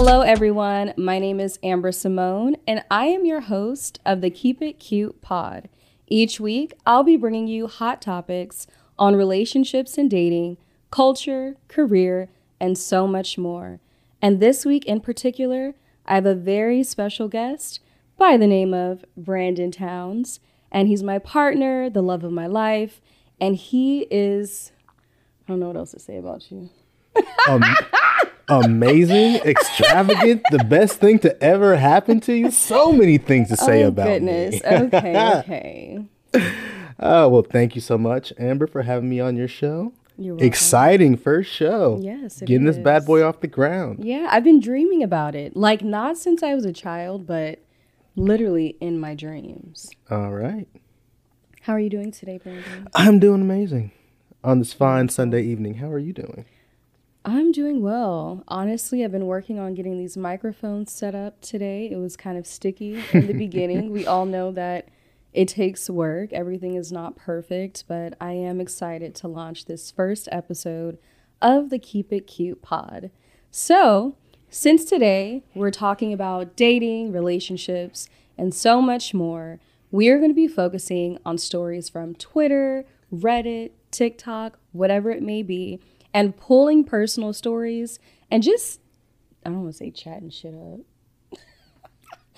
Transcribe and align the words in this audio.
Hello, 0.00 0.20
everyone. 0.20 0.94
My 0.96 1.18
name 1.18 1.40
is 1.40 1.58
Amber 1.60 1.90
Symone, 1.90 2.54
and 2.68 2.84
I 2.88 3.06
am 3.06 3.26
your 3.26 3.40
host 3.40 3.98
of 4.06 4.20
the 4.20 4.30
Keep 4.30 4.62
It 4.62 4.74
Cute 4.74 5.20
pod. 5.20 5.68
Each 6.06 6.38
week, 6.38 6.74
I'll 6.86 7.02
be 7.02 7.16
bringing 7.16 7.48
you 7.48 7.66
hot 7.66 8.00
topics 8.00 8.68
on 8.96 9.16
relationships 9.16 9.98
and 9.98 10.08
dating, 10.08 10.56
culture, 10.92 11.56
career, 11.66 12.28
and 12.60 12.78
so 12.78 13.08
much 13.08 13.38
more. 13.38 13.80
And 14.22 14.38
this 14.38 14.64
week 14.64 14.84
in 14.84 15.00
particular, 15.00 15.74
I 16.06 16.14
have 16.14 16.26
a 16.26 16.34
very 16.36 16.84
special 16.84 17.26
guest 17.26 17.80
by 18.16 18.36
the 18.36 18.46
name 18.46 18.72
of 18.72 19.04
Brandon 19.16 19.72
Towns, 19.72 20.38
and 20.70 20.86
he's 20.86 21.02
my 21.02 21.18
partner, 21.18 21.90
the 21.90 22.02
love 22.04 22.22
of 22.22 22.30
my 22.30 22.46
life, 22.46 23.00
and 23.40 23.56
he 23.56 24.06
is 24.12 24.70
I 25.44 25.48
don't 25.48 25.58
know 25.58 25.66
what 25.66 25.76
else 25.76 25.90
to 25.90 25.98
say 25.98 26.18
about 26.18 26.52
you. 26.52 26.70
Um, 27.48 27.64
amazing, 28.48 29.36
extravagant, 29.44 30.42
the 30.50 30.64
best 30.64 31.00
thing 31.00 31.18
to 31.20 31.42
ever 31.42 31.76
happen 31.76 32.20
to 32.20 32.34
you. 32.34 32.50
So 32.50 32.92
many 32.92 33.18
things 33.18 33.48
to 33.48 33.56
say 33.56 33.84
oh, 33.84 33.88
about 33.88 34.06
goodness. 34.06 34.54
me. 34.54 34.60
okay, 34.64 35.32
okay. 35.38 36.04
Oh, 37.00 37.28
well, 37.28 37.42
thank 37.42 37.74
you 37.74 37.80
so 37.80 37.96
much, 37.96 38.32
Amber, 38.38 38.66
for 38.66 38.82
having 38.82 39.08
me 39.08 39.20
on 39.20 39.36
your 39.36 39.48
show. 39.48 39.92
You're 40.16 40.34
welcome. 40.34 40.46
Exciting 40.48 41.16
first 41.16 41.50
show. 41.50 42.00
Yes, 42.02 42.40
Getting 42.40 42.64
this 42.64 42.76
bad 42.76 43.06
boy 43.06 43.22
off 43.22 43.40
the 43.40 43.46
ground. 43.46 44.04
Yeah, 44.04 44.26
I've 44.30 44.42
been 44.42 44.58
dreaming 44.58 45.04
about 45.04 45.36
it. 45.36 45.56
Like 45.56 45.82
not 45.82 46.18
since 46.18 46.42
I 46.42 46.54
was 46.54 46.64
a 46.64 46.72
child, 46.72 47.24
but 47.24 47.60
literally 48.16 48.76
in 48.80 48.98
my 48.98 49.14
dreams. 49.14 49.88
All 50.10 50.32
right. 50.32 50.66
How 51.62 51.74
are 51.74 51.80
you 51.80 51.90
doing 51.90 52.10
today, 52.10 52.38
Brandon? 52.38 52.88
I'm 52.94 53.20
doing 53.20 53.42
amazing 53.42 53.92
on 54.42 54.58
this 54.58 54.72
fine 54.72 55.08
Sunday 55.08 55.42
evening. 55.42 55.74
How 55.74 55.90
are 55.90 55.98
you 55.98 56.12
doing? 56.12 56.46
I'm 57.28 57.52
doing 57.52 57.82
well. 57.82 58.42
Honestly, 58.48 59.04
I've 59.04 59.12
been 59.12 59.26
working 59.26 59.58
on 59.58 59.74
getting 59.74 59.98
these 59.98 60.16
microphones 60.16 60.90
set 60.90 61.14
up 61.14 61.42
today. 61.42 61.90
It 61.90 61.96
was 61.96 62.16
kind 62.16 62.38
of 62.38 62.46
sticky 62.46 63.02
in 63.12 63.26
the 63.26 63.34
beginning. 63.34 63.92
We 63.98 64.06
all 64.06 64.24
know 64.24 64.50
that 64.52 64.88
it 65.34 65.48
takes 65.48 65.90
work. 65.90 66.32
Everything 66.32 66.74
is 66.74 66.90
not 66.90 67.16
perfect, 67.16 67.84
but 67.86 68.14
I 68.18 68.32
am 68.32 68.62
excited 68.62 69.14
to 69.16 69.28
launch 69.28 69.66
this 69.66 69.90
first 69.90 70.26
episode 70.32 70.96
of 71.42 71.68
the 71.68 71.78
Keep 71.78 72.14
It 72.14 72.26
Cute 72.26 72.62
pod. 72.62 73.10
So, 73.50 74.16
since 74.48 74.86
today 74.86 75.44
we're 75.54 75.70
talking 75.70 76.14
about 76.14 76.56
dating, 76.56 77.12
relationships, 77.12 78.08
and 78.38 78.54
so 78.54 78.80
much 78.80 79.12
more, 79.12 79.60
we 79.90 80.08
are 80.08 80.16
going 80.16 80.30
to 80.30 80.34
be 80.34 80.48
focusing 80.48 81.18
on 81.26 81.36
stories 81.36 81.90
from 81.90 82.14
Twitter, 82.14 82.86
Reddit, 83.12 83.72
TikTok, 83.90 84.58
whatever 84.72 85.10
it 85.10 85.22
may 85.22 85.42
be, 85.42 85.80
and 86.18 86.36
pulling 86.36 86.82
personal 86.82 87.32
stories 87.32 88.00
and 88.28 88.42
just, 88.42 88.80
I 89.46 89.50
don't 89.50 89.62
want 89.62 89.72
to 89.72 89.78
say 89.78 89.92
chatting 89.92 90.30
shit 90.30 90.52
up. 90.52 90.80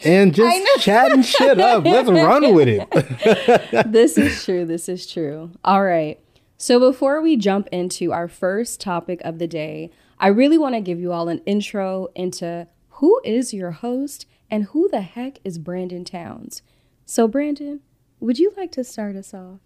And 0.04 0.34
just 0.34 0.82
chatting 0.82 1.22
shit 1.22 1.58
up. 1.58 1.86
Let's 1.86 2.10
run 2.10 2.54
with 2.54 2.68
it. 2.68 3.86
this 3.90 4.18
is 4.18 4.44
true. 4.44 4.66
This 4.66 4.86
is 4.86 5.10
true. 5.10 5.52
All 5.64 5.82
right. 5.82 6.20
So 6.58 6.78
before 6.78 7.22
we 7.22 7.38
jump 7.38 7.68
into 7.72 8.12
our 8.12 8.28
first 8.28 8.82
topic 8.82 9.22
of 9.24 9.38
the 9.38 9.46
day, 9.46 9.90
I 10.18 10.28
really 10.28 10.58
want 10.58 10.74
to 10.74 10.82
give 10.82 11.00
you 11.00 11.10
all 11.10 11.30
an 11.30 11.40
intro 11.46 12.08
into 12.14 12.68
who 12.90 13.18
is 13.24 13.54
your 13.54 13.70
host 13.70 14.26
and 14.50 14.64
who 14.64 14.90
the 14.90 15.00
heck 15.00 15.38
is 15.42 15.56
Brandon 15.56 16.04
Towns. 16.04 16.60
So, 17.06 17.26
Brandon, 17.26 17.80
would 18.20 18.38
you 18.38 18.52
like 18.58 18.72
to 18.72 18.84
start 18.84 19.16
us 19.16 19.32
off? 19.32 19.60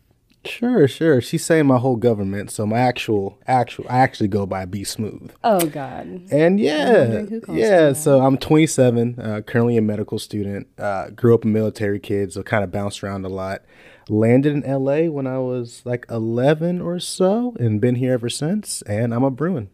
Sure, 0.47 0.87
sure. 0.89 1.21
She's 1.21 1.45
saying 1.45 1.67
my 1.67 1.79
whole 1.79 1.97
government, 1.97 2.51
so 2.51 2.67
my 2.67 2.79
actual, 2.79 3.39
actual, 3.47 3.87
I 3.89 3.99
actually 3.99 4.29
go 4.29 4.47
by 4.47 4.65
B 4.65 4.85
Smooth. 4.85 5.33
Oh, 5.43 5.67
God. 5.67 6.23
And 6.31 6.61
yeah, 6.61 6.99
wondering 6.99 7.27
who 7.29 7.41
calls 7.41 7.59
you 7.59 7.65
yeah. 7.65 7.93
So 7.93 8.21
I'm 8.21 8.39
27, 8.39 9.21
uh, 9.21 9.41
currently 9.43 9.77
a 9.77 9.83
medical 9.83 10.19
student. 10.19 10.69
Uh, 10.79 11.11
grew 11.11 11.35
up 11.35 11.45
a 11.45 11.49
military 11.49 11.99
kid, 11.99 12.33
so 12.33 12.43
kind 12.43 12.65
of 12.65 12.71
bounced 12.71 13.03
around 13.03 13.25
a 13.25 13.29
lot. 13.29 13.63
Landed 14.09 14.55
in 14.55 14.71
LA 14.71 15.11
when 15.11 15.27
I 15.27 15.39
was 15.39 15.83
like 15.85 16.05
11 16.11 16.81
or 16.81 16.99
so, 17.01 17.55
and 17.59 17.81
been 17.81 17.95
here 17.95 18.13
ever 18.13 18.29
since. 18.29 18.83
And 18.83 19.15
I'm 19.15 19.25
a 19.25 19.31
Bruin. 19.31 19.71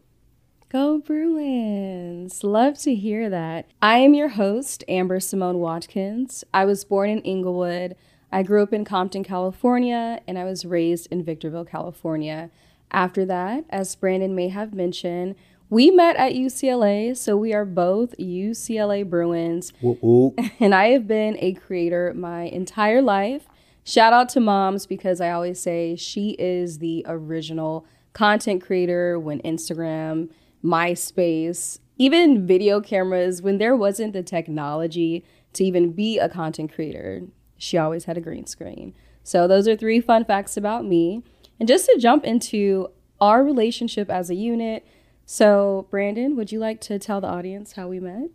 Go 0.70 0.98
Bruins! 0.98 2.44
Love 2.44 2.78
to 2.82 2.94
hear 2.94 3.28
that. 3.28 3.66
I 3.82 3.98
am 3.98 4.14
your 4.14 4.28
host, 4.28 4.84
Amber 4.86 5.18
Symone 5.18 5.56
Watkins. 5.56 6.44
I 6.54 6.64
was 6.64 6.84
born 6.84 7.10
in 7.10 7.18
Inglewood. 7.22 7.96
I 8.32 8.42
grew 8.42 8.62
up 8.62 8.72
in 8.72 8.84
Compton, 8.84 9.24
California, 9.24 10.20
and 10.26 10.38
I 10.38 10.44
was 10.44 10.64
raised 10.64 11.08
in 11.10 11.24
Victorville, 11.24 11.64
California. 11.64 12.50
After 12.92 13.24
that, 13.26 13.64
as 13.70 13.94
Brandon 13.96 14.34
may 14.34 14.48
have 14.48 14.72
mentioned, 14.74 15.34
we 15.68 15.90
met 15.90 16.16
at 16.16 16.32
UCLA, 16.32 17.16
so 17.16 17.36
we 17.36 17.52
are 17.52 17.64
both 17.64 18.16
UCLA 18.18 19.08
Bruins 19.08 19.72
whoop. 19.80 20.38
and 20.60 20.74
I 20.74 20.88
have 20.88 21.06
been 21.06 21.36
a 21.40 21.54
creator 21.54 22.12
my 22.14 22.42
entire 22.42 23.00
life. 23.00 23.46
Shout 23.84 24.12
out 24.12 24.28
to 24.30 24.40
moms 24.40 24.86
because 24.86 25.20
I 25.20 25.30
always 25.30 25.60
say 25.60 25.96
she 25.96 26.30
is 26.38 26.78
the 26.78 27.04
original 27.08 27.86
content 28.12 28.62
creator 28.62 29.18
when 29.18 29.40
Instagram, 29.42 30.28
MySpace, 30.64 31.78
even 31.98 32.46
video 32.46 32.80
cameras, 32.80 33.40
when 33.40 33.58
there 33.58 33.76
wasn't 33.76 34.12
the 34.12 34.22
technology 34.22 35.24
to 35.52 35.64
even 35.64 35.92
be 35.92 36.18
a 36.18 36.28
content 36.28 36.72
creator, 36.72 37.22
she 37.60 37.78
always 37.78 38.06
had 38.06 38.16
a 38.16 38.20
green 38.20 38.46
screen. 38.46 38.94
So, 39.22 39.46
those 39.46 39.68
are 39.68 39.76
three 39.76 40.00
fun 40.00 40.24
facts 40.24 40.56
about 40.56 40.84
me. 40.84 41.22
And 41.58 41.68
just 41.68 41.86
to 41.86 41.98
jump 41.98 42.24
into 42.24 42.88
our 43.20 43.44
relationship 43.44 44.10
as 44.10 44.30
a 44.30 44.34
unit. 44.34 44.86
So, 45.26 45.86
Brandon, 45.90 46.34
would 46.36 46.50
you 46.50 46.58
like 46.58 46.80
to 46.82 46.98
tell 46.98 47.20
the 47.20 47.28
audience 47.28 47.72
how 47.72 47.88
we 47.88 48.00
met? 48.00 48.30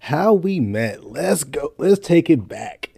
How 0.00 0.32
we 0.32 0.58
met. 0.60 1.04
Let's 1.04 1.44
go. 1.44 1.74
Let's 1.78 2.04
take 2.04 2.30
it 2.30 2.48
back. 2.48 2.90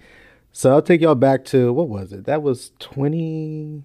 So 0.52 0.70
I'll 0.70 0.82
take 0.82 1.00
y'all 1.00 1.14
back 1.14 1.44
to 1.46 1.72
what 1.72 1.88
was 1.88 2.12
it? 2.12 2.25
That 2.25 2.42
was 2.42 2.72
20. 2.80 3.84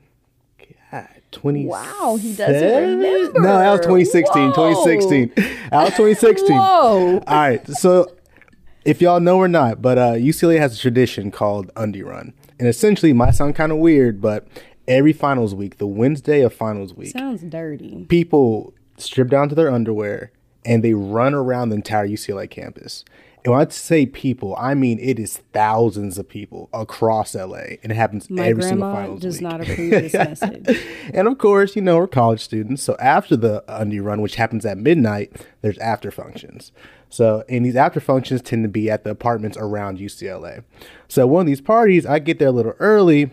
God, 0.91 1.07
20. 1.31 1.65
Wow, 1.65 2.17
he 2.19 2.33
doesn't 2.33 2.99
remember. 2.99 3.39
No, 3.39 3.57
that 3.59 3.71
was 3.71 3.81
2016. 3.81 4.49
Whoa. 4.49 4.73
2016. 4.73 5.31
That 5.69 5.83
was 5.83 5.91
2016. 5.91 6.47
Whoa. 6.57 7.19
All 7.19 7.21
right. 7.27 7.67
So 7.67 8.11
if 8.85 9.01
y'all 9.01 9.19
know 9.19 9.37
or 9.37 9.47
not, 9.47 9.81
but 9.81 9.97
uh, 9.97 10.11
UCLA 10.13 10.59
has 10.59 10.75
a 10.75 10.79
tradition 10.79 11.31
called 11.31 11.71
Undie 11.75 12.03
Run. 12.03 12.33
And 12.59 12.67
essentially, 12.67 13.11
it 13.11 13.15
might 13.15 13.31
sound 13.35 13.55
kind 13.55 13.71
of 13.71 13.77
weird, 13.79 14.21
but 14.21 14.47
every 14.87 15.13
finals 15.13 15.55
week, 15.55 15.77
the 15.77 15.87
Wednesday 15.87 16.41
of 16.41 16.53
finals 16.53 16.93
week, 16.93 17.11
Sounds 17.11 17.41
dirty. 17.41 18.05
people 18.09 18.73
strip 18.97 19.29
down 19.29 19.49
to 19.49 19.55
their 19.55 19.71
underwear 19.71 20.31
and 20.65 20.83
they 20.83 20.93
run 20.93 21.33
around 21.33 21.69
the 21.69 21.75
entire 21.75 22.07
UCLA 22.07 22.49
campus. 22.49 23.03
And 23.43 23.51
when 23.51 23.67
I 23.67 23.69
say 23.69 24.05
people, 24.05 24.55
I 24.57 24.73
mean 24.73 24.97
it 24.99 25.19
is 25.19 25.37
thousands 25.51 26.17
of 26.17 26.29
people 26.29 26.69
across 26.73 27.35
LA, 27.35 27.75
and 27.83 27.91
it 27.91 27.95
happens 27.95 28.29
My 28.29 28.47
every 28.47 28.63
single 28.63 28.87
grandma 28.87 28.95
finals 29.01 29.19
does 29.21 29.33
week. 29.35 29.41
not 29.41 29.59
approve 29.69 29.89
this 29.91 30.13
message. 30.13 30.79
and 31.13 31.27
of 31.27 31.37
course, 31.39 31.75
you 31.75 31.81
know 31.81 31.97
we're 31.97 32.07
college 32.07 32.39
students, 32.39 32.81
so 32.81 32.95
after 33.01 33.35
the 33.35 33.61
undie 33.67 33.99
run, 33.99 34.21
which 34.21 34.35
happens 34.35 34.65
at 34.65 34.77
midnight, 34.77 35.33
there's 35.61 35.77
after 35.79 36.09
functions. 36.09 36.71
So, 37.13 37.43
and 37.47 37.63
these 37.63 37.75
after 37.75 37.99
functions 37.99 38.41
tend 38.41 38.63
to 38.63 38.67
be 38.69 38.89
at 38.89 39.03
the 39.03 39.11
apartments 39.11 39.55
around 39.55 39.99
UCLA. 39.99 40.63
So, 41.07 41.27
one 41.27 41.41
of 41.41 41.45
these 41.47 41.61
parties, 41.61 42.07
I 42.07 42.17
get 42.17 42.39
there 42.39 42.47
a 42.47 42.51
little 42.51 42.73
early, 42.79 43.29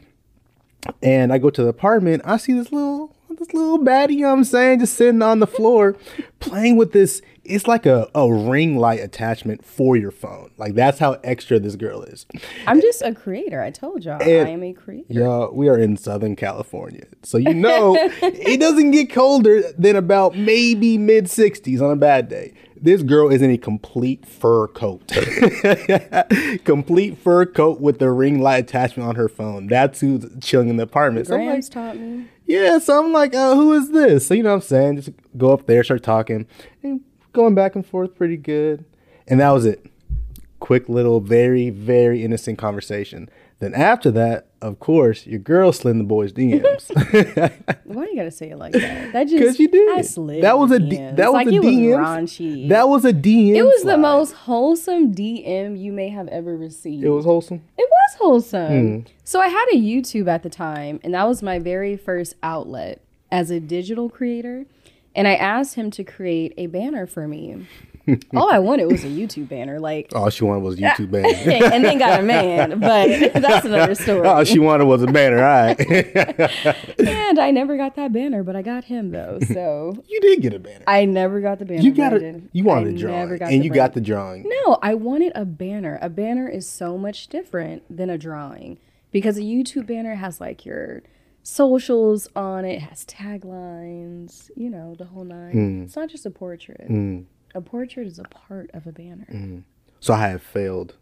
and 1.03 1.33
I 1.33 1.39
go 1.39 1.49
to 1.49 1.63
the 1.63 1.69
apartment. 1.71 2.21
I 2.27 2.37
see 2.37 2.53
this 2.53 2.71
little 2.73 3.17
this 3.39 3.55
little 3.55 3.79
baddie, 3.79 4.11
you 4.17 4.19
know 4.23 4.27
what 4.33 4.39
I'm 4.39 4.45
saying, 4.45 4.81
just 4.81 4.95
sitting 4.97 5.23
on 5.23 5.39
the 5.39 5.47
floor 5.47 5.97
playing 6.41 6.77
with 6.77 6.93
this. 6.93 7.23
It's 7.43 7.67
like 7.67 7.87
a, 7.87 8.07
a 8.15 8.31
ring 8.31 8.77
light 8.77 9.01
attachment 9.01 9.65
for 9.65 9.97
your 9.97 10.11
phone. 10.11 10.51
Like 10.59 10.75
that's 10.75 10.99
how 10.99 11.13
extra 11.25 11.59
this 11.59 11.75
girl 11.75 12.03
is. 12.03 12.27
I'm 12.67 12.83
just 12.83 13.01
a 13.01 13.15
creator. 13.15 13.63
I 13.63 13.71
told 13.71 14.05
y'all 14.05 14.23
And- 14.23 14.47
I 14.47 14.51
am 14.51 14.63
a 14.63 14.75
creator. 14.75 15.07
Y'all, 15.09 15.55
we 15.55 15.69
are 15.71 15.79
in 15.79 15.97
Southern 15.97 16.37
California. 16.37 17.07
So 17.23 17.39
you 17.39 17.55
know 17.55 17.97
it 18.23 18.61
doesn't 18.61 18.91
get 18.91 19.11
colder 19.11 19.63
than 19.73 19.97
about 19.97 20.37
maybe 20.37 20.99
mid 20.99 21.25
60s 21.25 21.81
on 21.81 21.93
a 21.93 21.97
bad 21.97 22.29
day. 22.29 22.53
This 22.83 23.03
girl 23.03 23.29
is 23.31 23.43
in 23.43 23.51
a 23.51 23.59
complete 23.59 24.27
fur 24.27 24.67
coat. 24.69 25.07
complete 26.65 27.19
fur 27.19 27.45
coat 27.45 27.81
with 27.81 27.99
the 27.99 28.11
ring 28.11 28.41
light 28.41 28.65
attachment 28.65 29.09
on 29.09 29.17
her 29.17 29.29
phone. 29.29 29.67
That's 29.67 30.01
who's 30.01 30.25
chilling 30.41 30.69
in 30.69 30.77
the 30.77 30.85
apartment. 30.85 31.27
So 31.27 31.37
I'm 31.37 31.47
like, 31.47 31.69
taught 31.69 31.99
me. 31.99 32.27
yeah, 32.47 32.79
so 32.79 33.05
I'm 33.05 33.13
like, 33.13 33.35
uh, 33.35 33.55
who 33.55 33.75
is 33.75 33.91
this? 33.91 34.27
So 34.27 34.35
you 34.35 34.43
know 34.43 34.51
what 34.51 34.55
I'm 34.57 34.61
saying? 34.63 34.97
Just 34.97 35.11
go 35.37 35.53
up 35.53 35.67
there, 35.67 35.85
start 35.85 36.03
talking, 36.03 36.47
and 36.83 37.03
going 37.33 37.55
back 37.55 37.75
and 37.75 37.85
forth 37.85 38.15
pretty 38.15 38.39
good. 38.39 38.85
And 39.27 39.41
that 39.41 39.51
was 39.51 39.67
it. 39.67 39.85
Quick 40.59 40.89
little, 40.89 41.21
very, 41.21 41.71
very 41.71 42.25
innocent 42.25 42.59
conversation. 42.59 43.29
Then 43.61 43.75
after 43.75 44.11
that, 44.13 44.47
of 44.63 44.81
course, 44.81 45.27
your 45.27 45.39
girl 45.39 45.71
slid 45.71 45.99
the 45.99 46.05
boys' 46.05 46.33
DMs. 46.33 46.91
Why 47.85 48.05
you 48.07 48.17
gotta 48.17 48.31
say 48.31 48.51
it 48.51 48.59
like 48.59 48.73
that? 48.73 49.13
That 49.13 49.25
just 49.25 49.39
Because 49.39 49.59
you 49.61 49.69
did. 49.69 49.99
I 49.99 50.01
slid 50.01 50.43
that 50.43 50.59
was 50.59 50.71
a 50.71 50.79
D- 50.79 50.97
that 50.97 51.33
was 51.33 51.35
like 51.35 51.47
a 51.47 51.51
DM. 51.51 52.69
That 52.69 52.89
was 52.89 53.05
a 53.05 53.13
DM. 53.13 53.55
it 53.55 53.63
was 53.63 53.83
the 53.85 53.99
most 53.99 54.33
wholesome 54.33 55.15
DM 55.15 55.79
you 55.79 55.93
may 55.93 56.09
have 56.09 56.27
ever 56.29 56.57
received. 56.57 57.05
It 57.05 57.11
was 57.11 57.27
wholesome. 57.27 57.63
It 57.77 57.89
was 57.89 58.19
wholesome. 58.19 59.01
Hmm. 59.03 59.07
So 59.25 59.41
I 59.41 59.49
had 59.49 59.67
a 59.73 59.77
YouTube 59.77 60.27
at 60.27 60.43
the 60.43 60.51
time, 60.51 60.99
and 61.05 61.13
that 61.15 61.29
was 61.29 61.43
my 61.43 61.59
very 61.59 61.97
first 61.97 62.35
outlet 62.43 63.03
as 63.31 63.51
a 63.51 63.61
digital 63.61 64.09
creator. 64.09 64.65
And 65.15 65.29
I 65.29 65.35
asked 65.35 65.75
him 65.75 65.91
to 65.93 66.05
create 66.05 66.55
a 66.57 66.67
banner 66.67 67.07
for 67.07 67.29
me. 67.29 67.67
All 68.35 68.51
I 68.51 68.59
wanted 68.59 68.87
was 68.87 69.05
a 69.05 69.09
YouTube 69.09 69.49
banner, 69.49 69.79
like, 69.79 70.11
All 70.15 70.31
she 70.31 70.43
wanted 70.45 70.61
was 70.63 70.79
a 70.79 70.83
YouTube 70.83 71.11
banner. 71.13 71.29
and 71.73 71.85
then 71.85 71.99
got 71.99 72.21
a 72.21 72.23
man, 72.23 72.81
but 72.81 73.33
that's 73.41 73.67
another 73.67 73.95
story. 73.95 74.27
All 74.27 74.43
she 74.45 74.59
wanted 74.59 74.87
was 74.87 75.03
a 75.03 75.07
banner. 75.07 75.37
All 75.37 75.43
right. 75.67 75.79
and 76.99 77.39
I 77.39 77.51
never 77.51 77.77
got 77.77 77.97
that 77.97 78.13
banner, 78.13 78.43
but 78.43 78.57
I 78.57 78.63
got 78.63 78.85
him 78.85 79.11
though. 79.11 79.39
So 79.47 80.03
you 80.09 80.21
did 80.21 80.43
get 80.43 80.55
a 80.55 80.59
banner. 80.59 80.85
I 80.87 81.05
never 81.05 81.41
got 81.41 81.59
the 81.59 81.65
banner. 81.65 81.83
you 81.83 81.93
got 81.93 82.13
it. 82.15 82.43
You 82.53 82.65
wanted 82.65 82.89
I 82.89 82.91
a 82.91 82.99
drawing, 82.99 83.43
and 83.43 83.65
you 83.65 83.71
brand- 83.71 83.75
got 83.75 83.93
the 83.95 84.01
drawing. 84.01 84.45
No, 84.65 84.79
I 84.83 84.95
wanted 84.95 85.33
a 85.35 85.45
banner. 85.45 85.99
A 86.03 86.09
banner 86.09 86.49
is 86.49 86.69
so 86.69 86.97
much 86.99 87.29
different 87.29 87.83
than 87.95 88.11
a 88.11 88.19
drawing 88.19 88.79
because 89.13 89.37
a 89.39 89.43
YouTube 89.43 89.87
banner 89.87 90.15
has 90.17 90.41
like 90.41 90.65
your 90.65 91.03
socials 91.43 92.29
on 92.37 92.65
it, 92.65 92.81
has 92.81 93.05
taglines, 93.07 94.51
you 94.57 94.69
know, 94.71 94.95
the 94.99 95.05
whole 95.07 95.25
nine. 95.25 95.53
Hmm. 95.53 95.83
It's 95.85 95.97
not 95.97 96.09
just 96.09 96.27
a 96.27 96.31
portrait. 96.31 96.87
A 97.55 97.61
portrait 97.61 98.07
is 98.07 98.19
a 98.19 98.25
part 98.25 98.71
of 98.73 98.87
a 98.87 98.93
banner. 98.93 99.27
Hmm. 99.29 99.59
So 99.99 100.15
I 100.15 100.29
have 100.29 100.43
failed 100.43 100.95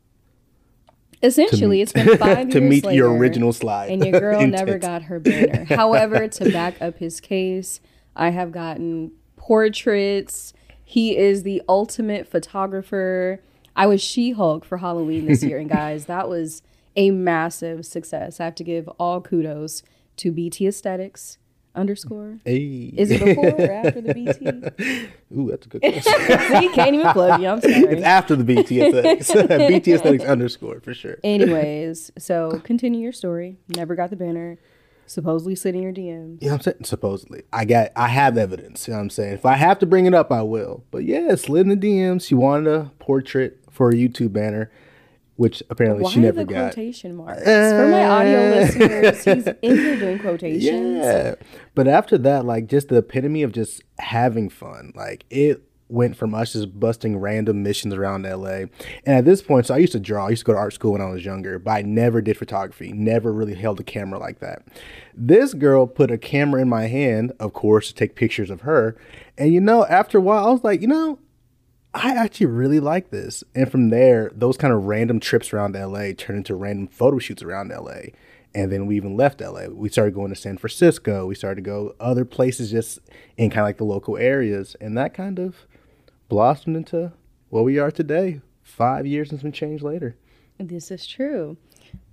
Essentially, 1.22 1.80
it's 1.80 1.92
been 1.92 2.16
five 2.18 2.50
to 2.50 2.60
meet 2.60 2.84
your 2.92 3.12
original 3.12 3.52
slide. 3.52 3.90
and 3.90 4.04
your 4.04 4.20
girl 4.20 4.46
never 4.46 4.78
got 4.78 5.02
her 5.02 5.18
banner. 5.18 5.64
However, 5.68 6.28
to 6.28 6.50
back 6.50 6.80
up 6.80 6.98
his 6.98 7.20
case, 7.20 7.80
I 8.14 8.30
have 8.30 8.52
gotten 8.52 9.12
portraits. 9.36 10.52
He 10.84 11.16
is 11.16 11.42
the 11.42 11.62
ultimate 11.68 12.28
photographer. 12.28 13.42
I 13.74 13.86
was 13.86 14.00
She 14.00 14.32
Hulk 14.32 14.64
for 14.64 14.78
Halloween 14.78 15.26
this 15.26 15.42
year, 15.42 15.58
and 15.58 15.68
guys, 15.68 16.06
that 16.06 16.28
was 16.28 16.62
a 16.96 17.10
massive 17.10 17.84
success. 17.84 18.40
I 18.40 18.44
have 18.44 18.54
to 18.56 18.64
give 18.64 18.88
all 18.98 19.20
kudos 19.20 19.82
to 20.16 20.32
BT 20.32 20.66
Aesthetics 20.66 21.38
underscore. 21.78 22.38
Hey. 22.44 22.92
Is 22.96 23.10
it 23.10 23.24
before 23.24 23.50
or 23.50 23.70
after 23.70 24.00
the 24.00 24.14
BT? 24.14 25.08
Ooh, 25.36 25.48
that's 25.50 25.66
a 25.66 25.68
good 25.68 25.80
question. 25.82 26.02
See, 26.02 26.68
can't 26.74 26.94
even 26.94 27.12
plug 27.12 27.40
you. 27.40 27.48
I'm 27.48 27.60
it's 27.62 28.02
after 28.02 28.36
the 28.36 28.44
BT 28.44 28.82
aesthetics. 28.82 29.32
BT 29.68 29.92
aesthetics 29.94 30.24
underscore 30.24 30.80
for 30.80 30.94
sure. 30.94 31.18
Anyways, 31.24 32.12
so 32.18 32.60
continue 32.64 33.00
your 33.00 33.12
story. 33.12 33.56
Never 33.68 33.94
got 33.94 34.10
the 34.10 34.16
banner. 34.16 34.58
Supposedly 35.06 35.54
sit 35.54 35.74
in 35.74 35.82
your 35.82 35.92
DMs. 35.92 36.42
You 36.42 36.48
know 36.48 36.54
what 36.54 36.54
I'm 36.54 36.60
saying? 36.60 36.84
Supposedly. 36.84 37.42
I 37.50 37.64
got 37.64 37.92
I 37.96 38.08
have 38.08 38.36
evidence. 38.36 38.86
You 38.86 38.92
know 38.92 38.98
what 38.98 39.04
I'm 39.04 39.10
saying? 39.10 39.34
If 39.34 39.46
I 39.46 39.54
have 39.54 39.78
to 39.78 39.86
bring 39.86 40.04
it 40.04 40.12
up, 40.12 40.30
I 40.30 40.42
will. 40.42 40.84
But 40.90 41.04
yeah, 41.04 41.34
slid 41.34 41.66
in 41.66 41.80
the 41.80 41.86
DMs. 41.88 42.26
She 42.26 42.34
wanted 42.34 42.70
a 42.70 42.90
portrait 42.98 43.58
for 43.70 43.88
a 43.88 43.94
YouTube 43.94 44.34
banner, 44.34 44.70
which 45.38 45.62
apparently 45.70 46.02
Why 46.02 46.10
she 46.10 46.18
never 46.18 46.44
the 46.44 46.52
got. 46.52 46.72
quotation 46.74 47.14
marks? 47.14 47.44
For 47.44 47.88
my 47.88 48.04
audio 48.04 48.48
uh, 48.48 48.54
listeners, 48.56 49.24
he's 49.24 49.46
in 49.62 49.78
here 49.78 49.96
doing 49.96 50.18
quotations. 50.18 50.96
Yeah. 50.98 51.36
But 51.76 51.86
after 51.86 52.18
that, 52.18 52.44
like 52.44 52.66
just 52.66 52.88
the 52.88 52.96
epitome 52.96 53.44
of 53.44 53.52
just 53.52 53.84
having 54.00 54.48
fun. 54.48 54.92
Like 54.96 55.24
it 55.30 55.62
went 55.88 56.16
from 56.16 56.34
us 56.34 56.54
just 56.54 56.80
busting 56.80 57.18
random 57.18 57.62
missions 57.62 57.94
around 57.94 58.24
LA. 58.24 58.66
And 59.06 59.16
at 59.16 59.24
this 59.24 59.40
point, 59.40 59.66
so 59.66 59.74
I 59.74 59.78
used 59.78 59.92
to 59.92 60.00
draw. 60.00 60.26
I 60.26 60.30
used 60.30 60.40
to 60.40 60.46
go 60.46 60.54
to 60.54 60.58
art 60.58 60.72
school 60.72 60.90
when 60.90 61.00
I 61.00 61.08
was 61.08 61.24
younger, 61.24 61.60
but 61.60 61.70
I 61.70 61.82
never 61.82 62.20
did 62.20 62.36
photography. 62.36 62.92
Never 62.92 63.32
really 63.32 63.54
held 63.54 63.78
a 63.78 63.84
camera 63.84 64.18
like 64.18 64.40
that. 64.40 64.66
This 65.14 65.54
girl 65.54 65.86
put 65.86 66.10
a 66.10 66.18
camera 66.18 66.60
in 66.60 66.68
my 66.68 66.88
hand, 66.88 67.32
of 67.38 67.52
course, 67.52 67.86
to 67.86 67.94
take 67.94 68.16
pictures 68.16 68.50
of 68.50 68.62
her. 68.62 68.96
And 69.38 69.54
you 69.54 69.60
know, 69.60 69.86
after 69.86 70.18
a 70.18 70.20
while, 70.20 70.48
I 70.48 70.50
was 70.50 70.64
like, 70.64 70.80
you 70.80 70.88
know, 70.88 71.20
I 71.94 72.10
actually 72.10 72.46
really 72.46 72.80
like 72.80 73.10
this. 73.10 73.42
And 73.54 73.70
from 73.70 73.88
there, 73.88 74.30
those 74.34 74.56
kind 74.56 74.72
of 74.72 74.84
random 74.84 75.20
trips 75.20 75.52
around 75.52 75.74
LA 75.74 76.12
turned 76.16 76.38
into 76.38 76.54
random 76.54 76.86
photo 76.88 77.18
shoots 77.18 77.42
around 77.42 77.70
LA. 77.70 78.12
And 78.54 78.72
then 78.72 78.86
we 78.86 78.96
even 78.96 79.16
left 79.16 79.40
LA. 79.40 79.66
We 79.68 79.88
started 79.88 80.14
going 80.14 80.30
to 80.30 80.36
San 80.36 80.58
Francisco. 80.58 81.26
We 81.26 81.34
started 81.34 81.56
to 81.56 81.68
go 81.68 81.94
other 82.00 82.24
places 82.24 82.70
just 82.70 82.98
in 83.36 83.50
kind 83.50 83.60
of 83.60 83.66
like 83.66 83.78
the 83.78 83.84
local 83.84 84.16
areas. 84.16 84.76
And 84.80 84.96
that 84.98 85.14
kind 85.14 85.38
of 85.38 85.66
blossomed 86.28 86.76
into 86.76 87.12
what 87.48 87.64
we 87.64 87.78
are 87.78 87.90
today, 87.90 88.40
five 88.62 89.06
years 89.06 89.30
and 89.30 89.40
some 89.40 89.52
change 89.52 89.82
later. 89.82 90.16
This 90.58 90.90
is 90.90 91.06
true. 91.06 91.56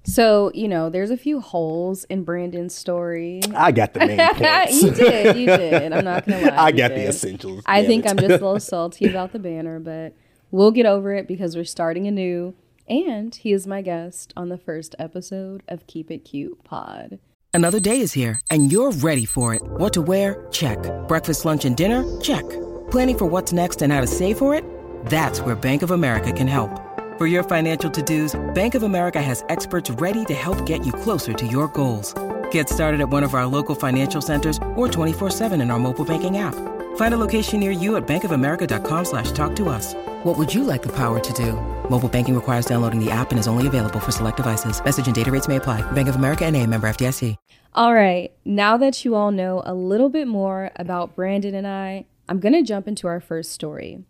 So, 0.06 0.52
you 0.54 0.68
know, 0.68 0.90
there's 0.90 1.10
a 1.12 1.18
few 1.18 1.40
holes 1.42 2.04
in 2.06 2.24
Brandon's 2.24 2.76
story. 2.76 3.42
I 3.56 3.72
got 3.72 3.94
the 3.94 4.00
main 4.06 4.18
points. 4.36 4.82
you 4.84 4.92
did, 4.92 5.36
you 5.36 5.46
did. 5.48 5.92
I'm 5.94 6.06
not 6.06 6.28
gonna 6.28 6.42
lie. 6.52 6.56
I 6.56 6.70
you 6.70 6.78
got 6.78 6.90
the 6.92 7.08
essentials. 7.08 7.64
I 7.66 7.82
damn 7.82 7.88
think 7.88 8.06
it. 8.06 8.12
I'm 8.12 8.18
just 8.18 8.30
a 8.30 8.34
little 8.34 8.60
salty 8.60 9.08
about 9.10 9.34
the 9.34 9.40
banner, 9.40 9.80
but 9.80 10.14
we'll 10.52 10.72
get 10.72 10.86
over 10.86 11.14
it 11.14 11.28
because 11.28 11.56
we're 11.56 11.66
starting 11.66 12.08
anew. 12.08 12.54
And 12.88 13.34
he 13.34 13.52
is 13.52 13.66
my 13.66 13.82
guest 13.82 14.32
on 14.38 14.50
the 14.50 14.60
first 14.60 14.96
episode 15.00 15.64
of 15.68 15.88
Keep 15.88 16.12
It 16.12 16.20
Cute 16.20 16.64
Pod. 16.64 17.18
Another 17.52 17.80
day 17.80 18.00
is 18.00 18.14
here, 18.14 18.40
and 18.52 18.72
you're 18.72 18.92
ready 18.92 19.26
for 19.26 19.56
it. 19.56 19.62
What 19.64 19.94
to 19.94 20.02
wear? 20.04 20.46
Check. 20.52 20.78
Breakfast, 21.08 21.46
lunch, 21.46 21.66
and 21.66 21.76
dinner? 21.76 22.04
Check. 22.22 22.44
Planning 22.92 23.18
for 23.18 23.26
what's 23.26 23.54
next 23.54 23.82
and 23.82 23.92
how 23.92 24.02
to 24.02 24.08
save 24.08 24.38
for 24.38 24.54
it? 24.54 24.64
That's 25.06 25.40
where 25.42 25.56
Bank 25.56 25.82
of 25.82 25.92
America 25.92 26.32
can 26.32 26.48
help. 26.48 26.80
For 27.18 27.28
your 27.28 27.44
financial 27.44 27.90
to-dos, 27.90 28.36
Bank 28.54 28.76
of 28.76 28.84
America 28.84 29.22
has 29.22 29.46
experts 29.48 29.90
ready 29.90 30.26
to 30.26 30.34
help 30.34 30.66
get 30.66 30.86
you 30.86 30.92
closer 30.92 31.32
to 31.32 31.48
your 31.48 31.70
goals. 31.70 32.14
Get 32.52 32.68
started 32.68 33.00
at 33.00 33.08
one 33.08 33.24
of 33.24 33.34
our 33.34 33.46
local 33.46 33.74
financial 33.74 34.22
centers 34.22 34.58
or 34.76 34.90
24-7 34.90 35.54
in 35.62 35.72
our 35.72 35.80
mobile 35.80 36.04
banking 36.04 36.40
app. 36.40 36.56
Find 36.98 37.14
a 37.14 37.18
location 37.18 37.62
near 37.62 37.72
you 37.72 37.96
at 37.96 38.06
bankofamerica.com 38.06 39.06
slash 39.06 39.32
talk 39.32 39.56
to 39.56 39.70
us. 39.70 39.94
What 40.24 40.38
would 40.38 40.54
you 40.54 40.66
like 40.66 40.82
the 40.84 40.92
power 40.92 41.22
to 41.22 41.34
do? 41.34 41.54
Mobile 41.90 42.10
banking 42.10 42.36
requires 42.36 42.66
downloading 42.66 43.00
the 43.00 43.12
app 43.12 43.32
and 43.32 43.40
is 43.40 43.48
only 43.48 43.68
available 43.68 44.02
for 44.02 44.12
select 44.12 44.36
devices. 44.36 44.84
Message 44.84 45.06
and 45.06 45.16
data 45.16 45.32
rates 45.32 45.48
may 45.48 45.56
apply. 45.56 45.90
Bank 45.94 46.10
of 46.10 46.18
America 46.18 46.44
and 46.46 46.54
a 46.58 46.68
member 46.68 46.86
FDIC. 46.90 47.38
All 47.76 47.94
right, 47.94 48.34
now 48.44 48.76
that 48.76 49.06
you 49.06 49.16
all 49.16 49.32
know 49.32 49.64
a 49.66 49.74
little 49.74 50.10
bit 50.10 50.28
more 50.28 50.72
about 50.76 51.16
Brandon 51.16 51.56
and 51.56 51.68
I, 51.68 52.08
I'm 52.28 52.42
going 52.42 52.54
to 52.54 52.62
jump 52.62 52.90
into 52.90 53.08
our 53.08 53.22
first 53.22 53.54
story. 53.54 54.04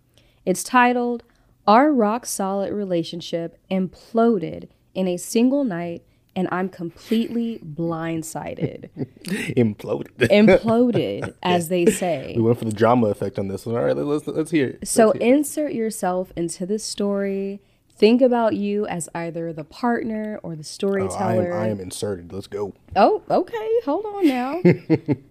It's 0.43 0.63
titled, 0.63 1.23
Our 1.67 1.91
Rock 1.91 2.25
Solid 2.25 2.71
Relationship 2.73 3.59
Imploded 3.71 4.69
in 4.94 5.07
a 5.07 5.17
Single 5.17 5.63
Night, 5.63 6.03
and 6.35 6.47
I'm 6.51 6.69
Completely 6.69 7.59
Blindsided. 7.65 8.89
imploded. 9.57 10.29
Imploded, 10.29 11.33
as 11.44 11.69
they 11.69 11.85
say. 11.88 12.33
we 12.35 12.41
went 12.44 12.59
for 12.59 12.65
the 12.65 12.71
drama 12.73 13.07
effect 13.07 13.39
on 13.39 13.47
this 13.47 13.65
one. 13.65 13.75
All 13.75 13.83
right, 13.83 13.95
let's 13.95 14.27
let's 14.27 14.51
hear 14.51 14.67
it. 14.79 14.88
So 14.88 15.12
hear 15.13 15.21
it. 15.21 15.25
insert 15.35 15.73
yourself 15.73 16.31
into 16.35 16.65
this 16.65 16.83
story. 16.83 17.62
Think 17.89 18.21
about 18.21 18.56
you 18.56 18.85
as 18.88 19.07
either 19.15 19.53
the 19.53 19.63
partner 19.63 20.39
or 20.44 20.51
the 20.56 20.57
Oh, 20.57 20.57
I 20.57 20.59
am, 20.59 20.63
storyteller. 20.63 21.53
I 21.53 21.67
am 21.69 21.79
inserted. 21.79 22.31
Let's 22.33 22.47
go. 22.47 22.73
Oh, 22.95 23.23
okay. 23.31 23.69
Hold 23.85 24.06
on 24.06 24.27
now. 24.27 24.62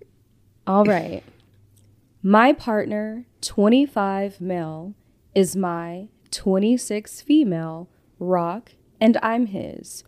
All 0.67 0.85
right. 0.85 1.23
My 2.23 2.55
partner, 2.55 3.27
25 3.43 4.41
male, 4.41 4.95
is 5.35 5.55
my 5.55 6.09
26 6.35 7.23
female, 7.23 7.89
Rock, 8.19 8.73
and 9.01 9.19
I'm 9.23 9.47
his. 9.47 10.05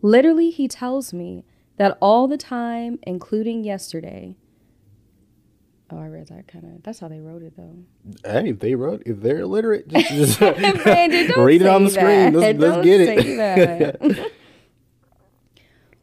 Literally, 0.00 0.50
he 0.50 0.68
tells 0.68 1.12
me 1.12 1.44
that 1.76 1.96
all 2.00 2.28
the 2.28 2.36
time, 2.36 2.98
including 3.02 3.64
yesterday. 3.64 4.36
Oh, 5.90 5.98
I 5.98 6.06
read 6.06 6.28
that 6.28 6.48
kind 6.48 6.64
of. 6.64 6.82
That's 6.82 7.00
how 7.00 7.08
they 7.08 7.20
wrote 7.20 7.42
it, 7.42 7.54
though. 7.56 7.76
Hey, 8.24 8.50
if 8.50 8.60
they 8.60 8.74
wrote, 8.74 9.02
if 9.04 9.20
they're 9.20 9.40
illiterate, 9.40 9.88
just, 9.88 10.08
just 10.38 10.38
Brandon, 10.38 11.32
read 11.36 11.62
it 11.62 11.68
on 11.68 11.84
the 11.84 11.90
say 11.90 12.00
screen. 12.00 12.32
Let's, 12.34 12.58
let's 12.58 12.84
get 12.84 13.00
it. 13.00 13.36
that. 13.36 14.32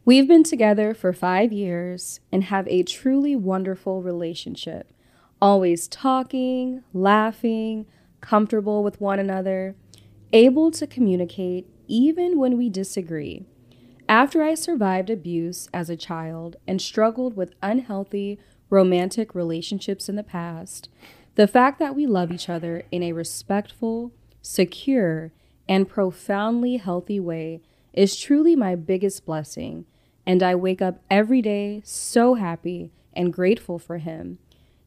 We've 0.04 0.26
been 0.26 0.44
together 0.44 0.94
for 0.94 1.12
five 1.12 1.52
years 1.52 2.20
and 2.32 2.44
have 2.44 2.66
a 2.68 2.82
truly 2.82 3.36
wonderful 3.36 4.02
relationship. 4.02 4.92
Always 5.42 5.88
talking, 5.88 6.82
laughing, 6.92 7.86
comfortable 8.20 8.82
with 8.82 9.00
one 9.00 9.18
another, 9.18 9.76
able 10.32 10.70
to 10.72 10.86
communicate 10.86 11.66
even 11.88 12.38
when 12.38 12.56
we 12.56 12.68
disagree. 12.68 13.44
After 14.08 14.42
I 14.42 14.54
survived 14.54 15.10
abuse 15.10 15.68
as 15.72 15.88
a 15.88 15.96
child 15.96 16.56
and 16.66 16.82
struggled 16.82 17.36
with 17.36 17.54
unhealthy 17.62 18.38
romantic 18.68 19.34
relationships 19.34 20.08
in 20.08 20.16
the 20.16 20.22
past, 20.22 20.88
the 21.36 21.46
fact 21.46 21.78
that 21.78 21.94
we 21.94 22.06
love 22.06 22.32
each 22.32 22.48
other 22.48 22.84
in 22.90 23.02
a 23.02 23.12
respectful, 23.12 24.12
secure, 24.42 25.32
and 25.68 25.88
profoundly 25.88 26.76
healthy 26.76 27.20
way 27.20 27.62
is 27.92 28.18
truly 28.18 28.56
my 28.56 28.74
biggest 28.74 29.24
blessing, 29.24 29.86
and 30.26 30.42
I 30.42 30.54
wake 30.54 30.82
up 30.82 31.00
every 31.10 31.40
day 31.40 31.82
so 31.84 32.34
happy 32.34 32.92
and 33.12 33.32
grateful 33.32 33.78
for 33.78 33.98
him. 33.98 34.38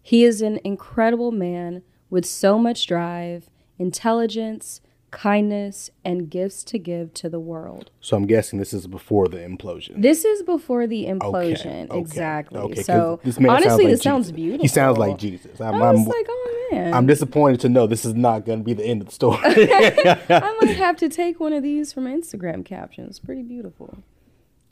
He 0.01 0.23
is 0.23 0.41
an 0.41 0.59
incredible 0.63 1.31
man 1.31 1.81
with 2.13 2.27
so 2.27 2.59
much 2.59 2.85
drive, 2.85 3.49
intelligence, 3.79 4.81
kindness, 5.09 5.89
and 6.05 6.29
gifts 6.29 6.63
to 6.63 6.77
give 6.77 7.11
to 7.15 7.27
the 7.27 7.39
world. 7.39 7.89
So 8.01 8.15
I'm 8.15 8.27
guessing 8.27 8.59
this 8.59 8.71
is 8.71 8.85
before 8.85 9.27
the 9.27 9.37
implosion. 9.37 9.99
This 9.99 10.23
is 10.23 10.43
before 10.43 10.85
the 10.85 11.05
implosion. 11.05 11.89
okay, 11.89 11.99
exactly. 11.99 12.59
okay, 12.59 12.83
so 12.83 13.19
this 13.23 13.39
man 13.39 13.49
honestly, 13.49 13.67
sounds 13.69 13.79
like 13.79 13.89
this 13.89 14.01
sounds 14.03 14.31
beautiful. 14.31 14.63
He 14.63 14.67
sounds 14.67 14.97
like 14.99 15.17
Jesus. 15.17 15.59
I'm, 15.59 15.73
I 15.73 15.91
was 15.91 16.01
I'm, 16.01 16.05
like, 16.05 16.25
oh 16.29 16.69
man. 16.71 16.93
I'm 16.93 17.07
disappointed 17.07 17.59
to 17.61 17.69
know 17.69 17.87
this 17.87 18.05
is 18.05 18.13
not 18.13 18.45
going 18.45 18.59
to 18.59 18.63
be 18.63 18.73
the 18.73 18.85
end 18.85 19.01
of 19.01 19.07
the 19.07 19.13
story. 19.13 19.39
I 19.43 20.57
might 20.61 20.77
have 20.77 20.97
to 20.97 21.09
take 21.09 21.39
one 21.39 21.51
of 21.51 21.63
these 21.63 21.91
from 21.91 22.05
Instagram 22.05 22.63
captions. 22.63 23.17
Pretty 23.17 23.41
beautiful. 23.41 24.03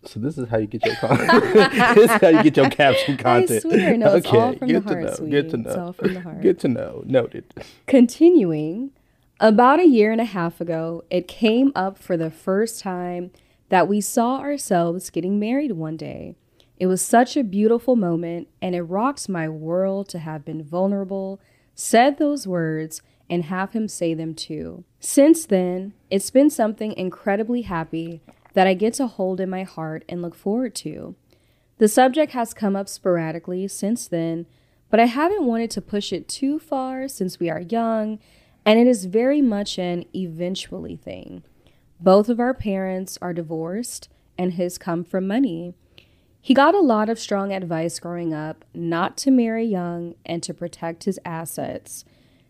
So 0.05 0.20
this 0.20 0.38
is 0.38 0.48
how 0.50 0.58
you 0.58 0.67
get 0.67 0.86
your 0.86 0.96
content. 0.96 1.43
this 1.96 2.12
is 2.12 2.22
how 2.22 2.29
you 2.29 2.43
get 2.43 2.58
your 2.58 2.70
caption 2.72 3.17
content. 3.17 3.62
swear, 3.62 3.98
no, 3.98 4.15
it's 4.15 4.27
all 4.27 4.53
from 4.55 4.67
the 4.67 4.79
heart, 4.81 4.88
to 4.88 5.01
know. 5.05 5.13
sweetie. 5.13 5.31
Good 5.31 5.50
to 5.51 5.58
know. 5.58 5.70
It's 5.70 5.77
all 5.77 5.93
from 5.93 6.13
the 6.13 6.22
heart. 6.22 6.41
Good 6.41 6.60
to 6.60 6.67
know. 6.67 7.03
Noted. 7.05 7.53
Continuing, 7.88 8.91
About 9.39 9.79
a 9.79 9.88
year 9.88 10.12
and 10.12 10.22
a 10.22 10.25
half 10.25 10.60
ago, 10.62 11.03
it 11.10 11.27
came 11.27 11.72
up 11.75 11.98
for 11.98 12.17
the 12.17 12.31
first 12.31 12.79
time 12.79 13.31
that 13.70 13.88
we 13.88 14.01
saw 14.01 14.39
ourselves 14.39 15.10
getting 15.10 15.39
married 15.39 15.74
one 15.74 15.98
day. 15.98 16.36
It 16.77 16.88
was 16.88 17.01
such 17.01 17.38
a 17.38 17.43
beautiful 17.43 17.96
moment, 17.96 18.48
and 18.62 18.74
it 18.74 18.81
rocked 18.81 19.29
my 19.29 19.48
world 19.48 20.10
to 20.10 20.20
have 20.20 20.43
been 20.43 20.63
vulnerable, 20.63 21.39
said 21.75 22.17
those 22.17 22.48
words, 22.48 23.01
and 23.29 23.46
have 23.46 23.74
him 23.74 23.88
say 23.88 24.13
them 24.13 24.34
too. 24.34 24.84
Since 25.00 25.46
then, 25.46 25.93
it's 26.10 26.31
been 26.31 26.50
something 26.50 26.91
incredibly 26.93 27.62
happy 27.62 28.22
that 28.53 28.67
I 28.67 28.74
get 28.74 28.93
to 28.96 29.08
hold 29.08 29.39
in 29.39 29.50
my 29.50 29.63
heart 29.63 30.03
and 30.10 30.22
look 30.22 30.36
forward 30.36 30.75
to. 30.75 31.15
The 31.77 31.88
subject 31.88 32.34
has 32.34 32.53
come 32.53 32.75
up 32.75 32.88
sporadically 32.88 33.67
since 33.67 34.08
then, 34.08 34.46
but 34.89 35.00
I 35.00 35.05
haven't 35.05 35.46
wanted 35.46 35.72
to 35.72 35.81
push 35.81 36.12
it 36.13 36.27
too 36.27 36.60
far 36.60 37.08
since 37.08 37.39
we 37.39 37.50
are 37.50 37.62
young 37.62 38.20
and 38.65 38.79
it 38.79 38.88
is 38.88 39.05
very 39.05 39.41
much 39.41 39.77
an 39.77 40.05
eventually 40.15 40.96
thing. 40.96 41.43
Both 42.00 42.29
of 42.29 42.39
our 42.39 42.53
parents 42.53 43.17
are 43.22 43.34
divorced, 43.34 44.10
and 44.38 44.53
his 44.53 44.77
come 44.77 45.03
from 45.03 45.27
money. 45.27 45.74
He 46.39 46.53
got 46.53 46.74
a 46.74 46.79
lot 46.79 47.10
of 47.10 47.20
strong 47.20 47.51
advice 47.51 48.00
growing 48.00 48.34
up 48.34 48.65
not 48.74 49.17
to 49.17 49.31
marry 49.31 49.65
young 49.65 50.15
and 50.25 50.41
to 50.43 50.53
protect 50.53 51.03
his 51.03 51.20
assets, 51.24 52.03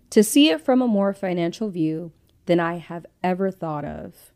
to 0.10 0.24
see 0.24 0.50
it 0.50 0.62
from 0.62 0.82
a 0.82 0.88
more 0.88 1.14
financial 1.14 1.70
view 1.70 2.12
than 2.46 2.60
I 2.60 2.78
have 2.78 3.06
ever 3.24 3.52
thought 3.52 3.84
of. 3.84 4.32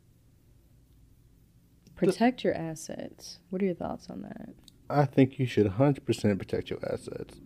Protect 1.96 2.44
your 2.44 2.54
assets. 2.54 3.40
What 3.50 3.62
are 3.62 3.66
your 3.66 3.76
thoughts 3.76 4.10
on 4.10 4.22
that? 4.24 4.50
I 4.90 5.06
think 5.06 5.40
you 5.40 5.46
should 5.46 5.68
100% 5.68 6.38
protect 6.38 6.70
your 6.70 6.80
assets. 6.86 7.40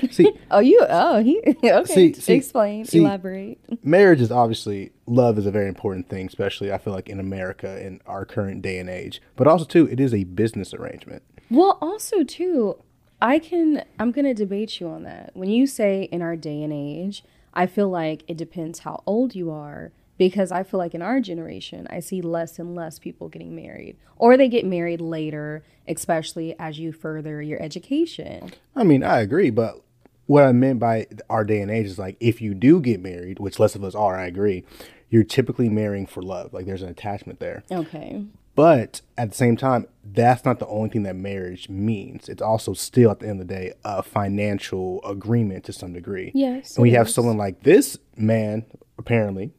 See, 0.10 0.32
oh, 0.50 0.60
you, 0.60 0.80
oh, 0.88 1.22
he, 1.22 1.40
okay. 1.64 1.84
See, 1.84 2.12
see, 2.14 2.34
Explain, 2.34 2.86
see, 2.86 2.98
elaborate. 3.00 3.58
marriage 3.84 4.22
is 4.22 4.30
obviously 4.30 4.92
love 5.06 5.36
is 5.36 5.44
a 5.44 5.50
very 5.50 5.68
important 5.68 6.08
thing, 6.08 6.26
especially 6.26 6.72
I 6.72 6.78
feel 6.78 6.94
like 6.94 7.10
in 7.10 7.20
America 7.20 7.84
in 7.84 8.00
our 8.06 8.24
current 8.24 8.62
day 8.62 8.78
and 8.78 8.88
age. 8.88 9.20
But 9.36 9.46
also 9.46 9.66
too, 9.66 9.86
it 9.88 10.00
is 10.00 10.14
a 10.14 10.24
business 10.24 10.72
arrangement. 10.72 11.22
Well, 11.50 11.76
also 11.82 12.24
too, 12.24 12.78
I 13.20 13.38
can 13.38 13.84
I'm 13.98 14.12
going 14.12 14.24
to 14.24 14.34
debate 14.34 14.80
you 14.80 14.88
on 14.88 15.02
that. 15.02 15.30
When 15.34 15.50
you 15.50 15.66
say 15.66 16.04
in 16.04 16.22
our 16.22 16.36
day 16.36 16.62
and 16.62 16.72
age, 16.72 17.22
I 17.52 17.66
feel 17.66 17.90
like 17.90 18.24
it 18.26 18.38
depends 18.38 18.80
how 18.80 19.02
old 19.06 19.34
you 19.34 19.50
are 19.50 19.92
because 20.22 20.52
I 20.52 20.62
feel 20.62 20.78
like 20.78 20.94
in 20.94 21.02
our 21.02 21.20
generation, 21.20 21.88
I 21.90 21.98
see 21.98 22.22
less 22.22 22.60
and 22.60 22.76
less 22.76 23.00
people 23.00 23.28
getting 23.28 23.56
married 23.56 23.96
or 24.16 24.36
they 24.36 24.46
get 24.46 24.64
married 24.64 25.00
later, 25.00 25.64
especially 25.88 26.54
as 26.60 26.78
you 26.78 26.92
further 26.92 27.42
your 27.42 27.60
education. 27.60 28.52
I 28.76 28.84
mean, 28.84 29.02
I 29.02 29.18
agree, 29.18 29.50
but 29.50 29.82
what 30.26 30.44
I 30.44 30.52
meant 30.52 30.78
by 30.78 31.08
our 31.28 31.44
day 31.44 31.60
and 31.60 31.72
age 31.72 31.86
is 31.86 31.98
like 31.98 32.18
if 32.20 32.40
you 32.40 32.54
do 32.54 32.80
get 32.80 33.00
married, 33.00 33.40
which 33.40 33.58
less 33.58 33.74
of 33.74 33.82
us 33.82 33.96
are, 33.96 34.16
I 34.16 34.26
agree, 34.26 34.64
you're 35.10 35.24
typically 35.24 35.68
marrying 35.68 36.06
for 36.06 36.22
love. 36.22 36.52
Like 36.52 36.66
there's 36.66 36.82
an 36.82 36.88
attachment 36.88 37.40
there. 37.40 37.64
Okay. 37.72 38.24
But 38.54 39.00
at 39.18 39.30
the 39.30 39.34
same 39.34 39.56
time, 39.56 39.88
that's 40.04 40.44
not 40.44 40.60
the 40.60 40.68
only 40.68 40.90
thing 40.90 41.02
that 41.02 41.16
marriage 41.16 41.68
means. 41.68 42.28
It's 42.28 42.42
also 42.42 42.74
still 42.74 43.10
at 43.10 43.18
the 43.18 43.26
end 43.26 43.40
of 43.40 43.48
the 43.48 43.54
day 43.54 43.72
a 43.84 44.04
financial 44.04 45.04
agreement 45.04 45.64
to 45.64 45.72
some 45.72 45.92
degree. 45.92 46.30
Yes. 46.32 46.76
And 46.76 46.82
we 46.82 46.92
have 46.92 47.10
someone 47.10 47.38
like 47.38 47.64
this 47.64 47.98
man, 48.16 48.66
apparently. 48.96 49.52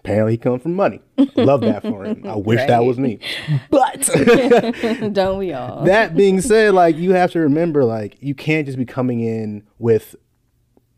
Apparently 0.00 0.32
he 0.32 0.38
comes 0.38 0.62
from 0.62 0.74
money. 0.74 1.00
Love 1.36 1.60
that 1.60 1.82
for 1.82 2.04
him. 2.04 2.26
I 2.26 2.34
wish 2.34 2.66
that 2.66 2.84
was 2.84 2.98
me. 2.98 3.18
But 3.70 4.02
Don't 5.12 5.38
we 5.38 5.52
all? 5.52 5.84
that 5.84 6.16
being 6.16 6.40
said, 6.40 6.72
like 6.72 6.96
you 6.96 7.12
have 7.12 7.32
to 7.32 7.40
remember, 7.40 7.84
like 7.84 8.16
you 8.20 8.34
can't 8.34 8.66
just 8.66 8.78
be 8.78 8.86
coming 8.86 9.20
in 9.20 9.62
with 9.78 10.16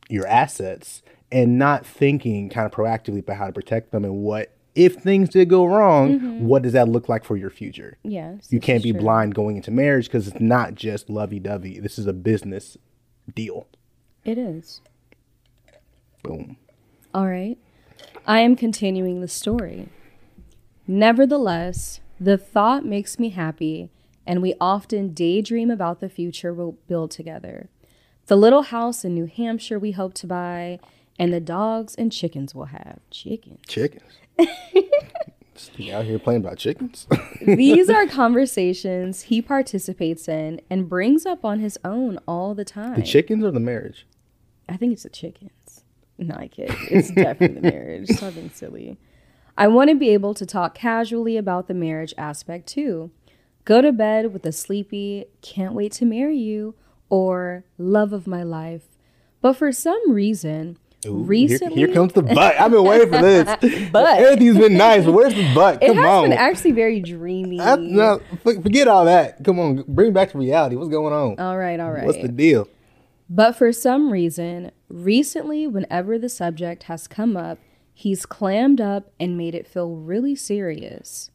your 0.08 0.26
assets 0.26 1.02
and 1.32 1.58
not 1.58 1.84
thinking 1.84 2.48
kind 2.48 2.64
of 2.64 2.72
proactively 2.72 3.20
about 3.20 3.38
how 3.38 3.46
to 3.46 3.52
protect 3.52 3.90
them 3.90 4.04
and 4.04 4.18
what 4.18 4.56
if 4.74 4.94
things 4.94 5.28
did 5.28 5.48
go 5.50 5.66
wrong, 5.66 6.18
mm-hmm. 6.18 6.46
what 6.46 6.62
does 6.62 6.72
that 6.72 6.88
look 6.88 7.08
like 7.08 7.24
for 7.24 7.36
your 7.36 7.50
future? 7.50 7.98
yes. 8.02 8.48
You 8.50 8.60
can't 8.60 8.82
be 8.82 8.92
true. 8.92 9.00
blind 9.00 9.34
going 9.34 9.56
into 9.56 9.70
marriage 9.70 10.06
because 10.06 10.28
it's 10.28 10.40
not 10.40 10.74
just 10.74 11.10
lovey 11.10 11.38
dovey. 11.38 11.78
This 11.78 11.98
is 11.98 12.06
a 12.06 12.12
business 12.12 12.78
deal. 13.34 13.66
It 14.24 14.38
is. 14.38 14.80
Boom. 16.22 16.56
All 17.12 17.26
right. 17.26 17.58
I 18.26 18.40
am 18.40 18.56
continuing 18.56 19.20
the 19.20 19.28
story. 19.28 19.88
Nevertheless, 20.86 22.00
the 22.20 22.38
thought 22.38 22.84
makes 22.84 23.18
me 23.18 23.30
happy, 23.30 23.90
and 24.26 24.40
we 24.42 24.54
often 24.60 25.12
daydream 25.12 25.70
about 25.70 26.00
the 26.00 26.08
future 26.08 26.52
we'll 26.52 26.76
build 26.86 27.10
together. 27.10 27.68
The 28.26 28.36
little 28.36 28.62
house 28.62 29.04
in 29.04 29.14
New 29.14 29.26
Hampshire 29.26 29.78
we 29.78 29.92
hope 29.92 30.14
to 30.14 30.26
buy, 30.26 30.78
and 31.18 31.32
the 31.32 31.40
dogs 31.40 31.94
and 31.94 32.12
chickens 32.12 32.54
we'll 32.54 32.66
have. 32.66 33.00
Chickens. 33.10 33.58
Chickens. 33.66 34.02
Out 35.92 36.04
here 36.04 36.18
playing 36.18 36.40
about 36.40 36.58
chickens. 36.58 37.06
These 37.46 37.88
are 37.90 38.06
conversations 38.06 39.22
he 39.22 39.42
participates 39.42 40.26
in 40.26 40.60
and 40.70 40.88
brings 40.88 41.26
up 41.26 41.44
on 41.44 41.60
his 41.60 41.78
own 41.84 42.18
all 42.26 42.54
the 42.54 42.64
time. 42.64 42.96
the 42.96 43.02
chickens 43.02 43.44
or 43.44 43.50
the 43.50 43.60
marriage? 43.60 44.06
I 44.68 44.76
think 44.76 44.92
it's 44.92 45.02
the 45.04 45.10
chickens. 45.10 45.50
No, 46.22 46.34
I 46.36 46.48
kid. 46.48 46.70
It's 46.90 47.10
definitely 47.10 47.60
the 47.60 47.70
marriage. 47.72 48.08
Stop 48.16 48.34
being 48.34 48.50
silly. 48.50 48.98
I 49.56 49.68
want 49.68 49.90
to 49.90 49.96
be 49.96 50.10
able 50.10 50.34
to 50.34 50.46
talk 50.46 50.74
casually 50.74 51.36
about 51.36 51.68
the 51.68 51.74
marriage 51.74 52.14
aspect 52.16 52.66
too. 52.68 53.10
Go 53.64 53.80
to 53.80 53.92
bed 53.92 54.32
with 54.32 54.44
a 54.46 54.52
sleepy, 54.52 55.26
can't 55.40 55.74
wait 55.74 55.92
to 55.92 56.04
marry 56.04 56.36
you, 56.38 56.74
or 57.08 57.64
love 57.78 58.12
of 58.12 58.26
my 58.26 58.42
life. 58.42 58.82
But 59.40 59.54
for 59.54 59.70
some 59.72 60.00
reason, 60.10 60.78
Ooh, 61.06 61.18
here- 61.18 61.24
recently, 61.26 61.76
here, 61.76 61.88
comes 61.92 62.12
the 62.14 62.22
butt. 62.34 62.58
I've 62.60 62.70
been 62.70 62.82
waiting 62.84 63.10
for 63.12 63.20
this. 63.20 63.90
But- 63.90 64.18
everything's 64.20 64.58
been 64.58 64.76
nice, 64.76 65.04
but 65.04 65.12
where's 65.12 65.34
the 65.34 65.52
butt? 65.54 65.80
Come 65.80 65.90
on. 65.90 65.98
it 65.98 66.00
has 66.02 66.06
on. 66.06 66.22
been 66.30 66.38
actually 66.38 66.72
very 66.72 67.00
dreamy. 67.00 67.60
I, 67.60 67.76
no, 67.76 68.20
forget 68.42 68.88
all 68.88 69.04
that. 69.04 69.44
Come 69.44 69.58
on, 69.60 69.84
bring 69.86 70.12
back 70.12 70.30
to 70.32 70.38
reality. 70.38 70.76
What's 70.76 70.90
going 70.90 71.12
on? 71.12 71.38
all 71.38 71.58
right, 71.58 71.78
all 71.78 71.90
right. 71.92 72.06
What's 72.06 72.22
the 72.22 72.28
deal? 72.28 72.68
But 73.34 73.56
for 73.56 73.72
some 73.72 74.12
reason, 74.12 74.72
recently, 74.90 75.66
whenever 75.66 76.18
the 76.18 76.28
subject 76.28 76.82
has 76.82 77.08
come 77.08 77.34
up, 77.34 77.58
he's 77.94 78.26
clammed 78.26 78.78
up 78.78 79.10
and 79.18 79.38
made 79.38 79.54
it 79.54 79.66
feel 79.66 79.96
really 79.96 80.34
serious. 80.34 81.30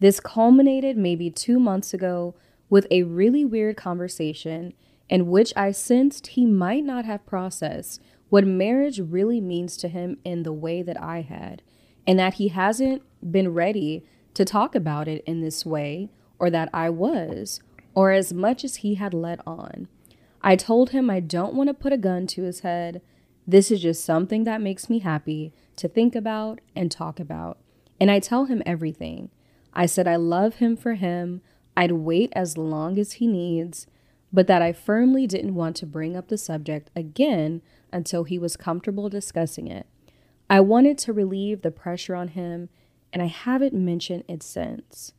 This 0.00 0.20
culminated 0.20 0.96
maybe 0.96 1.28
two 1.28 1.60
months 1.60 1.92
ago 1.92 2.34
with 2.70 2.86
a 2.90 3.02
really 3.02 3.44
weird 3.44 3.76
conversation 3.76 4.72
in 5.10 5.26
which 5.26 5.52
I 5.54 5.70
sensed 5.70 6.28
he 6.28 6.46
might 6.46 6.82
not 6.82 7.04
have 7.04 7.26
processed 7.26 8.00
what 8.30 8.46
marriage 8.46 8.98
really 8.98 9.42
means 9.42 9.76
to 9.78 9.88
him 9.88 10.16
in 10.24 10.44
the 10.44 10.52
way 10.54 10.80
that 10.80 10.98
I 10.98 11.20
had, 11.20 11.60
and 12.06 12.18
that 12.18 12.34
he 12.34 12.48
hasn't 12.48 13.02
been 13.30 13.52
ready 13.52 14.02
to 14.32 14.46
talk 14.46 14.74
about 14.74 15.06
it 15.08 15.24
in 15.26 15.42
this 15.42 15.66
way, 15.66 16.08
or 16.38 16.48
that 16.48 16.70
I 16.72 16.88
was, 16.88 17.60
or 17.94 18.12
as 18.12 18.32
much 18.32 18.64
as 18.64 18.76
he 18.76 18.94
had 18.94 19.12
let 19.12 19.46
on. 19.46 19.88
I 20.48 20.56
told 20.56 20.90
him 20.90 21.10
I 21.10 21.20
don't 21.20 21.52
want 21.52 21.68
to 21.68 21.74
put 21.74 21.92
a 21.92 21.98
gun 21.98 22.26
to 22.28 22.44
his 22.44 22.60
head. 22.60 23.02
This 23.46 23.70
is 23.70 23.82
just 23.82 24.02
something 24.02 24.44
that 24.44 24.62
makes 24.62 24.88
me 24.88 25.00
happy 25.00 25.52
to 25.76 25.88
think 25.88 26.16
about 26.16 26.62
and 26.74 26.90
talk 26.90 27.20
about. 27.20 27.58
And 28.00 28.10
I 28.10 28.18
tell 28.18 28.46
him 28.46 28.62
everything. 28.64 29.28
I 29.74 29.84
said 29.84 30.08
I 30.08 30.16
love 30.16 30.54
him 30.54 30.74
for 30.74 30.94
him. 30.94 31.42
I'd 31.76 31.92
wait 31.92 32.32
as 32.34 32.56
long 32.56 32.98
as 32.98 33.12
he 33.12 33.26
needs, 33.26 33.88
but 34.32 34.46
that 34.46 34.62
I 34.62 34.72
firmly 34.72 35.26
didn't 35.26 35.54
want 35.54 35.76
to 35.76 35.86
bring 35.86 36.16
up 36.16 36.28
the 36.28 36.38
subject 36.38 36.90
again 36.96 37.60
until 37.92 38.24
he 38.24 38.38
was 38.38 38.56
comfortable 38.56 39.10
discussing 39.10 39.66
it. 39.66 39.86
I 40.48 40.60
wanted 40.60 40.96
to 41.00 41.12
relieve 41.12 41.60
the 41.60 41.70
pressure 41.70 42.14
on 42.14 42.28
him, 42.28 42.70
and 43.12 43.20
I 43.20 43.26
haven't 43.26 43.74
mentioned 43.74 44.24
it 44.28 44.42
since. 44.42 45.12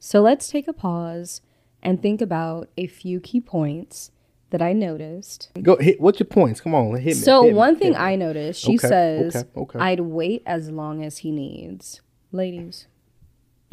So 0.00 0.20
let's 0.20 0.48
take 0.48 0.66
a 0.66 0.72
pause 0.72 1.42
and 1.80 2.02
think 2.02 2.20
about 2.20 2.70
a 2.76 2.88
few 2.88 3.20
key 3.20 3.40
points 3.40 4.10
that 4.54 4.62
I 4.62 4.72
noticed. 4.72 5.50
Go 5.60 5.76
hit. 5.76 6.00
What's 6.00 6.20
your 6.20 6.28
points? 6.28 6.60
Come 6.60 6.76
on, 6.76 6.94
hit 6.94 7.06
me. 7.06 7.12
So 7.14 7.42
hit 7.42 7.54
one 7.56 7.74
hit 7.74 7.82
thing. 7.82 7.96
I 7.96 8.14
noticed, 8.14 8.60
she 8.60 8.76
Okay, 8.76 8.88
says, 8.88 9.34
okay, 9.36 9.48
okay. 9.56 9.78
"I'd 9.80 9.98
wait 9.98 10.44
as 10.46 10.70
long 10.70 11.04
as 11.04 11.18
he 11.18 11.32
needs." 11.32 12.00
Ladies, 12.30 12.86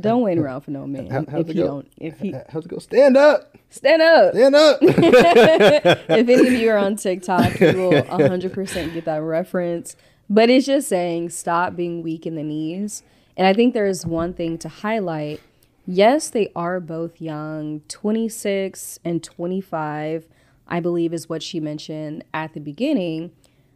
don't 0.00 0.20
wait 0.22 0.36
around 0.38 0.60
for 0.62 0.70
no 0.72 0.86
man 0.86 1.06
How- 1.08 1.24
how's 1.30 1.40
if 1.42 1.48
it 1.50 1.56
you 1.56 1.62
go? 1.62 1.66
don't. 1.68 1.92
If 1.96 2.18
he 2.20 2.34
How's 2.50 2.64
it 2.66 2.68
go? 2.68 2.78
Stand 2.78 3.16
up. 3.16 3.56
stand 3.70 4.02
up, 4.02 4.34
Stand 4.34 4.54
up. 4.54 4.78
if 4.82 6.08
any 6.10 6.34
of 6.48 6.52
you 6.52 6.70
are 6.70 6.76
on 6.78 6.96
TikTok, 6.96 7.60
you 7.60 7.66
will 7.78 7.92
100% 8.02 8.92
get 8.94 9.04
that 9.06 9.22
reference. 9.22 9.96
But 10.28 10.50
it's 10.50 10.66
just 10.66 10.88
saying 10.88 11.30
stop 11.30 11.76
being 11.76 12.02
weak 12.02 12.26
in 12.26 12.34
the 12.34 12.42
knees. 12.42 13.02
And 13.38 13.46
I 13.46 13.54
think 13.54 13.72
there's 13.74 14.04
one 14.04 14.34
thing 14.34 14.58
to 14.58 14.68
highlight. 14.68 15.40
Yes, 15.86 16.30
they 16.30 16.52
are 16.54 16.78
both 16.78 17.20
young, 17.20 17.80
26 17.88 18.98
and 19.04 19.22
25, 19.22 20.26
I 20.68 20.80
believe 20.80 21.12
is 21.12 21.28
what 21.28 21.42
she 21.42 21.58
mentioned 21.58 22.24
at 22.32 22.54
the 22.54 22.60
beginning. 22.60 23.32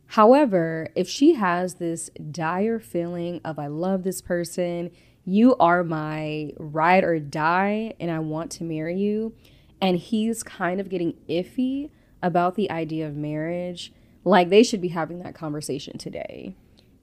However, 0.08 0.88
if 0.94 1.08
she 1.08 1.34
has 1.34 1.74
this 1.74 2.10
dire 2.30 2.78
feeling 2.78 3.40
of, 3.44 3.58
I 3.58 3.66
love 3.66 4.04
this 4.04 4.20
person, 4.20 4.90
you 5.24 5.56
are 5.56 5.82
my 5.82 6.52
ride 6.58 7.02
or 7.02 7.18
die, 7.18 7.94
and 7.98 8.10
I 8.10 8.18
want 8.20 8.50
to 8.52 8.64
marry 8.64 8.96
you, 8.96 9.34
and 9.80 9.96
he's 9.98 10.42
kind 10.42 10.80
of 10.80 10.88
getting 10.88 11.14
iffy 11.28 11.90
about 12.22 12.54
the 12.54 12.70
idea 12.70 13.08
of 13.08 13.16
marriage, 13.16 13.92
like 14.24 14.50
they 14.50 14.62
should 14.62 14.80
be 14.80 14.88
having 14.88 15.18
that 15.20 15.34
conversation 15.34 15.98
today. 15.98 16.54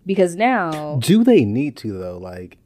Because 0.06 0.36
now, 0.36 0.98
Do 0.98 1.24
they 1.24 1.46
need 1.46 1.76
to 1.78 1.98
though? 1.98 2.18
Like, 2.18 2.58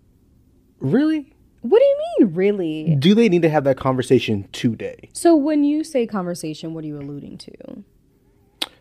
really? 0.79 1.34
What 1.69 1.79
do 1.79 1.85
you 1.85 1.97
mean, 2.19 2.35
really? 2.35 2.95
Do 2.95 3.15
they 3.15 3.27
need 3.27 3.41
to 3.41 3.49
have 3.49 3.63
that 3.63 3.77
conversation 3.77 4.47
today? 4.51 5.09
So 5.13 5.35
when 5.35 5.63
you 5.63 5.83
say 5.83 6.05
conversation, 6.05 6.73
what 6.73 6.83
are 6.83 6.87
you 6.87 6.99
alluding 6.99 7.37
to? 7.39 7.83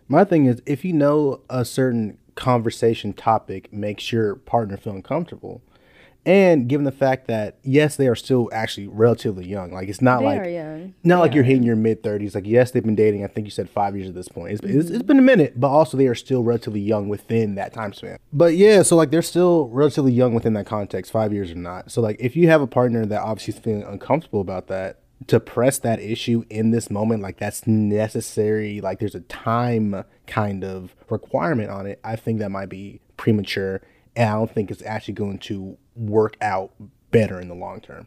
My 0.07 0.25
thing 0.25 0.45
is, 0.45 0.61
if 0.67 0.85
you 0.85 0.93
know 0.93 1.41
a 1.49 1.65
certain 1.65 2.19
conversation 2.35 3.15
topic 3.15 3.73
makes 3.73 4.13
your 4.13 4.35
partner 4.35 4.77
feel 4.77 4.93
uncomfortable, 4.93 5.63
and 6.27 6.69
given 6.69 6.85
the 6.85 6.93
fact 6.93 7.27
that 7.29 7.59
yes, 7.63 7.97
they 7.97 8.09
are 8.09 8.15
still 8.15 8.49
actually 8.53 8.87
relatively 8.87 9.47
young, 9.47 9.73
like 9.73 9.89
it's 9.89 10.01
not 10.01 10.21
They 10.21 10.27
like 10.27 10.41
are 10.41 10.49
young. 10.49 10.95
not 11.03 11.17
They 11.17 11.21
like 11.21 11.35
you're 11.35 11.45
hitting 11.45 11.63
your 11.63 11.77
mid 11.77 12.03
thirties. 12.03 12.35
Like 12.35 12.47
yes, 12.47 12.71
they've 12.71 12.85
been 12.85 12.95
dating. 12.95 13.25
I 13.25 13.27
think 13.27 13.47
you 13.47 13.51
said 13.51 13.69
five 13.69 13.97
years 13.97 14.09
at 14.09 14.15
this 14.15 14.29
point. 14.29 14.53
It's, 14.53 14.63
it's, 14.63 14.75
it's 14.75 14.91
mm-hmm. 14.91 15.07
been 15.07 15.19
a 15.19 15.23
minute, 15.23 15.61
but 15.61 15.69
also 15.69 15.97
they 15.97 16.07
are 16.07 16.15
still 16.15 16.43
relatively 16.43 16.81
young 16.81 17.09
within 17.09 17.57
that 17.57 17.73
time 17.73 17.93
span. 17.93 18.19
But 18.33 18.57
yeah, 18.57 18.83
so 18.83 18.97
like 18.97 19.11
they're 19.11 19.23
still 19.23 19.69
relatively 19.69 20.13
young 20.13 20.35
within 20.35 20.55
that 20.55 20.67
context, 20.67 21.13
five 21.13 21.33
years 21.33 21.51
or 21.51 21.57
not. 21.57 21.91
So 21.91 22.01
like 22.01 22.17
if 22.19 22.37
you 22.37 22.49
have 22.49 22.63
a 22.63 22.67
partner 22.67 23.05
that 23.07 23.21
obviously 23.21 23.55
is 23.55 23.61
feeling 23.61 23.83
uncomfortable 23.83 24.41
about 24.41 24.69
that, 24.69 25.01
to 25.29 25.41
press 25.41 25.79
that 25.79 26.01
issue 26.01 26.45
in 26.51 26.71
this 26.71 26.91
moment, 26.91 27.23
like 27.23 27.39
that's 27.39 27.67
necessary. 27.67 28.81
Like 28.81 28.99
there's 28.99 29.15
a 29.15 29.21
time 29.21 30.05
kind 30.27 30.65
of 30.65 30.95
requirement 31.09 31.71
on 31.71 31.87
it. 31.87 32.01
I 32.05 32.17
think 32.17 32.41
that 32.41 32.51
might 32.51 32.69
be 32.69 33.01
premature, 33.17 33.81
and 34.17 34.29
I 34.29 34.33
don't 34.35 34.51
think 34.51 34.71
it's 34.71 34.83
actually 34.83 35.15
going 35.15 35.39
to 35.41 35.79
work 35.97 36.37
out 36.41 36.73
better 37.11 37.41
in 37.41 37.49
the 37.49 37.55
long 37.55 37.81
term. 37.81 38.07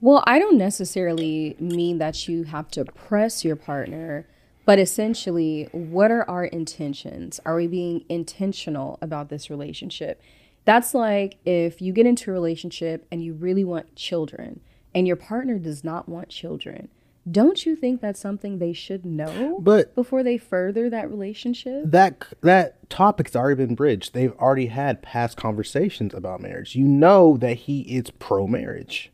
Well, 0.00 0.22
I 0.26 0.38
don't 0.38 0.58
necessarily 0.58 1.56
mean 1.58 1.98
that 1.98 2.28
you 2.28 2.44
have 2.44 2.68
to 2.72 2.84
press 2.84 3.44
your 3.44 3.56
partner, 3.56 4.26
but 4.64 4.78
essentially, 4.78 5.68
what 5.72 6.10
are 6.10 6.28
our 6.28 6.44
intentions? 6.44 7.40
Are 7.46 7.56
we 7.56 7.66
being 7.66 8.04
intentional 8.08 8.98
about 9.00 9.30
this 9.30 9.48
relationship? 9.48 10.20
That's 10.64 10.94
like 10.94 11.38
if 11.46 11.80
you 11.80 11.92
get 11.92 12.06
into 12.06 12.30
a 12.30 12.34
relationship 12.34 13.06
and 13.10 13.24
you 13.24 13.32
really 13.32 13.64
want 13.64 13.94
children 13.94 14.60
and 14.94 15.06
your 15.06 15.16
partner 15.16 15.58
does 15.58 15.84
not 15.84 16.08
want 16.08 16.28
children. 16.28 16.88
Don't 17.30 17.66
you 17.66 17.74
think 17.74 18.00
that's 18.00 18.20
something 18.20 18.58
they 18.58 18.72
should 18.72 19.04
know 19.04 19.58
But 19.60 19.94
before 19.96 20.22
they 20.22 20.38
further 20.38 20.88
that 20.90 21.10
relationship? 21.10 21.82
that 21.86 22.24
that 22.42 22.88
topic's 22.88 23.34
already 23.34 23.66
been 23.66 23.74
bridged. 23.74 24.14
They've 24.14 24.32
already 24.34 24.66
had 24.66 25.02
past 25.02 25.36
conversations 25.36 26.14
about 26.14 26.40
marriage. 26.40 26.76
You 26.76 26.84
know 26.84 27.36
that 27.38 27.54
he 27.58 27.80
is 27.82 28.10
pro 28.10 28.46
marriage. 28.46 29.10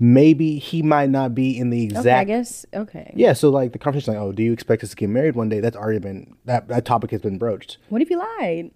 Maybe 0.00 0.58
he 0.58 0.80
might 0.80 1.10
not 1.10 1.34
be 1.34 1.58
in 1.58 1.70
the 1.70 1.82
exact 1.82 2.06
Okay, 2.06 2.14
I 2.14 2.24
guess. 2.24 2.64
Okay. 2.72 3.12
Yeah, 3.16 3.32
so 3.32 3.50
like 3.50 3.72
the 3.72 3.78
conversation 3.80 4.14
like, 4.14 4.22
oh, 4.22 4.30
do 4.32 4.44
you 4.44 4.52
expect 4.52 4.84
us 4.84 4.90
to 4.90 4.96
get 4.96 5.08
married 5.08 5.34
one 5.34 5.48
day? 5.48 5.58
That's 5.60 5.76
already 5.76 5.98
been 5.98 6.36
that 6.44 6.68
that 6.68 6.84
topic 6.84 7.10
has 7.10 7.20
been 7.20 7.36
broached. 7.36 7.78
What 7.88 8.00
if 8.00 8.08
he 8.08 8.16
lied? 8.16 8.70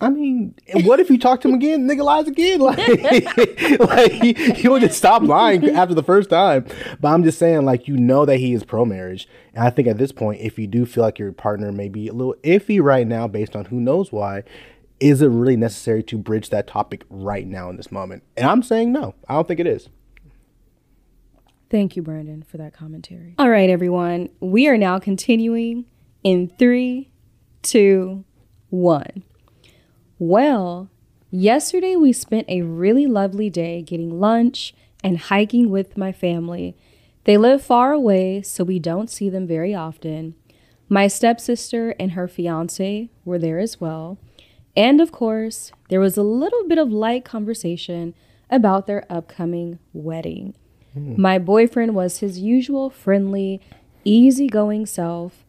I 0.00 0.10
mean, 0.10 0.54
what 0.84 1.00
if 1.00 1.10
you 1.10 1.18
talk 1.18 1.40
to 1.40 1.48
him 1.48 1.54
again? 1.54 1.88
Nigga 1.88 2.04
lies 2.04 2.28
again. 2.28 2.60
Like, 2.68 3.80
like 3.80 4.12
he, 4.12 4.32
he 4.32 4.68
would 4.68 4.82
just 4.82 4.96
stop 4.96 5.22
lying 5.22 5.68
after 5.70 5.94
the 5.94 6.02
first 6.02 6.30
time. 6.30 6.66
But 7.00 7.08
I'm 7.08 7.24
just 7.24 7.38
saying, 7.38 7.64
like, 7.64 7.88
you 7.88 7.96
know 7.96 8.24
that 8.24 8.36
he 8.36 8.52
is 8.52 8.62
pro 8.62 8.84
marriage. 8.84 9.28
And 9.54 9.64
I 9.64 9.70
think 9.70 9.88
at 9.88 9.98
this 9.98 10.12
point, 10.12 10.40
if 10.40 10.58
you 10.58 10.66
do 10.66 10.86
feel 10.86 11.02
like 11.02 11.18
your 11.18 11.32
partner 11.32 11.72
may 11.72 11.88
be 11.88 12.06
a 12.08 12.12
little 12.12 12.36
iffy 12.44 12.80
right 12.80 13.06
now 13.06 13.26
based 13.26 13.56
on 13.56 13.66
who 13.66 13.80
knows 13.80 14.12
why, 14.12 14.44
is 15.00 15.22
it 15.22 15.28
really 15.28 15.56
necessary 15.56 16.02
to 16.04 16.18
bridge 16.18 16.50
that 16.50 16.66
topic 16.66 17.04
right 17.10 17.46
now 17.46 17.70
in 17.70 17.76
this 17.76 17.90
moment? 17.90 18.22
And 18.36 18.46
I'm 18.46 18.62
saying 18.62 18.92
no. 18.92 19.14
I 19.28 19.34
don't 19.34 19.48
think 19.48 19.60
it 19.60 19.66
is. 19.66 19.88
Thank 21.70 21.96
you, 21.96 22.02
Brandon, 22.02 22.42
for 22.42 22.56
that 22.56 22.72
commentary. 22.72 23.34
All 23.38 23.50
right, 23.50 23.68
everyone. 23.68 24.30
We 24.40 24.68
are 24.68 24.78
now 24.78 24.98
continuing 24.98 25.84
in 26.22 26.48
three, 26.58 27.10
two, 27.62 28.24
one. 28.70 29.22
Well, 30.18 30.90
yesterday 31.30 31.94
we 31.94 32.12
spent 32.12 32.48
a 32.48 32.62
really 32.62 33.06
lovely 33.06 33.48
day 33.50 33.82
getting 33.82 34.18
lunch 34.18 34.74
and 35.04 35.16
hiking 35.16 35.70
with 35.70 35.96
my 35.96 36.10
family. 36.10 36.76
They 37.22 37.36
live 37.36 37.62
far 37.62 37.92
away, 37.92 38.42
so 38.42 38.64
we 38.64 38.80
don't 38.80 39.10
see 39.10 39.28
them 39.28 39.46
very 39.46 39.74
often. 39.74 40.34
My 40.88 41.06
stepsister 41.06 41.94
and 42.00 42.12
her 42.12 42.26
fiance 42.26 43.10
were 43.24 43.38
there 43.38 43.60
as 43.60 43.80
well. 43.80 44.18
And 44.76 45.00
of 45.00 45.12
course, 45.12 45.70
there 45.88 46.00
was 46.00 46.16
a 46.16 46.22
little 46.22 46.66
bit 46.66 46.78
of 46.78 46.90
light 46.90 47.24
conversation 47.24 48.14
about 48.50 48.86
their 48.86 49.04
upcoming 49.08 49.78
wedding. 49.92 50.54
Hmm. 50.94 51.20
My 51.20 51.38
boyfriend 51.38 51.94
was 51.94 52.18
his 52.18 52.40
usual 52.40 52.90
friendly, 52.90 53.60
easygoing 54.04 54.86
self. 54.86 55.44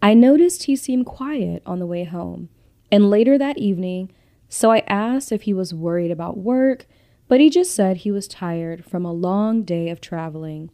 I 0.00 0.14
noticed 0.14 0.64
he 0.64 0.76
seemed 0.76 1.04
quiet 1.04 1.62
on 1.66 1.78
the 1.78 1.86
way 1.86 2.04
home 2.04 2.48
and 2.94 3.10
later 3.10 3.36
that 3.36 3.58
evening, 3.58 4.12
so 4.48 4.70
I 4.70 4.84
asked 4.86 5.32
if 5.32 5.42
he 5.42 5.52
was 5.52 5.74
worried 5.74 6.12
about 6.12 6.38
work, 6.38 6.86
but 7.26 7.40
he 7.40 7.50
just 7.50 7.74
said 7.74 7.96
he 7.96 8.12
was 8.12 8.28
tired 8.28 8.84
from 8.84 9.04
a 9.04 9.12
long 9.12 9.64
day 9.64 9.88
of 9.88 10.00
traveling. 10.00 10.70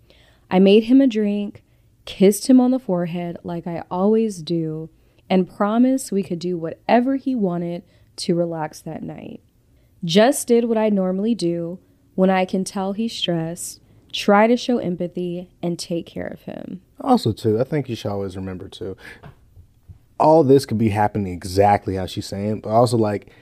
I 0.51 0.59
made 0.59 0.85
him 0.85 1.01
a 1.01 1.07
drink, 1.07 1.63
kissed 2.05 2.47
him 2.47 2.61
on 2.61 2.73
the 2.73 2.79
forehead 2.79 3.39
like 3.43 3.67
I 3.67 3.85
always 3.91 4.43
do, 4.43 4.91
and 5.31 5.49
promised 5.49 6.13
we 6.13 6.23
could 6.23 6.41
do 6.41 6.59
whatever 6.59 7.17
he 7.17 7.35
wanted 7.35 7.85
to 8.17 8.35
relax 8.35 8.83
that 8.83 9.03
night. 9.03 9.41
Just 10.05 10.47
did 10.47 10.67
what 10.67 10.77
I 10.77 10.91
normally 10.91 11.35
do 11.35 11.79
when 12.17 12.29
I 12.29 12.45
can 12.45 12.65
tell 12.65 12.93
he's 12.93 13.17
stressed, 13.17 13.81
try 14.13 14.47
to 14.47 14.59
show 14.59 14.77
empathy, 14.77 15.49
and 15.63 15.79
take 15.79 16.05
care 16.05 16.27
of 16.27 16.43
him. 16.43 16.83
Also, 17.01 17.33
too, 17.33 17.59
I 17.59 17.65
think 17.65 17.89
you 17.89 17.97
should 17.97 18.11
always 18.11 18.37
remember 18.37 18.69
too. 18.69 18.95
All 20.21 20.45
this 20.45 20.67
could 20.67 20.79
be 20.79 20.91
happening 20.91 21.33
exactly 21.33 21.95
how 21.97 22.07
she's 22.07 22.27
saying, 22.27 22.61
but 22.61 22.71
also 22.71 22.97
like, 22.97 23.33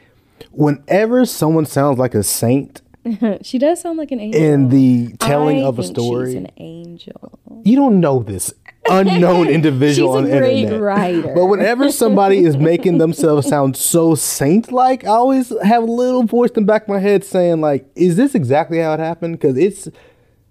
whenever 0.53 1.27
someone 1.27 1.67
sounds 1.67 1.99
like 1.99 2.15
a 2.15 2.23
saint 2.23 2.81
she 3.43 3.59
does 3.59 3.81
sound 3.81 3.97
like 3.97 4.11
an 4.13 4.21
angel. 4.21 4.41
in 4.43 4.69
the 4.69 5.13
telling 5.19 5.63
I 5.63 5.67
of 5.67 5.79
a 5.79 5.83
story, 5.83 6.27
She's 6.27 6.35
an 6.35 6.51
angel. 6.59 7.39
you 7.65 7.77
don't 7.77 8.01
know 8.01 8.23
this 8.23 8.53
unknown 8.91 9.49
individual 9.59 10.13
on 10.17 10.25
the 10.25 10.35
internet. 10.35 10.81
writer. 10.81 11.33
But 11.35 11.47
whenever 11.47 11.91
somebody 11.91 12.39
is 12.45 12.57
making 12.57 12.99
themselves 12.99 13.47
sound 13.49 13.77
so 13.77 14.15
saint-like, 14.15 15.05
I 15.05 15.09
always 15.09 15.53
have 15.63 15.83
a 15.85 15.87
little 15.87 16.25
voice 16.25 16.51
in 16.51 16.65
the 16.65 16.67
back 16.67 16.83
of 16.83 16.89
my 16.89 16.99
head 16.99 17.25
saying, 17.25 17.61
like, 17.61 17.87
"Is 17.95 18.17
this 18.17 18.35
exactly 18.35 18.79
how 18.79 18.93
it 18.95 19.01
happened?" 19.01 19.39
Because 19.39 19.57
it's, 19.57 19.89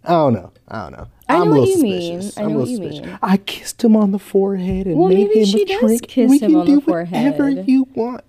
I 0.07 0.11
don't 0.11 0.33
know, 0.33 0.51
I 0.67 0.83
don't 0.83 0.91
know. 0.93 1.07
I 1.29 1.35
know 1.37 1.41
I'm 1.43 1.49
what 1.49 1.67
you 1.67 1.81
mean. 1.83 2.19
I 2.37 2.41
I'm 2.43 2.53
know 2.53 2.59
what 2.59 2.67
little 2.67 2.67
you 2.67 2.77
suspicious. 2.77 3.05
mean. 3.05 3.19
I 3.21 3.37
kissed 3.37 3.83
him 3.83 3.95
on 3.97 4.11
the 4.13 4.19
forehead 4.19 4.87
and 4.87 4.97
Well, 4.97 5.09
made 5.09 5.27
maybe 5.27 5.39
him 5.41 5.45
she 5.45 5.63
a 5.63 5.65
does 5.65 5.79
drink. 5.81 6.07
kiss 6.07 6.29
we 6.29 6.37
him 6.39 6.51
can 6.51 6.55
on 6.61 6.65
the 6.65 6.71
do 6.71 6.79
whatever 6.79 7.37
forehead. 7.51 7.67
you 7.67 7.87
want. 7.93 8.23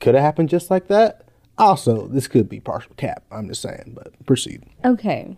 Could 0.00 0.14
have 0.14 0.22
happened 0.22 0.48
just 0.48 0.70
like 0.70 0.86
that. 0.88 1.24
Also, 1.58 2.06
this 2.06 2.28
could 2.28 2.48
be 2.48 2.60
partial 2.60 2.92
cap. 2.96 3.24
I'm 3.30 3.48
just 3.48 3.60
saying, 3.62 3.92
but 3.94 4.12
proceed. 4.26 4.62
Okay. 4.84 5.36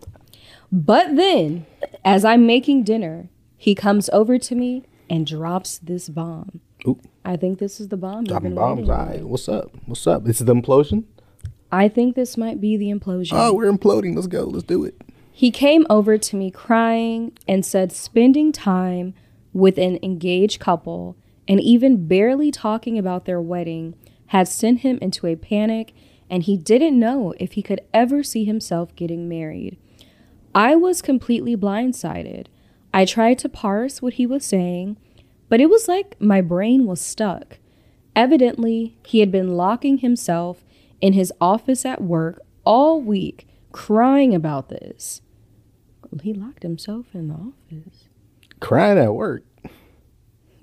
But 0.71 1.15
then, 1.15 1.65
as 2.03 2.23
I'm 2.23 2.45
making 2.45 2.83
dinner, 2.83 3.29
he 3.57 3.75
comes 3.75 4.09
over 4.13 4.37
to 4.39 4.55
me 4.55 4.83
and 5.09 5.25
drops 5.27 5.77
this 5.79 6.09
bomb. 6.09 6.61
Ooh, 6.87 6.99
I 7.25 7.35
think 7.35 7.59
this 7.59 7.79
is 7.79 7.89
the 7.89 7.97
bomb. 7.97 8.19
you've 8.21 8.27
dropping 8.29 8.49
been 8.51 8.55
bombs. 8.55 8.77
waiting 8.87 8.91
All 8.93 8.99
on. 9.01 9.07
right, 9.09 9.23
what's 9.23 9.49
up? 9.49 9.71
What's 9.87 10.05
up? 10.07 10.23
This 10.23 10.39
is 10.39 10.45
the 10.45 10.53
implosion. 10.53 11.03
I 11.71 11.89
think 11.89 12.15
this 12.15 12.37
might 12.37 12.61
be 12.61 12.77
the 12.77 12.89
implosion. 12.91 13.33
Oh, 13.33 13.53
we're 13.53 13.71
imploding. 13.71 14.15
Let's 14.15 14.27
go. 14.27 14.43
Let's 14.43 14.63
do 14.65 14.83
it. 14.85 14.95
He 15.37 15.51
came 15.51 15.85
over 15.89 16.17
to 16.17 16.35
me 16.37 16.49
crying 16.49 17.33
and 17.45 17.65
said 17.65 17.91
spending 17.91 18.53
time 18.53 19.13
with 19.51 19.77
an 19.77 19.99
engaged 20.01 20.61
couple 20.61 21.17
and 21.45 21.59
even 21.59 22.07
barely 22.07 22.51
talking 22.51 22.97
about 22.97 23.25
their 23.25 23.41
wedding 23.41 23.95
had 24.27 24.47
sent 24.47 24.79
him 24.79 24.97
into 25.01 25.27
a 25.27 25.35
panic 25.35 25.93
and 26.29 26.43
he 26.43 26.55
didn't 26.55 26.97
know 26.97 27.33
if 27.37 27.51
he 27.51 27.61
could 27.61 27.81
ever 27.93 28.23
see 28.23 28.45
himself 28.45 28.95
getting 28.95 29.27
married. 29.27 29.77
I 30.55 30.77
was 30.77 31.01
completely 31.01 31.57
blindsided. 31.57 32.47
I 32.93 33.03
tried 33.03 33.37
to 33.39 33.49
parse 33.49 34.01
what 34.01 34.13
he 34.13 34.25
was 34.25 34.45
saying, 34.45 34.95
but 35.49 35.59
it 35.59 35.69
was 35.69 35.89
like 35.89 36.15
my 36.17 36.39
brain 36.39 36.85
was 36.85 37.01
stuck. 37.01 37.59
Evidently, 38.15 38.97
he 39.05 39.19
had 39.19 39.33
been 39.33 39.57
locking 39.57 39.97
himself 39.97 40.63
in 41.01 41.11
his 41.11 41.33
office 41.41 41.83
at 41.83 42.01
work 42.01 42.39
all 42.63 43.01
week, 43.01 43.49
crying 43.73 44.33
about 44.33 44.69
this. 44.69 45.21
He 46.21 46.33
locked 46.33 46.63
himself 46.63 47.07
in 47.13 47.27
the 47.27 47.35
office. 47.35 48.05
Crying 48.59 48.97
at 48.97 49.13
work. 49.13 49.43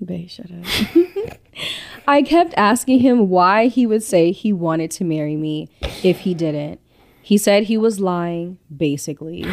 Babe, 0.03 0.29
shut 0.29 0.47
up. 0.51 1.37
I 2.07 2.21
kept 2.21 2.53
asking 2.57 2.99
him 2.99 3.29
why 3.29 3.67
he 3.67 3.85
would 3.85 4.03
say 4.03 4.31
he 4.31 4.51
wanted 4.51 4.91
to 4.91 5.03
marry 5.03 5.37
me 5.37 5.69
if 6.03 6.21
he 6.21 6.33
didn't. 6.33 6.81
He 7.21 7.37
said 7.37 7.63
he 7.63 7.77
was 7.77 7.99
lying, 7.99 8.57
basically. 8.75 9.45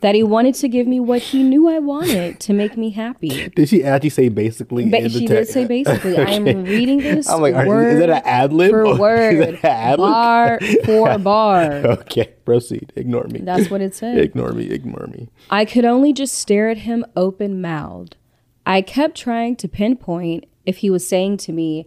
That 0.00 0.14
he 0.14 0.22
wanted 0.22 0.54
to 0.56 0.68
give 0.68 0.86
me 0.86 1.00
what 1.00 1.20
he 1.20 1.42
knew 1.42 1.68
I 1.68 1.78
wanted 1.78 2.38
to 2.40 2.52
make 2.52 2.76
me 2.76 2.90
happy. 2.90 3.48
Did 3.56 3.68
she 3.68 3.84
actually 3.84 4.10
say 4.10 4.28
basically? 4.28 4.88
Ba- 4.88 4.98
in 4.98 5.02
the 5.04 5.10
she 5.10 5.26
did 5.26 5.48
say 5.48 5.66
basically. 5.66 6.16
I 6.18 6.30
am 6.30 6.44
reading 6.64 6.98
this 6.98 7.28
I'm 7.28 7.40
like, 7.40 7.54
word 7.66 7.94
is 7.94 7.98
that 8.00 8.10
an 8.10 8.22
ad 8.24 8.52
lib? 8.52 8.70
for 8.70 8.96
word, 8.98 9.36
an 9.36 9.56
ad 9.64 9.98
lib? 9.98 10.10
bar 10.10 10.60
for 10.84 11.18
bar. 11.18 11.72
Okay, 11.72 12.34
proceed. 12.44 12.92
Ignore 12.96 13.24
me. 13.24 13.40
That's 13.40 13.70
what 13.70 13.80
it 13.80 13.94
said. 13.94 14.18
Ignore 14.18 14.52
me. 14.52 14.70
Ignore 14.70 15.08
me. 15.08 15.28
I 15.50 15.64
could 15.64 15.84
only 15.84 16.12
just 16.12 16.34
stare 16.34 16.70
at 16.70 16.78
him 16.78 17.04
open 17.16 17.60
mouthed. 17.60 18.16
I 18.64 18.82
kept 18.82 19.16
trying 19.16 19.56
to 19.56 19.68
pinpoint 19.68 20.44
if 20.66 20.78
he 20.78 20.90
was 20.90 21.06
saying 21.06 21.38
to 21.38 21.52
me, 21.52 21.86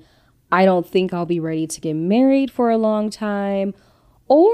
I 0.51 0.65
don't 0.65 0.85
think 0.87 1.13
I'll 1.13 1.25
be 1.25 1.39
ready 1.39 1.67
to 1.67 1.79
get 1.79 1.93
married 1.93 2.51
for 2.51 2.69
a 2.69 2.77
long 2.77 3.09
time, 3.09 3.73
or 4.27 4.53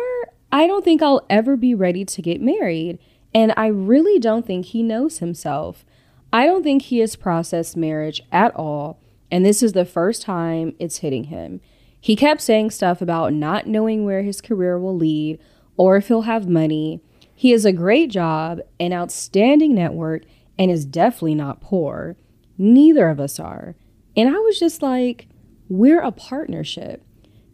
I 0.51 0.67
don't 0.67 0.83
think 0.83 1.01
I'll 1.01 1.25
ever 1.29 1.55
be 1.57 1.73
ready 1.73 2.05
to 2.05 2.21
get 2.21 2.41
married. 2.41 2.99
And 3.33 3.53
I 3.55 3.67
really 3.67 4.19
don't 4.19 4.45
think 4.45 4.67
he 4.67 4.83
knows 4.83 5.19
himself. 5.19 5.85
I 6.31 6.45
don't 6.45 6.63
think 6.63 6.83
he 6.83 6.99
has 6.99 7.15
processed 7.15 7.77
marriage 7.77 8.21
at 8.31 8.55
all. 8.55 8.99
And 9.31 9.45
this 9.45 9.61
is 9.61 9.73
the 9.73 9.85
first 9.85 10.21
time 10.21 10.75
it's 10.79 10.97
hitting 10.97 11.25
him. 11.25 11.61
He 11.99 12.15
kept 12.15 12.41
saying 12.41 12.71
stuff 12.71 13.01
about 13.01 13.33
not 13.33 13.67
knowing 13.67 14.05
where 14.05 14.23
his 14.23 14.41
career 14.41 14.79
will 14.79 14.95
lead 14.95 15.39
or 15.75 15.97
if 15.97 16.07
he'll 16.07 16.21
have 16.23 16.47
money. 16.47 17.01
He 17.33 17.51
has 17.51 17.65
a 17.65 17.71
great 17.71 18.09
job, 18.09 18.59
an 18.79 18.93
outstanding 18.93 19.75
network, 19.75 20.23
and 20.57 20.71
is 20.71 20.85
definitely 20.85 21.35
not 21.35 21.61
poor. 21.61 22.15
Neither 22.57 23.09
of 23.09 23.19
us 23.19 23.39
are. 23.39 23.75
And 24.15 24.29
I 24.29 24.39
was 24.39 24.59
just 24.59 24.81
like, 24.81 25.27
we're 25.69 26.01
a 26.01 26.11
partnership. 26.11 27.03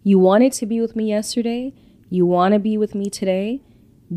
You 0.04 0.20
wanted 0.20 0.54
to 0.54 0.66
be 0.66 0.80
with 0.80 0.96
me 0.96 1.10
yesterday. 1.10 1.74
You 2.10 2.26
want 2.26 2.54
to 2.54 2.60
be 2.60 2.78
with 2.78 2.96
me 2.96 3.10
today. 3.10 3.62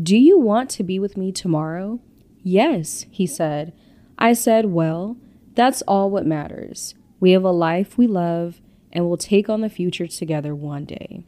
Do 0.01 0.17
you 0.17 0.37
want 0.37 0.69
to 0.71 0.83
be 0.83 0.99
with 0.99 1.17
me 1.17 1.31
tomorrow? 1.31 1.99
Yes, 2.43 3.05
he 3.09 3.25
said. 3.25 3.73
I 4.19 4.33
said, 4.33 4.67
Well, 4.67 5.17
that's 5.55 5.81
all 5.83 6.11
what 6.11 6.25
matters. 6.25 6.93
We 7.19 7.31
have 7.31 7.43
a 7.43 7.51
life 7.51 7.97
we 7.97 8.05
love 8.05 8.61
and 8.91 9.07
we'll 9.07 9.17
take 9.17 9.49
on 9.49 9.61
the 9.61 9.69
future 9.69 10.07
together 10.07 10.53
one 10.53 10.85
day. 10.85 11.23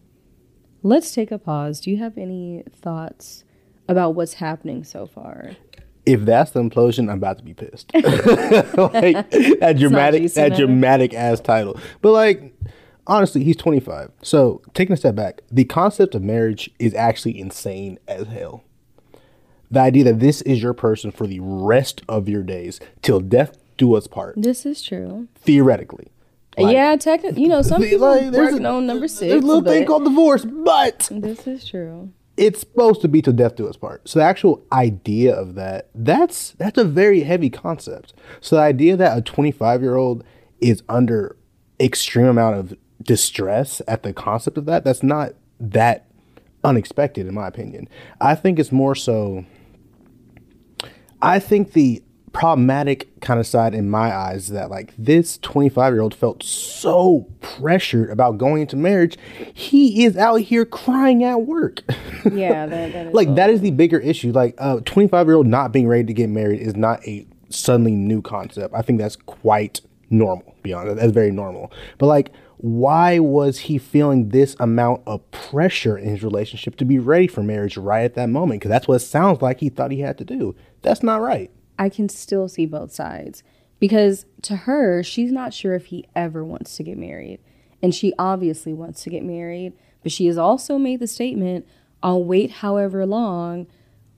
Let's 0.84 1.14
take 1.14 1.32
a 1.32 1.40
pause. 1.40 1.80
Do 1.80 1.90
you 1.90 1.98
have 1.98 2.18
any 2.18 2.64
thoughts 2.72 3.44
about 3.88 4.16
what's 4.16 4.36
happening 4.36 4.84
so 4.84 5.08
far? 5.08 5.52
If 6.06 6.22
that's 6.22 6.52
the 6.52 6.62
implosion, 6.62 7.10
I'm 7.10 7.18
about 7.18 7.40
to 7.40 7.44
be 7.44 7.54
pissed. 7.54 7.92
like 7.94 8.04
that 9.60 9.76
dramatic, 9.78 10.32
that 10.34 10.56
dramatic 10.56 11.14
ass 11.14 11.40
title. 11.40 11.80
But 12.02 12.12
like, 12.12 12.54
honestly, 13.10 13.44
he's 13.44 13.58
25. 13.58 14.12
So 14.22 14.62
taking 14.74 14.94
a 14.94 14.98
step 14.98 15.16
back, 15.16 15.42
the 15.52 15.66
concept 15.66 16.16
of 16.16 16.24
marriage 16.24 16.70
is 16.80 16.94
actually 16.94 17.38
insane 17.40 18.00
as 18.08 18.28
hell. 18.28 18.64
The 19.72 19.80
idea 19.82 20.04
that 20.06 20.20
this 20.20 20.42
is 20.44 20.64
your 20.64 20.74
person 20.74 21.12
for 21.12 21.28
the 21.28 21.40
rest 21.42 22.02
of 22.08 22.28
your 22.30 22.44
days 22.44 22.80
till 23.02 23.20
death 23.20 23.58
do 23.78 23.94
us 23.96 24.08
part, 24.08 24.36
This 24.38 24.66
is 24.66 24.82
true. 24.82 25.28
theoretically. 25.36 26.08
Like, 26.58 26.74
yeah, 26.74 26.96
technically, 26.98 27.42
you 27.44 27.48
know, 27.48 27.62
some 27.62 27.82
people 27.84 28.10
like, 28.10 28.32
there's 28.32 28.52
working 28.54 28.66
a- 28.66 28.70
on 28.72 28.86
number 28.88 29.08
six. 29.08 29.20
There's 29.32 29.44
a 29.44 29.48
little 29.48 29.64
thing 29.64 29.86
called 29.86 30.04
divorce, 30.04 30.44
but 30.46 31.08
this 31.12 31.48
is 31.48 31.64
true. 31.66 32.12
it's 32.36 32.60
supposed 32.60 33.02
to 33.02 33.08
be 33.08 33.22
till 33.22 33.32
death 33.34 33.56
do 33.56 33.68
us 33.68 33.78
part. 33.78 34.10
So 34.10 34.20
the 34.20 34.26
actual 34.26 34.66
idea 34.74 35.34
of 35.36 35.56
that, 35.56 35.90
that's 35.96 36.52
that's 36.54 36.78
a 36.78 36.84
very 36.84 37.22
heavy 37.22 37.50
concept. 37.50 38.14
So 38.42 38.56
the 38.58 38.62
idea 38.64 38.98
that 38.98 39.18
a 39.18 39.22
25 39.22 39.82
year 39.82 39.96
old 39.96 40.24
is 40.60 40.84
under 40.90 41.38
extreme 41.80 42.26
amount 42.26 42.58
of 42.58 42.74
distress 43.02 43.82
at 43.88 44.04
the 44.04 44.14
concept 44.14 44.58
of 44.58 44.66
that, 44.66 44.84
that's 44.84 45.04
not 45.04 45.34
that 45.60 46.06
unexpected 46.64 47.28
in 47.28 47.34
my 47.34 47.48
opinion. 47.48 47.88
I 48.20 48.36
think 48.36 48.60
it's 48.60 48.72
more 48.72 48.96
so 48.96 49.46
I 51.22 51.40
think 51.40 51.74
the 51.74 52.04
problematic 52.32 53.20
kind 53.22 53.40
of 53.40 53.48
side 53.48 53.74
in 53.74 53.90
my 53.90 54.16
eyes 54.16 54.44
is 54.44 54.50
that 54.50 54.70
like 54.70 54.94
this 54.98 55.40
25 55.40 55.94
year 55.94 56.02
old 56.02 56.14
felt 56.14 56.44
so 56.44 57.28
pressured 57.42 58.12
about 58.12 58.38
going 58.38 58.62
into 58.62 58.76
marriage 58.76 59.18
he 59.52 60.06
is 60.06 60.16
out 60.16 60.36
here 60.36 60.64
crying 60.64 61.24
at 61.24 61.42
work. 61.42 61.82
Yeah, 62.30 62.66
that, 62.66 63.14
like 63.14 63.34
that 63.36 63.50
is 63.50 63.62
the 63.62 63.72
bigger 63.72 63.98
issue. 63.98 64.34
Like 64.34 64.54
a 64.58 64.82
25 64.82 65.26
year 65.26 65.36
old 65.38 65.48
not 65.48 65.72
being 65.72 65.88
ready 65.88 66.04
to 66.04 66.14
get 66.14 66.30
married 66.30 66.60
is 66.60 66.76
not 66.76 67.06
a 67.08 67.26
suddenly 67.48 67.96
new 67.96 68.22
concept. 68.22 68.74
I 68.76 68.82
think 68.82 69.00
that's 69.00 69.16
quite 69.16 69.80
normal 70.10 70.54
be 70.70 70.74
honest 70.74 70.98
that's 70.98 71.12
very 71.12 71.32
normal. 71.32 71.72
But 71.98 72.08
like 72.08 72.32
why 72.62 73.20
was 73.20 73.58
he 73.60 73.78
feeling 73.78 74.30
this 74.30 74.54
amount 74.60 75.02
of 75.08 75.30
pressure 75.32 75.98
in 75.98 76.10
his 76.10 76.24
relationship 76.24 76.76
to 76.76 76.84
be 76.84 77.00
ready 77.00 77.26
for 77.26 77.42
marriage 77.42 77.78
right 77.78 78.04
at 78.04 78.16
that 78.16 78.28
moment? 78.28 78.60
Because 78.60 78.70
that's 78.70 78.86
what 78.86 78.96
it 78.96 79.00
sounds 79.00 79.42
like 79.42 79.62
he 79.62 79.70
thought 79.70 79.92
he 79.92 80.02
had 80.02 80.18
to 80.18 80.26
do. 80.26 80.54
That's 80.82 81.02
not 81.02 81.22
right. 81.22 81.50
I 81.78 81.88
can 81.88 82.10
still 82.10 82.50
see 82.50 82.66
both 82.66 82.92
sides. 82.92 83.44
Because 83.80 84.26
to 84.42 84.58
her, 84.58 85.04
she's 85.04 85.32
not 85.32 85.54
sure 85.54 85.74
if 85.74 85.86
he 85.86 86.06
ever 86.18 86.44
wants 86.44 86.76
to 86.76 86.84
get 86.84 86.98
married. 86.98 87.40
And 87.82 87.96
she 87.96 88.14
obviously 88.20 88.74
wants 88.74 89.04
to 89.04 89.10
get 89.10 89.24
married, 89.24 89.72
but 90.04 90.12
she 90.12 90.26
has 90.26 90.38
also 90.38 90.78
made 90.78 91.00
the 91.00 91.08
statement, 91.08 91.66
I'll 92.04 92.26
wait 92.26 92.52
however 92.52 93.06
long 93.06 93.68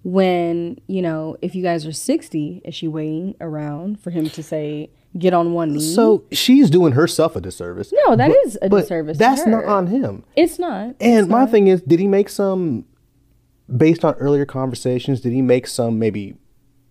when, 0.01 0.79
you 0.87 1.03
know, 1.03 1.37
if 1.43 1.53
you 1.53 1.61
guys 1.61 1.85
are 1.85 1.91
60, 1.91 2.63
is 2.65 2.73
she 2.73 2.87
waiting 2.87 3.35
around 3.39 3.99
for 3.99 4.09
him 4.09 4.31
to 4.31 4.41
say, 4.41 4.89
get 5.17 5.33
on 5.33 5.53
one 5.53 5.73
knee? 5.73 5.79
So 5.93 6.23
she's 6.31 6.69
doing 6.69 6.93
herself 6.93 7.35
a 7.35 7.41
disservice. 7.41 7.91
No, 8.05 8.15
that 8.15 8.29
that 8.29 8.37
is 8.45 8.57
a 8.61 8.69
disservice 8.69 9.17
That's 9.17 9.45
not 9.45 9.65
on 9.65 9.87
him. 9.87 10.23
it's 10.35 10.57
not. 10.59 10.95
And 10.99 11.27
my 11.27 11.45
thing 11.45 11.67
is, 11.67 11.81
did 11.81 11.99
he 11.99 12.07
make 12.07 12.29
some, 12.29 12.85
based 13.75 14.03
on 14.05 14.13
earlier 14.15 14.45
conversations, 14.45 15.21
did 15.21 15.33
he 15.33 15.41
make 15.41 15.67
some 15.67 15.99
maybe 15.99 16.35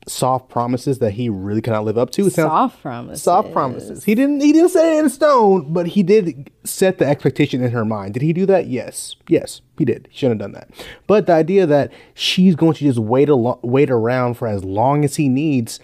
soft 0.08 0.48
promises 0.48 0.98
that 0.98 1.12
he 1.12 1.28
really 1.28 1.60
cannot 1.60 1.84
live 1.84 1.98
up 1.98 2.10
to? 2.10 2.26
It 2.26 2.32
sounds- 2.32 2.48
soft 2.50 2.82
promises. 2.82 3.22
Soft 3.22 3.52
promises. 3.52 4.04
He 4.04 4.14
didn't. 4.14 4.40
He 4.40 4.52
didn't 4.52 4.70
say 4.70 4.96
it 4.96 5.04
in 5.04 5.10
stone, 5.10 5.72
but 5.72 5.88
he 5.88 6.02
did 6.02 6.50
set 6.64 6.98
the 6.98 7.06
expectation 7.06 7.62
in 7.62 7.70
her 7.72 7.84
mind. 7.84 8.14
Did 8.14 8.22
he 8.22 8.32
do 8.32 8.46
that? 8.46 8.66
Yes. 8.66 9.16
Yes, 9.28 9.60
he 9.78 9.84
did. 9.84 10.08
He 10.10 10.18
shouldn't 10.18 10.40
have 10.40 10.52
done 10.52 10.60
that. 10.60 10.86
But 11.06 11.26
the 11.26 11.34
idea 11.34 11.66
that 11.66 11.92
she's 12.14 12.54
going 12.56 12.74
to 12.74 12.80
just 12.84 12.98
wait 12.98 13.28
a 13.28 13.34
lo- 13.36 13.60
wait 13.62 13.90
around 13.90 14.34
for 14.34 14.48
as 14.48 14.64
long 14.64 15.04
as 15.04 15.16
he 15.16 15.28
needs, 15.28 15.80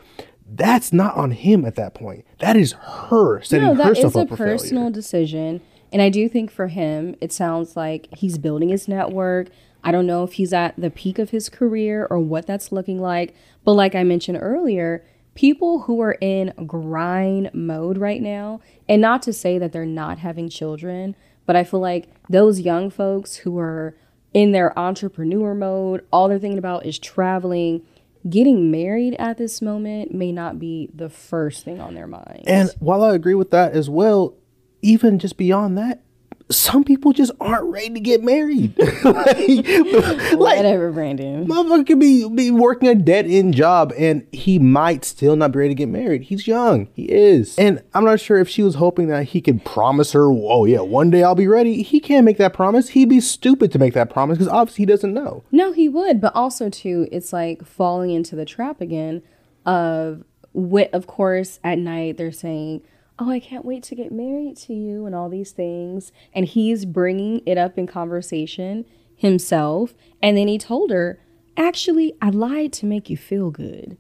that's 0.49 0.93
not 0.93 1.17
on 1.17 1.33
him 1.33 1.65
at 1.65 1.75
that 1.77 1.95
point. 1.95 2.25
That 2.39 2.57
is 2.57 2.73
her 2.73 3.43
setting 3.43 3.67
No, 3.69 3.75
that 3.75 3.89
herself 3.89 4.13
is 4.13 4.17
a 4.17 4.21
up 4.21 4.29
for 4.29 4.37
failure. 4.37 4.53
personal 4.53 4.91
decision. 4.91 5.61
And 5.93 6.03
I 6.03 6.09
do 6.09 6.29
think 6.29 6.51
for 6.51 6.69
him, 6.69 7.17
it 7.21 7.33
sounds 7.33 7.77
like 7.77 8.09
he's 8.17 8.39
building 8.39 8.69
his 8.69 8.87
network. 8.89 9.49
I 9.83 9.93
don't 9.93 10.07
know 10.07 10.25
if 10.25 10.35
he's 10.35 10.53
at 10.53 10.75
the 10.77 10.91
peak 10.91 11.19
of 11.19 11.31
his 11.31 11.49
career 11.49 12.07
or 12.11 12.19
what 12.19 12.47
that's 12.47 12.73
looking 12.73 13.01
like. 13.01 13.35
But 13.65 13.75
like 13.75 13.95
I 13.95 14.03
mentioned 14.05 14.39
earlier, 14.41 15.05
people 15.35 15.81
who 15.83 16.01
are 16.01 16.17
in 16.21 16.53
grind 16.67 17.51
mode 17.53 17.99
right 17.99 18.21
now, 18.23 18.61
and 18.89 19.01
not 19.03 19.23
to 19.23 19.33
say 19.33 19.59
that 19.59 19.73
they're 19.73 19.85
not 19.87 20.19
having 20.19 20.49
children, 20.49 21.15
but 21.45 21.57
I 21.57 21.63
feel 21.65 21.81
like 21.81 22.09
those 22.29 22.61
young 22.61 22.91
folks 22.91 23.37
who 23.37 23.59
are 23.59 23.97
in 24.35 24.53
their 24.53 24.77
entrepreneur 24.79 25.55
mode, 25.55 26.05
all 26.13 26.29
they're 26.29 26.39
thinking 26.39 26.59
about 26.59 26.85
is 26.85 26.99
traveling. 26.99 27.83
Getting 28.29 28.71
married 28.71 29.15
at 29.19 29.39
this 29.39 29.63
moment 29.63 30.13
may 30.13 30.33
not 30.33 30.59
be 30.59 30.91
the 30.93 31.09
first 31.09 31.65
thing 31.65 31.81
on 31.81 31.95
their 31.95 32.07
mind. 32.07 32.43
And 32.47 32.71
while 32.81 33.05
I 33.05 33.15
agree 33.15 33.35
with 33.35 33.51
that 33.51 33.73
as 33.73 33.89
well, 33.89 34.35
even 34.83 35.19
just 35.19 35.37
beyond 35.37 35.79
that, 35.79 36.03
some 36.49 36.85
people 36.85 37.13
just 37.13 37.33
aren't 37.41 37.65
ready 37.65 37.91
to 37.95 38.01
get 38.01 38.23
married. 38.23 38.73
like, 39.05 39.67
like 39.67 40.39
Whatever, 40.39 40.93
Brandon. 40.93 41.47
motherfucker 41.47 41.87
could 41.87 41.99
be 41.99 42.29
be 42.29 42.51
working 42.53 42.89
a 42.89 42.95
dead 42.95 43.27
end 43.27 43.55
job 43.55 43.93
and 43.99 44.27
he 44.33 44.59
might 44.59 45.05
still 45.05 45.35
not 45.35 45.51
be 45.53 45.59
ready 45.59 45.71
to 45.71 45.75
get 45.75 45.89
married. 45.89 46.23
He's 46.23 46.47
young. 46.47 46.89
He 46.95 47.05
is. 47.11 47.59
And 47.59 47.83
I'm 47.95 48.05
not 48.05 48.21
sure 48.21 48.39
if 48.39 48.49
she 48.49 48.63
was 48.63 48.77
hoping 48.77 49.09
that 49.09 49.25
he 49.25 49.41
could 49.41 49.65
promise 49.65 50.13
her, 50.13 50.25
oh 50.31 50.65
yeah, 50.67 50.81
one 50.81 51.11
day 51.11 51.25
I'll 51.25 51.35
be 51.35 51.49
ready. 51.49 51.83
He 51.83 51.99
can't 51.99 52.25
make 52.25 52.39
that 52.39 52.53
promise. 52.53 52.91
He'd 52.91 53.09
be 53.09 53.21
stupid 53.21 53.73
to 53.73 53.79
make 53.79 53.95
that 53.95 54.11
promise 54.11 54.39
because 54.39 54.53
obviously 54.53 54.83
he 54.83 54.87
doesn't 54.87 55.13
know. 55.15 55.43
No, 55.51 55.73
he 55.73 55.89
would, 55.89 56.21
but 56.21 56.35
also 56.37 56.69
too, 56.71 57.09
it's 57.11 57.33
like 57.33 57.65
falling 57.67 58.11
into 58.11 58.37
the 58.37 58.45
trap 58.45 58.81
again 58.81 59.23
of 59.65 60.23
wit. 60.53 60.91
Of 60.93 61.07
course, 61.09 61.59
at 61.65 61.79
night 61.79 62.19
they're 62.19 62.31
saying, 62.31 62.83
"Oh, 63.19 63.31
I 63.31 63.41
can't 63.41 63.65
wait 63.65 63.83
to 63.85 63.95
get 63.95 64.13
married 64.13 64.57
to 64.59 64.75
you," 64.75 65.07
and 65.07 65.15
all 65.15 65.29
these 65.29 65.53
things, 65.53 66.13
and 66.35 66.45
he's 66.45 66.85
bringing 66.85 67.43
it 67.47 67.59
up 67.59 67.79
in 67.79 67.87
conversation 67.87 68.85
himself, 69.17 69.95
and 70.23 70.37
then 70.37 70.49
he 70.49 70.59
told 70.59 70.91
her, 70.91 71.19
"Actually, 71.57 72.15
I 72.21 72.31
lied 72.31 72.73
to 72.75 72.87
make 72.87 73.09
you 73.09 73.17
feel 73.17 73.51
good." 73.51 73.97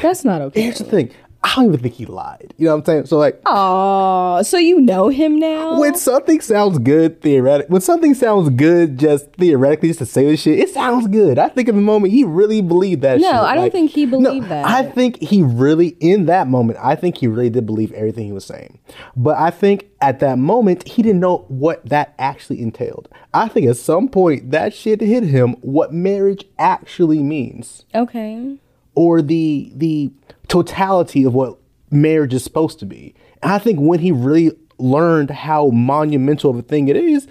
That's 0.00 0.24
not 0.24 0.40
okay. 0.40 0.62
Here's 0.62 0.78
the 0.78 0.84
thing. 0.84 1.10
I 1.44 1.56
don't 1.56 1.66
even 1.66 1.80
think 1.80 1.94
he 1.94 2.06
lied. 2.06 2.54
You 2.56 2.66
know 2.66 2.72
what 2.72 2.78
I'm 2.80 2.84
saying? 2.84 3.06
So 3.06 3.18
like 3.18 3.40
Oh, 3.46 4.42
so 4.42 4.58
you 4.58 4.80
know 4.80 5.08
him 5.08 5.38
now? 5.38 5.78
when 5.78 5.96
something 5.96 6.40
sounds 6.40 6.78
good 6.78 7.20
theoretically, 7.20 7.72
when 7.72 7.80
something 7.80 8.14
sounds 8.14 8.50
good 8.50 8.98
just 8.98 9.32
theoretically, 9.32 9.88
just 9.88 9.98
to 9.98 10.06
say 10.06 10.24
this 10.26 10.40
shit, 10.40 10.58
it 10.58 10.70
sounds 10.70 11.08
good. 11.08 11.38
I 11.38 11.48
think 11.48 11.68
in 11.68 11.74
the 11.74 11.82
moment 11.82 12.12
he 12.12 12.24
really 12.24 12.62
believed 12.62 13.02
that. 13.02 13.18
No, 13.20 13.26
shit. 13.26 13.34
I 13.34 13.54
don't 13.54 13.72
think 13.72 13.90
he 13.90 14.06
believed 14.06 14.48
that. 14.48 14.64
I 14.66 14.84
think 14.84 15.20
he 15.20 15.42
really, 15.42 15.96
in 16.00 16.26
that 16.26 16.46
moment, 16.46 16.78
I 16.80 16.94
think 16.94 17.18
he 17.18 17.26
really 17.26 17.50
did 17.50 17.66
believe 17.66 17.92
everything 17.92 18.26
he 18.26 18.32
was 18.32 18.44
saying. 18.44 18.78
But 19.16 19.36
I 19.36 19.50
think 19.50 19.88
at 20.00 20.20
that 20.20 20.38
moment 20.38 20.86
he 20.86 21.02
didn't 21.02 21.20
know 21.20 21.44
what 21.48 21.84
that 21.88 22.14
actually 22.18 22.60
entailed. 22.60 23.08
I 23.34 23.48
think 23.48 23.66
at 23.66 23.76
some 23.76 24.08
point 24.08 24.50
that 24.50 24.74
shit 24.74 25.00
hit 25.00 25.24
him 25.24 25.54
what 25.62 25.92
marriage 25.92 26.44
actually 26.58 27.22
means 27.22 27.84
okay. 27.94 28.56
or 28.94 29.22
the 29.22 29.72
the 29.74 30.12
totality 30.52 31.24
of 31.24 31.32
what 31.34 31.58
marriage 31.90 32.34
is 32.34 32.44
supposed 32.44 32.78
to 32.80 32.86
be. 32.86 33.14
And 33.42 33.50
I 33.52 33.58
think 33.58 33.78
when 33.80 34.00
he 34.00 34.12
really 34.12 34.52
learned 34.78 35.30
how 35.30 35.68
monumental 35.68 36.50
of 36.50 36.56
a 36.58 36.62
thing 36.62 36.88
it 36.88 36.96
is, 36.96 37.26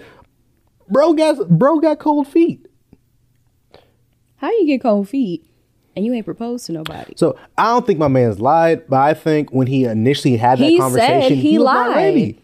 bro 0.88 1.12
got 1.14 1.48
bro 1.48 1.78
got 1.78 1.98
cold 2.00 2.26
feet. 2.26 2.66
How 4.36 4.50
you 4.50 4.66
get 4.66 4.82
cold 4.82 5.08
feet 5.08 5.46
and 5.94 6.04
you 6.04 6.12
ain't 6.12 6.24
proposed 6.24 6.66
to 6.66 6.72
nobody? 6.72 7.12
So 7.16 7.38
I 7.56 7.66
don't 7.66 7.86
think 7.86 7.98
my 8.00 8.08
man's 8.08 8.40
lied, 8.40 8.88
but 8.88 9.00
I 9.00 9.14
think 9.14 9.50
when 9.52 9.68
he 9.68 9.84
initially 9.84 10.36
had 10.36 10.58
that 10.58 10.64
He 10.64 10.78
conversation, 10.78 11.22
said 11.22 11.32
he 11.32 11.58
was 11.58 11.64
not 11.66 11.88
lied. 11.90 11.96
ready. 11.96 12.38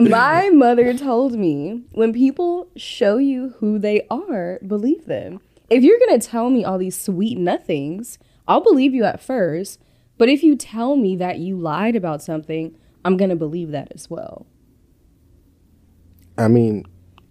My 0.00 0.50
mother 0.52 0.92
told 0.98 1.34
me 1.34 1.84
when 1.92 2.12
people 2.12 2.68
show 2.76 3.18
you 3.18 3.54
who 3.58 3.78
they 3.78 4.04
are, 4.10 4.58
believe 4.66 5.06
them. 5.06 5.40
If 5.70 5.84
you're 5.84 5.98
going 6.00 6.18
to 6.18 6.26
tell 6.26 6.50
me 6.50 6.64
all 6.64 6.78
these 6.78 7.00
sweet 7.00 7.38
nothings, 7.38 8.18
I'll 8.48 8.60
believe 8.60 8.92
you 8.94 9.04
at 9.04 9.20
first. 9.22 9.78
But 10.16 10.28
if 10.28 10.42
you 10.42 10.56
tell 10.56 10.96
me 10.96 11.16
that 11.16 11.38
you 11.38 11.58
lied 11.58 11.96
about 11.96 12.22
something, 12.22 12.76
I'm 13.04 13.16
going 13.16 13.30
to 13.30 13.36
believe 13.36 13.70
that 13.72 13.92
as 13.94 14.08
well. 14.08 14.46
I 16.38 16.48
mean, 16.48 16.84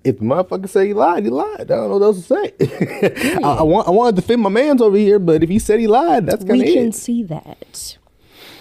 if 0.03 0.19
the 0.19 0.25
motherfucker 0.25 0.69
say 0.69 0.87
he 0.87 0.93
lied, 0.93 1.23
he 1.23 1.29
lied. 1.29 1.61
I 1.61 1.63
don't 1.63 1.89
know 1.89 1.97
what 1.97 2.05
else 2.05 2.27
to 2.27 2.35
say. 2.35 3.37
I, 3.43 3.59
I, 3.59 3.63
want 3.63 3.87
I 3.87 3.91
want 3.91 4.15
to 4.15 4.21
defend 4.21 4.41
my 4.41 4.49
man's 4.49 4.81
over 4.81 4.97
here, 4.97 5.19
but 5.19 5.43
if 5.43 5.49
he 5.49 5.59
said 5.59 5.79
he 5.79 5.87
lied, 5.87 6.25
that's 6.25 6.43
kind 6.43 6.61
of 6.61 6.67
We 6.67 6.73
can 6.73 6.87
it. 6.89 6.95
see 6.95 7.23
that. 7.23 7.97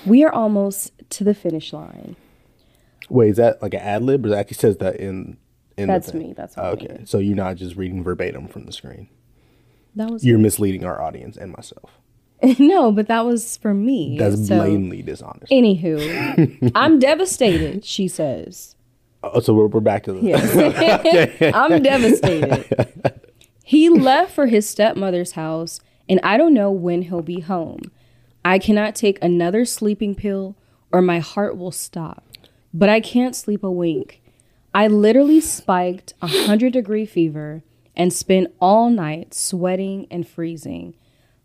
We 0.07 0.25
are 0.25 0.33
almost 0.33 0.93
to 1.11 1.25
the 1.25 1.35
finish 1.35 1.73
line. 1.73 2.17
Wait, 3.09 3.31
is 3.31 3.37
that 3.37 3.61
like 3.63 3.75
an 3.75 3.81
ad 3.81 4.03
lib, 4.03 4.25
or 4.25 4.31
that 4.31 4.39
actually 4.39 4.57
says 4.57 4.77
that 4.79 4.97
in? 4.97 5.37
in 5.77 5.89
That's 5.89 6.15
me, 6.15 6.33
that's 6.33 6.57
oh, 6.57 6.63
what 6.63 6.83
I 6.83 6.85
okay. 6.85 7.05
So 7.05 7.19
you're 7.19 7.37
not 7.37 7.57
just 7.57 7.77
reading 7.77 8.03
verbatim 8.03 8.49
from 8.49 8.65
the 8.67 8.73
screen. 8.73 9.09
That 9.95 10.11
was 10.11 10.25
You're 10.25 10.39
misleading 10.39 10.85
our 10.85 11.01
audience 11.03 11.37
and 11.37 11.53
myself. 11.53 11.91
no, 12.59 12.91
but 12.93 13.09
that 13.09 13.25
was 13.25 13.57
for 13.59 13.73
me. 13.75 14.17
That's 14.19 14.49
So, 14.49 14.57
blatantly 14.57 15.03
dishonest. 15.03 15.51
Anywho, 15.53 16.73
I'm 16.75 16.99
devastated, 16.99 17.85
she 17.85 18.09
says. 18.09 18.75
oh, 19.23 19.41
so 19.41 19.55
we're, 19.55 19.67
we're 19.69 19.81
back 19.81 20.03
to 20.05 20.13
the. 20.13 20.21
Yes. 20.21 21.41
I'm 21.55 21.83
devastated. 21.83 23.21
He 23.65 23.89
left 23.89 24.35
for 24.35 24.47
his 24.47 24.69
stepmother's 24.69 25.33
house, 25.33 25.81
and 26.09 26.21
I 26.23 26.37
don't 26.37 26.55
know 26.55 26.71
when 26.71 27.03
he'll 27.03 27.23
be 27.23 27.41
home. 27.41 27.91
I 28.45 28.59
cannot 28.59 28.95
take 28.97 29.23
another 29.23 29.65
sleeping 29.65 30.15
pill, 30.15 30.57
or 30.91 31.01
my 31.01 31.21
heart 31.21 31.57
will 31.57 31.71
stop. 31.71 32.25
But 32.75 32.89
I 32.89 33.01
can't 33.01 33.37
sleep 33.37 33.63
a 33.63 33.71
wink. 33.71 34.21
I 34.75 34.89
literally 34.89 35.41
spiked 35.41 36.15
a 36.23 36.27
100 36.27 36.73
degree 36.73 37.07
fever 37.07 37.63
and 37.95 38.13
spent 38.13 38.53
all 38.61 38.89
night 38.91 39.33
sweating 39.35 40.07
and 40.11 40.27
freezing. 40.27 40.95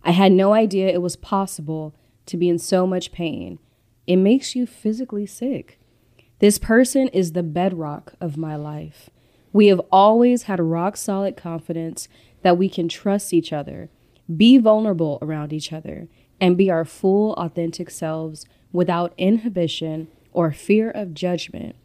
I 0.08 0.12
had 0.12 0.32
no 0.32 0.54
idea 0.54 0.88
it 0.88 1.02
was 1.02 1.17
possible 1.17 1.93
to 2.28 2.38
be 2.38 2.48
in 2.48 2.60
so 2.60 2.88
much 2.88 3.12
pain. 3.12 3.60
It 4.08 4.15
makes 4.15 4.56
you 4.56 4.65
physically 4.65 5.26
sick. 5.26 5.80
This 6.39 6.58
person 6.58 7.10
is 7.10 7.34
the 7.34 7.43
bedrock 7.43 8.13
of 8.22 8.38
my 8.38 8.56
life. 8.56 9.10
We 9.52 9.67
have 9.67 9.82
always 9.91 10.43
had 10.43 10.62
rock 10.62 10.96
solid 10.96 11.36
confidence 11.36 12.08
that 12.41 12.58
we 12.58 12.70
can 12.70 12.88
trust 12.88 13.34
each 13.34 13.52
other, 13.52 13.89
be 14.34 14.58
vulnerable 14.58 15.20
around 15.22 15.52
each 15.52 15.74
other, 15.74 16.08
and 16.39 16.56
be 16.56 16.72
our 16.72 16.86
full, 16.86 17.34
authentic 17.34 17.89
selves 17.89 18.46
without 18.72 19.13
inhibition 19.17 20.08
or 20.32 20.54
fear 20.54 20.89
of 20.89 21.15
judgment. 21.15 21.76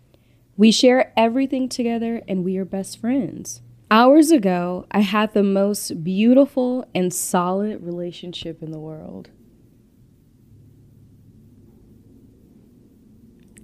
We 0.56 0.70
share 0.70 1.12
everything 1.16 1.68
together 1.68 2.22
and 2.28 2.44
we 2.44 2.56
are 2.56 2.64
best 2.64 3.00
friends. 3.00 3.62
Hours 3.92 4.31
ago, 4.31 4.87
I 4.90 5.00
had 5.00 5.35
the 5.35 5.42
most 5.42 6.02
beautiful 6.02 6.88
and 6.94 7.12
solid 7.12 7.83
relationship 7.85 8.62
in 8.62 8.70
the 8.70 8.78
world. 8.78 9.28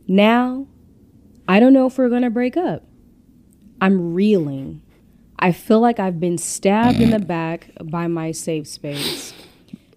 Now, 0.07 0.67
I 1.49 1.59
don't 1.59 1.73
know 1.73 1.87
if 1.87 1.97
we're 1.97 2.11
going 2.11 2.25
to 2.25 2.31
break 2.31 2.59
up. 2.59 2.85
I'm 3.81 4.13
reeling. 4.13 4.83
I 5.39 5.51
feel 5.53 5.81
like 5.81 5.99
I've 5.99 6.21
been 6.21 6.37
stabbed 6.37 7.01
in 7.01 7.09
the 7.09 7.21
back 7.21 7.71
by 7.83 8.07
my 8.07 8.33
safe 8.33 8.67
space. 8.67 9.33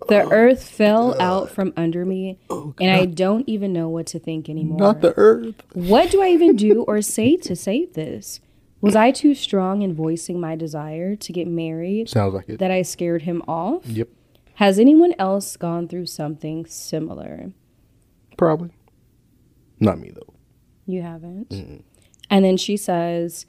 The 0.08 0.30
earth 0.32 0.65
fell 0.65 1.22
out 1.22 1.50
from 1.50 1.74
under 1.76 2.06
me, 2.06 2.39
and 2.50 2.89
I 2.89 3.04
don't 3.04 3.50
even 3.50 3.74
know 3.74 3.89
what 3.89 4.06
to 4.08 4.20
think 4.20 4.48
anymore. 4.48 4.80
Not 4.80 5.02
the 5.02 5.13
earth. 5.17 5.56
What 5.74 6.10
do 6.10 6.22
I 6.22 6.30
even 6.30 6.56
do 6.56 6.84
or 6.84 7.02
say 7.02 7.36
to 7.36 7.54
save 7.54 7.96
this? 7.96 8.39
Was 8.82 8.96
I 8.96 9.12
too 9.12 9.36
strong 9.36 9.82
in 9.84 9.94
voicing 9.94 10.39
my 10.39 10.56
desire 10.56 11.15
to 11.15 11.32
get 11.34 11.48
married 11.48 12.10
Sounds 12.10 12.34
like 12.34 12.50
it. 12.50 12.60
that 12.60 12.72
I 12.72 12.82
scared 12.82 13.22
him 13.24 13.44
off? 13.48 13.86
yep. 13.86 14.10
Has 14.56 14.78
anyone 14.80 15.13
else 15.17 15.56
gone 15.58 15.88
through 15.88 16.06
something 16.08 16.65
similar? 16.65 17.52
Probably. 18.38 18.72
Not 19.80 20.00
me 20.00 20.12
though. 20.13 20.34
You 20.86 21.02
haven't. 21.04 21.84
And 22.30 22.46
then 22.46 22.58
she 22.58 22.76
says, 22.78 23.46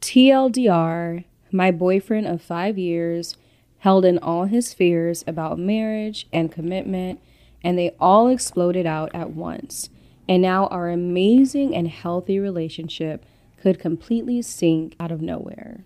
TLDR, 0.00 1.24
my 1.50 1.70
boyfriend 1.70 2.26
of 2.26 2.42
five 2.42 2.78
years 2.78 3.36
held 3.78 4.04
in 4.04 4.18
all 4.18 4.44
his 4.44 4.72
fears 4.74 5.24
about 5.26 5.58
marriage 5.58 6.26
and 6.32 6.52
commitment, 6.52 7.20
and 7.64 7.76
they 7.78 7.94
all 7.98 8.28
exploded 8.28 8.86
out 8.86 9.10
at 9.14 9.30
once. 9.30 9.90
And 10.28 10.42
now 10.42 10.66
our 10.68 10.88
amazing 10.90 11.74
and 11.74 11.88
healthy 11.88 12.38
relationship 12.38 13.24
could 13.62 13.78
completely 13.78 14.42
sink 14.42 14.96
out 14.98 15.12
of 15.12 15.22
nowhere. 15.22 15.84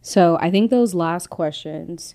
So 0.00 0.38
I 0.40 0.52
think 0.52 0.70
those 0.70 0.94
last 0.94 1.30
questions, 1.30 2.14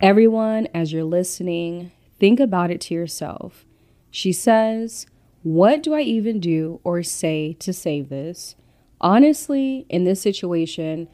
everyone, 0.00 0.66
as 0.72 0.94
you're 0.94 1.04
listening, 1.04 1.92
think 2.18 2.40
about 2.40 2.70
it 2.70 2.80
to 2.82 2.94
yourself. 2.94 3.66
She 4.10 4.32
says, 4.32 5.06
What 5.42 5.82
do 5.82 5.92
I 5.92 6.00
even 6.00 6.40
do 6.40 6.80
or 6.84 7.02
say 7.02 7.52
to 7.60 7.74
save 7.74 8.08
this? 8.08 8.56
Honestly, 8.98 9.84
in 9.90 10.04
this 10.04 10.22
situation, 10.22 11.06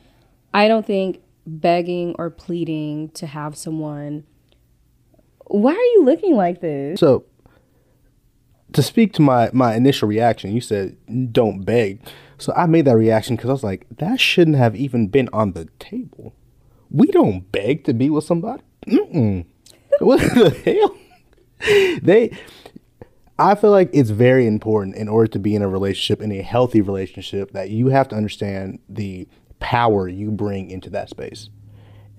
I 0.54 0.68
don't 0.68 0.87
think 0.87 1.22
begging 1.48 2.14
or 2.16 2.30
pleading 2.30 3.09
to 3.14 3.26
have 3.26 3.56
someone. 3.56 4.24
Why 5.48 5.72
are 5.72 5.74
you 5.94 6.04
looking 6.04 6.37
like 6.37 6.61
this? 6.61 7.00
So, 7.00 7.24
to 8.72 8.83
speak 8.83 9.12
to 9.14 9.22
my 9.22 9.50
my 9.52 9.74
initial 9.74 10.09
reaction, 10.09 10.52
you 10.52 10.61
said 10.61 10.96
don't 11.33 11.64
beg. 11.64 12.00
So 12.38 12.52
I 12.55 12.66
made 12.66 12.85
that 12.85 12.96
reaction 12.96 13.37
because 13.37 13.48
I 13.48 13.52
was 13.52 13.64
like, 13.64 13.87
that 13.98 14.20
shouldn't 14.20 14.57
have 14.57 14.76
even 14.76 15.09
been 15.09 15.29
on 15.33 15.52
the 15.52 15.66
table. 15.79 16.35
We 16.90 17.07
don't 17.09 17.50
beg 17.50 17.85
to 17.85 17.94
be 17.94 18.11
with 18.11 18.24
somebody. 18.24 18.62
Mm-mm. 18.87 19.46
what 20.00 20.20
the 20.20 20.50
hell? 20.64 22.00
They. 22.02 22.37
I 23.38 23.55
feel 23.55 23.70
like 23.70 23.90
it's 23.92 24.09
very 24.09 24.46
important 24.46 24.96
in 24.96 25.09
order 25.09 25.26
to 25.33 25.38
be 25.38 25.55
in 25.55 25.61
a 25.61 25.68
relationship, 25.68 26.22
in 26.22 26.33
a 26.33 26.40
healthy 26.40 26.81
relationship, 26.81 27.52
that 27.52 27.68
you 27.68 27.88
have 27.88 28.09
to 28.09 28.16
understand 28.16 28.79
the 28.88 29.29
power 29.61 30.09
you 30.09 30.31
bring 30.31 30.70
into 30.70 30.88
that 30.90 31.11
space. 31.11 31.50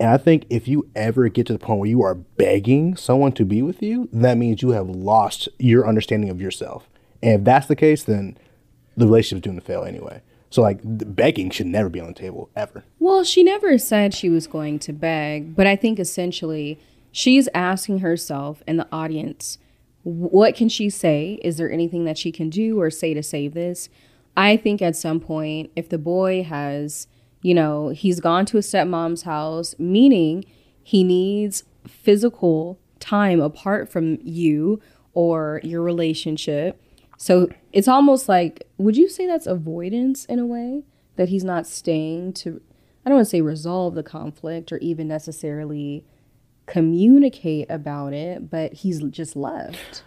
And 0.00 0.10
I 0.10 0.16
think 0.16 0.46
if 0.48 0.68
you 0.68 0.88
ever 0.94 1.28
get 1.28 1.46
to 1.48 1.52
the 1.52 1.58
point 1.58 1.80
where 1.80 1.88
you 1.88 2.02
are 2.02 2.14
begging 2.14 2.96
someone 2.96 3.32
to 3.32 3.44
be 3.44 3.62
with 3.62 3.82
you, 3.82 4.08
that 4.12 4.36
means 4.36 4.62
you 4.62 4.70
have 4.70 4.88
lost 4.88 5.48
your 5.58 5.88
understanding 5.88 6.30
of 6.30 6.40
yourself. 6.40 6.88
And 7.22 7.40
if 7.40 7.44
that's 7.44 7.66
the 7.66 7.76
case, 7.76 8.04
then 8.04 8.38
the 8.96 9.06
relationship's 9.06 9.44
doomed 9.44 9.60
to 9.60 9.66
fail 9.66 9.82
anyway. 9.84 10.22
So 10.50 10.62
like 10.62 10.80
begging 10.82 11.50
should 11.50 11.66
never 11.66 11.88
be 11.88 12.00
on 12.00 12.08
the 12.08 12.14
table 12.14 12.48
ever. 12.56 12.84
Well, 12.98 13.24
she 13.24 13.42
never 13.42 13.76
said 13.76 14.14
she 14.14 14.30
was 14.30 14.46
going 14.46 14.78
to 14.80 14.92
beg, 14.92 15.54
but 15.54 15.66
I 15.66 15.76
think 15.76 15.98
essentially 15.98 16.78
she's 17.12 17.48
asking 17.52 17.98
herself 17.98 18.62
and 18.66 18.78
the 18.78 18.88
audience, 18.92 19.58
what 20.04 20.54
can 20.54 20.68
she 20.68 20.88
say? 20.88 21.38
Is 21.42 21.56
there 21.58 21.70
anything 21.70 22.04
that 22.04 22.16
she 22.16 22.32
can 22.32 22.50
do 22.50 22.80
or 22.80 22.90
say 22.90 23.14
to 23.14 23.22
save 23.22 23.52
this? 23.54 23.88
I 24.36 24.56
think 24.56 24.80
at 24.80 24.96
some 24.96 25.18
point, 25.20 25.70
if 25.74 25.88
the 25.88 25.98
boy 25.98 26.44
has, 26.44 27.08
you 27.40 27.54
know, 27.54 27.90
he's 27.90 28.20
gone 28.20 28.46
to 28.46 28.56
his 28.56 28.66
stepmom's 28.66 29.22
house, 29.22 29.74
meaning 29.78 30.44
he 30.82 31.04
needs 31.04 31.64
physical 31.86 32.78
time 33.00 33.40
apart 33.40 33.90
from 33.90 34.18
you 34.22 34.80
or 35.14 35.60
your 35.62 35.82
relationship. 35.82 36.80
So 37.16 37.48
it's 37.72 37.88
almost 37.88 38.28
like, 38.28 38.66
would 38.78 38.96
you 38.96 39.08
say 39.08 39.26
that's 39.26 39.46
avoidance 39.46 40.24
in 40.24 40.38
a 40.38 40.46
way? 40.46 40.84
That 41.16 41.28
he's 41.28 41.44
not 41.44 41.66
staying 41.66 42.34
to, 42.34 42.60
I 43.04 43.08
don't 43.08 43.16
want 43.16 43.26
to 43.26 43.30
say 43.30 43.40
resolve 43.40 43.94
the 43.94 44.02
conflict 44.02 44.70
or 44.70 44.78
even 44.78 45.08
necessarily 45.08 46.04
communicate 46.66 47.66
about 47.70 48.12
it, 48.12 48.50
but 48.50 48.72
he's 48.72 49.02
just 49.04 49.34
left. 49.34 50.04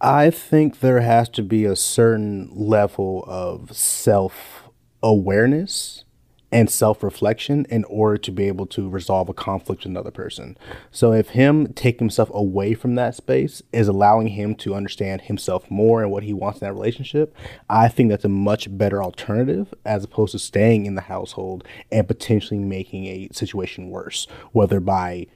I 0.00 0.30
think 0.30 0.80
there 0.80 1.00
has 1.00 1.28
to 1.30 1.42
be 1.42 1.66
a 1.66 1.76
certain 1.76 2.50
level 2.54 3.22
of 3.26 3.76
self 3.76 4.70
awareness 5.02 6.04
and 6.52 6.68
self 6.68 7.02
reflection 7.02 7.66
in 7.70 7.84
order 7.84 8.16
to 8.18 8.32
be 8.32 8.48
able 8.48 8.66
to 8.66 8.88
resolve 8.88 9.28
a 9.28 9.34
conflict 9.34 9.82
with 9.82 9.90
another 9.90 10.10
person. 10.10 10.56
So, 10.90 11.12
if 11.12 11.30
him 11.30 11.72
taking 11.74 12.00
himself 12.00 12.30
away 12.32 12.74
from 12.74 12.94
that 12.96 13.14
space 13.14 13.62
is 13.72 13.88
allowing 13.88 14.28
him 14.28 14.54
to 14.56 14.74
understand 14.74 15.22
himself 15.22 15.70
more 15.70 16.02
and 16.02 16.10
what 16.10 16.24
he 16.24 16.32
wants 16.32 16.60
in 16.60 16.66
that 16.66 16.72
relationship, 16.72 17.34
I 17.68 17.88
think 17.88 18.10
that's 18.10 18.24
a 18.24 18.28
much 18.28 18.76
better 18.76 19.02
alternative 19.02 19.72
as 19.84 20.04
opposed 20.04 20.32
to 20.32 20.38
staying 20.38 20.86
in 20.86 20.94
the 20.94 21.02
household 21.02 21.64
and 21.92 22.06
potentially 22.06 22.58
making 22.58 23.06
a 23.06 23.28
situation 23.32 23.90
worse, 23.90 24.26
whether 24.52 24.80
by 24.80 25.26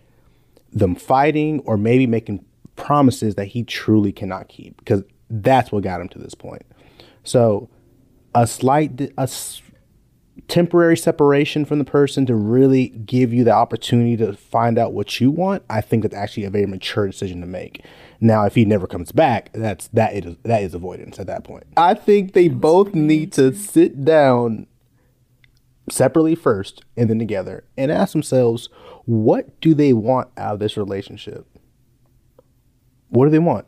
them 0.73 0.97
fighting 0.97 1.61
or 1.61 1.77
maybe 1.77 2.07
making 2.07 2.45
promises 2.77 3.37
that 3.37 3.47
he 3.47 3.63
truly 3.63 4.13
cannot 4.13 4.49
keep 4.49 4.77
because 4.79 5.05
that's 5.31 5.71
what 5.71 5.85
got 5.85 6.01
him 6.01 6.09
to 6.09 6.19
this 6.19 6.35
point. 6.35 6.63
So 7.23 7.69
a 8.35 8.47
slight 8.47 9.13
a 9.17 9.29
temporary 10.49 10.97
separation 10.97 11.65
from 11.65 11.79
the 11.79 11.85
person 11.85 12.27
to 12.27 12.35
really 12.35 12.89
give 12.89 13.33
you 13.33 13.45
the 13.45 13.53
opportunity 13.53 14.17
to 14.17 14.33
find 14.35 14.79
out 14.79 14.93
what 14.93 15.21
you 15.21 15.31
want, 15.31 15.63
I 15.71 15.81
think 15.81 16.03
that's 16.03 16.15
actually 16.15 16.45
a 16.45 16.51
very 16.51 16.67
mature 16.67 17.07
decision 17.07 17.41
to 17.41 17.47
make 17.47 17.85
Now, 18.21 18.45
if 18.45 18.55
he 18.55 18.65
never 18.65 18.87
comes 18.87 19.13
back, 19.13 19.51
that's 19.53 19.89
that 19.89 20.15
is 20.15 20.37
that 20.43 20.63
is 20.63 20.75
avoidance 20.75 21.19
at 21.19 21.27
that 21.27 21.45
point. 21.45 21.65
I 21.77 21.95
think 21.95 22.33
they 22.33 22.49
both 22.49 22.95
need 22.95 23.33
to 23.35 23.55
sit 23.55 24.05
down 24.05 24.67
separately 25.91 26.35
first 26.35 26.83
and 26.97 27.11
then 27.11 27.19
together 27.19 27.65
and 27.77 27.93
ask 27.93 28.13
themselves 28.13 28.71
what 29.05 29.61
do 29.61 29.75
they 29.75 29.93
want 29.93 30.31
out 30.37 30.55
of 30.55 30.59
this 30.61 30.77
relationship? 30.77 31.47
What 33.09 33.27
do 33.27 33.31
they 33.31 33.39
want? 33.39 33.67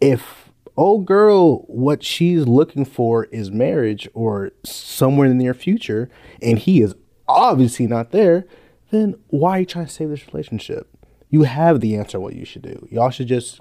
If 0.00 0.41
old 0.76 1.06
girl, 1.06 1.58
what 1.68 2.02
she's 2.02 2.46
looking 2.46 2.84
for 2.84 3.24
is 3.26 3.50
marriage 3.50 4.08
or 4.14 4.52
somewhere 4.64 5.26
in 5.26 5.36
the 5.36 5.44
near 5.44 5.54
future, 5.54 6.08
and 6.40 6.58
he 6.58 6.80
is 6.80 6.94
obviously 7.28 7.86
not 7.86 8.10
there, 8.10 8.46
then 8.90 9.14
why 9.28 9.56
are 9.56 9.60
you 9.60 9.66
trying 9.66 9.86
to 9.86 9.92
save 9.92 10.10
this 10.10 10.26
relationship? 10.26 10.88
You 11.30 11.44
have 11.44 11.80
the 11.80 11.96
answer 11.96 12.20
what 12.20 12.34
you 12.34 12.44
should 12.44 12.60
do. 12.60 12.86
Y'all 12.90 13.08
should 13.08 13.28
just 13.28 13.60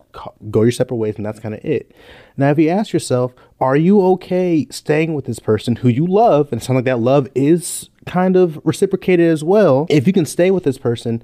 go 0.49 0.63
your 0.63 0.71
separate 0.73 0.97
ways, 0.97 1.15
and 1.15 1.25
that's 1.25 1.39
kind 1.39 1.55
of 1.55 1.63
it. 1.63 1.93
Now, 2.35 2.51
if 2.51 2.59
you 2.59 2.67
ask 2.67 2.91
yourself, 2.91 3.33
are 3.61 3.77
you 3.77 4.01
okay 4.07 4.67
staying 4.69 5.13
with 5.13 5.23
this 5.23 5.39
person 5.39 5.77
who 5.77 5.87
you 5.87 6.05
love, 6.05 6.51
and 6.51 6.61
it 6.61 6.65
sounds 6.65 6.75
like 6.75 6.85
that 6.85 6.99
love 6.99 7.29
is 7.33 7.89
kind 8.05 8.35
of 8.35 8.59
reciprocated 8.65 9.29
as 9.29 9.41
well, 9.41 9.85
if 9.89 10.05
you 10.05 10.11
can 10.11 10.25
stay 10.25 10.51
with 10.51 10.65
this 10.65 10.77
person, 10.77 11.23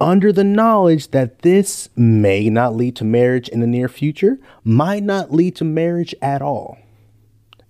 under 0.00 0.32
the 0.32 0.44
knowledge 0.44 1.10
that 1.12 1.40
this 1.40 1.88
may 1.96 2.50
not 2.50 2.74
lead 2.74 2.96
to 2.96 3.04
marriage 3.04 3.48
in 3.48 3.60
the 3.60 3.66
near 3.66 3.88
future, 3.88 4.38
might 4.64 5.02
not 5.02 5.32
lead 5.32 5.56
to 5.56 5.64
marriage 5.64 6.14
at 6.20 6.42
all. 6.42 6.78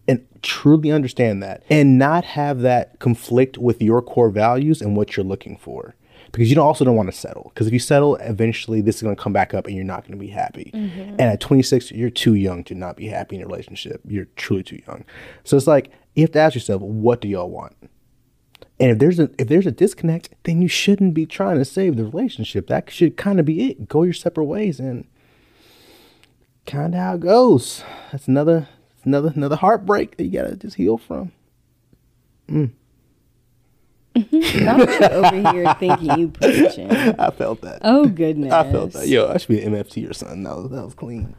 And 0.09 0.27
truly 0.43 0.91
understand 0.91 1.43
that 1.43 1.63
and 1.69 1.99
not 1.99 2.25
have 2.25 2.61
that 2.61 2.99
conflict 2.99 3.59
with 3.59 3.83
your 3.83 4.03
core 4.03 4.31
values 4.31 4.81
and 4.81 4.97
what 4.97 5.17
you're 5.17 5.27
looking 5.27 5.57
for. 5.57 5.95
Because 6.33 6.51
you 6.51 6.61
also 6.61 6.85
don't 6.85 6.97
want 6.97 7.11
to 7.11 7.17
settle. 7.17 7.51
Because 7.55 7.67
if 7.67 7.73
you 7.73 7.79
settle, 7.79 8.17
eventually 8.17 8.81
this 8.81 8.97
is 8.97 9.03
going 9.03 9.17
to 9.17 9.23
come 9.23 9.33
back 9.33 9.55
up 9.55 9.67
and 9.67 9.75
you're 9.75 9.85
not 9.85 10.03
going 10.03 10.13
to 10.13 10.19
be 10.19 10.27
happy. 10.27 10.71
Mm-hmm. 10.75 11.01
And 11.11 11.21
at 11.23 11.41
26, 11.41 11.93
you're 11.93 12.11
too 12.11 12.35
young 12.35 12.63
to 12.65 12.75
not 12.75 12.97
be 12.97 13.07
happy 13.07 13.37
in 13.37 13.43
a 13.43 13.47
relationship. 13.47 14.01
You're 14.07 14.27
truly 14.37 14.63
too 14.63 14.81
young. 14.87 15.05
So 15.45 15.57
it's 15.57 15.67
like, 15.67 15.91
you 16.15 16.23
have 16.23 16.33
to 16.33 16.39
ask 16.41 16.55
yourself, 16.55 16.83
what 16.83 17.21
do 17.21 17.29
y'all 17.29 17.49
want? 17.49 17.75
And 18.79 18.91
if 18.91 18.99
there's 18.99 19.19
a 19.19 19.31
if 19.39 19.49
there's 19.49 19.67
a 19.67 19.73
disconnect, 19.73 20.31
then 20.45 20.61
you 20.61 20.69
shouldn't 20.69 21.15
be 21.15 21.25
trying 21.25 21.59
to 21.59 21.65
save 21.65 21.97
the 21.97 22.05
relationship. 22.05 22.67
That 22.67 22.91
should 22.91 23.17
kind 23.17 23.41
of 23.41 23.47
be 23.47 23.71
it. 23.71 23.89
Go 23.89 24.03
your 24.03 24.13
separate 24.13 24.45
ways 24.45 24.79
and 24.79 25.07
kind 26.67 26.95
of 26.95 27.01
how 27.01 27.15
it 27.15 27.21
goes. 27.21 27.83
That's 28.13 28.29
another 28.29 28.69
another 29.05 29.33
another 29.35 29.57
heartbreak 29.57 30.17
that 30.19 30.25
you 30.25 30.31
gotta 30.31 30.57
just 30.57 30.77
heal 30.77 30.99
from. 30.99 31.33
Mm. 32.51 32.73
Over 34.17 35.53
here 35.53 35.75
thinking 35.79 36.19
you 36.19 36.29
preaching. 36.29 36.91
I 36.91 37.31
felt 37.31 37.63
that. 37.63 37.81
Oh 37.83 38.07
goodness. 38.07 38.53
I 38.53 38.71
felt 38.71 38.93
that. 38.93 39.09
Yo, 39.09 39.29
I 39.29 39.39
should 39.39 39.49
be 39.49 39.63
an 39.63 39.73
MFT 39.73 40.09
or 40.09 40.13
something. 40.13 40.43
That 40.43 40.57
was 40.57 40.71
that 40.71 40.85
was 40.85 40.95
clean. 40.95 41.35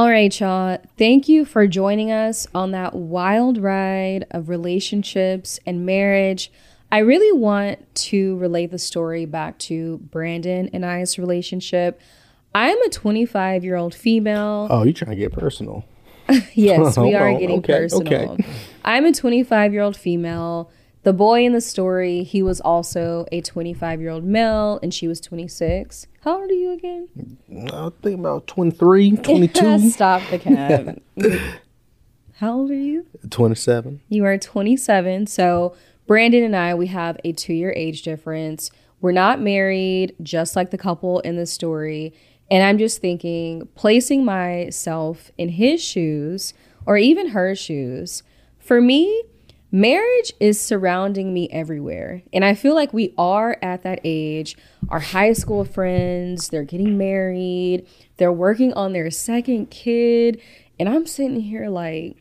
All 0.00 0.08
right, 0.08 0.40
y'all. 0.40 0.78
Thank 0.96 1.28
you 1.28 1.44
for 1.44 1.66
joining 1.66 2.10
us 2.10 2.46
on 2.54 2.70
that 2.70 2.94
wild 2.94 3.58
ride 3.58 4.24
of 4.30 4.48
relationships 4.48 5.60
and 5.66 5.84
marriage. 5.84 6.50
I 6.90 7.00
really 7.00 7.38
want 7.38 7.94
to 7.96 8.38
relate 8.38 8.70
the 8.70 8.78
story 8.78 9.26
back 9.26 9.58
to 9.58 9.98
Brandon 9.98 10.70
and 10.72 10.86
I's 10.86 11.18
relationship. 11.18 12.00
I'm 12.54 12.80
a 12.80 12.88
25 12.88 13.62
year 13.62 13.76
old 13.76 13.94
female. 13.94 14.68
Oh, 14.70 14.84
you're 14.84 14.94
trying 14.94 15.10
to 15.10 15.16
get 15.16 15.32
personal? 15.32 15.84
yes, 16.54 16.96
we 16.96 17.14
are 17.14 17.28
oh, 17.28 17.38
getting 17.38 17.58
okay, 17.58 17.80
personal. 17.80 18.32
Okay. 18.32 18.46
I'm 18.82 19.04
a 19.04 19.12
25 19.12 19.74
year 19.74 19.82
old 19.82 19.98
female. 19.98 20.70
The 21.02 21.12
boy 21.14 21.46
in 21.46 21.52
the 21.52 21.62
story, 21.62 22.24
he 22.24 22.42
was 22.42 22.60
also 22.60 23.24
a 23.32 23.40
25 23.40 24.00
year 24.00 24.10
old 24.10 24.24
male, 24.24 24.78
and 24.82 24.92
she 24.92 25.08
was 25.08 25.20
26. 25.20 26.06
How 26.22 26.42
old 26.42 26.50
are 26.50 26.54
you 26.54 26.72
again? 26.72 27.08
I 27.72 27.90
think 28.02 28.20
about 28.20 28.46
23, 28.46 29.10
22. 29.16 29.90
Stop 29.90 30.22
the 30.30 30.38
cab. 30.38 31.00
How 32.34 32.52
old 32.52 32.70
are 32.70 32.74
you? 32.74 33.06
27. 33.30 34.00
You 34.08 34.24
are 34.26 34.36
27. 34.36 35.26
So, 35.26 35.74
Brandon 36.06 36.42
and 36.42 36.56
I, 36.56 36.74
we 36.74 36.88
have 36.88 37.18
a 37.24 37.32
two 37.32 37.54
year 37.54 37.72
age 37.76 38.02
difference. 38.02 38.70
We're 39.00 39.12
not 39.12 39.40
married, 39.40 40.14
just 40.22 40.56
like 40.56 40.70
the 40.70 40.78
couple 40.78 41.20
in 41.20 41.36
the 41.36 41.46
story. 41.46 42.12
And 42.50 42.62
I'm 42.62 42.76
just 42.76 43.00
thinking, 43.00 43.68
placing 43.74 44.24
myself 44.24 45.30
in 45.38 45.50
his 45.50 45.82
shoes 45.82 46.52
or 46.84 46.98
even 46.98 47.28
her 47.28 47.54
shoes, 47.54 48.22
for 48.58 48.80
me, 48.80 49.22
marriage 49.72 50.32
is 50.40 50.60
surrounding 50.60 51.32
me 51.32 51.48
everywhere. 51.50 52.22
And 52.32 52.44
I 52.44 52.54
feel 52.54 52.74
like 52.74 52.92
we 52.92 53.14
are 53.16 53.56
at 53.62 53.82
that 53.82 54.00
age. 54.04 54.56
Our 54.88 55.00
high 55.00 55.32
school 55.32 55.64
friends, 55.64 56.48
they're 56.48 56.64
getting 56.64 56.98
married, 56.98 57.86
they're 58.16 58.32
working 58.32 58.72
on 58.74 58.92
their 58.92 59.10
second 59.10 59.70
kid. 59.70 60.40
And 60.78 60.88
I'm 60.88 61.06
sitting 61.06 61.40
here 61.40 61.68
like, 61.68 62.16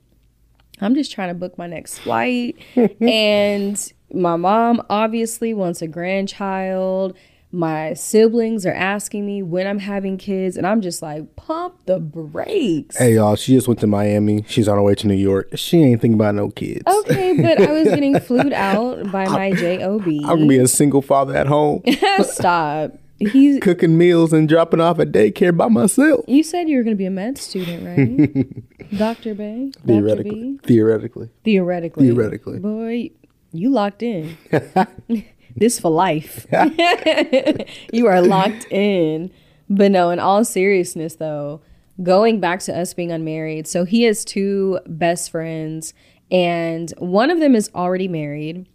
I'm 0.82 0.96
just 0.96 1.12
trying 1.12 1.30
to 1.30 1.34
book 1.34 1.58
my 1.58 1.68
next 1.68 2.00
flight. 2.00 2.58
and 3.02 3.94
my 4.14 4.36
mom 4.36 4.82
obviously 4.90 5.54
wants 5.54 5.82
a 5.82 5.88
grandchild 5.88 7.18
my 7.52 7.94
siblings 7.94 8.66
are 8.66 8.74
asking 8.74 9.26
me 9.26 9.42
when 9.42 9.66
I'm 9.66 9.80
having 9.80 10.18
kids, 10.18 10.56
and 10.56 10.68
I'm 10.68 10.82
just 10.82 11.02
like, 11.02 11.36
pump 11.36 11.76
the 11.86 12.00
brakes. 12.00 12.98
Hey, 12.98 13.16
y'all, 13.16 13.36
she 13.36 13.54
just 13.54 13.68
went 13.68 13.80
to 13.80 13.88
Miami. 13.88 14.46
She's 14.48 14.68
on 14.68 14.78
her 14.78 14.84
way 14.84 14.94
to 14.96 15.08
New 15.08 15.16
York. 15.16 15.50
She 15.56 15.82
ain't 15.82 16.02
thinking 16.02 16.16
about 16.16 16.36
no 16.36 16.52
kids. 16.52 16.84
Okay, 16.86 17.36
but 17.42 17.60
I 17.62 17.72
was 17.72 17.88
getting 17.88 18.20
flued 18.20 18.54
out 18.54 19.12
by 19.12 19.28
my 19.28 19.52
JOB. 19.54 20.06
I'm 20.08 20.22
gonna 20.22 20.46
be 20.48 20.58
a 20.58 20.68
single 20.68 21.02
father 21.02 21.36
at 21.36 21.48
home. 21.48 21.82
Stop. 22.24 22.94
He's 23.18 23.60
cooking 23.62 23.98
meals 23.98 24.32
and 24.32 24.48
dropping 24.48 24.80
off 24.80 25.00
at 25.00 25.12
daycare 25.12 25.56
by 25.56 25.68
myself. 25.68 26.24
You 26.28 26.44
said 26.44 26.70
you 26.70 26.78
were 26.78 26.84
to 26.84 26.96
be 26.96 27.06
a 27.06 27.12
med 27.12 27.38
student, 27.38 27.84
right? 27.86 28.98
Dr. 28.98 29.34
Bay? 29.36 29.72
Theoretically. 29.86 30.60
Theoretically. 30.64 31.30
Theoretically. 31.44 32.08
Theoretically. 32.08 32.60
Boy, 32.60 33.12
you 33.52 33.70
locked 33.72 34.04
in. 34.04 34.38
This 35.60 35.80
for 35.80 35.92
life. 35.92 36.48
you 37.94 38.08
are 38.08 38.22
locked 38.22 38.66
in. 38.72 39.32
But 39.70 39.92
no, 39.92 40.10
in 40.10 40.20
all 40.20 40.44
seriousness, 40.44 41.16
though, 41.16 41.62
going 42.02 42.40
back 42.40 42.62
to 42.62 42.78
us 42.78 42.94
being 42.94 43.12
unmarried, 43.12 43.68
so 43.68 43.86
he 43.86 44.04
has 44.04 44.26
two 44.26 44.80
best 44.88 45.30
friends, 45.30 45.94
and 46.32 46.92
one 46.98 47.30
of 47.30 47.40
them 47.40 47.56
is 47.56 47.70
already 47.76 48.08
married. 48.08 48.68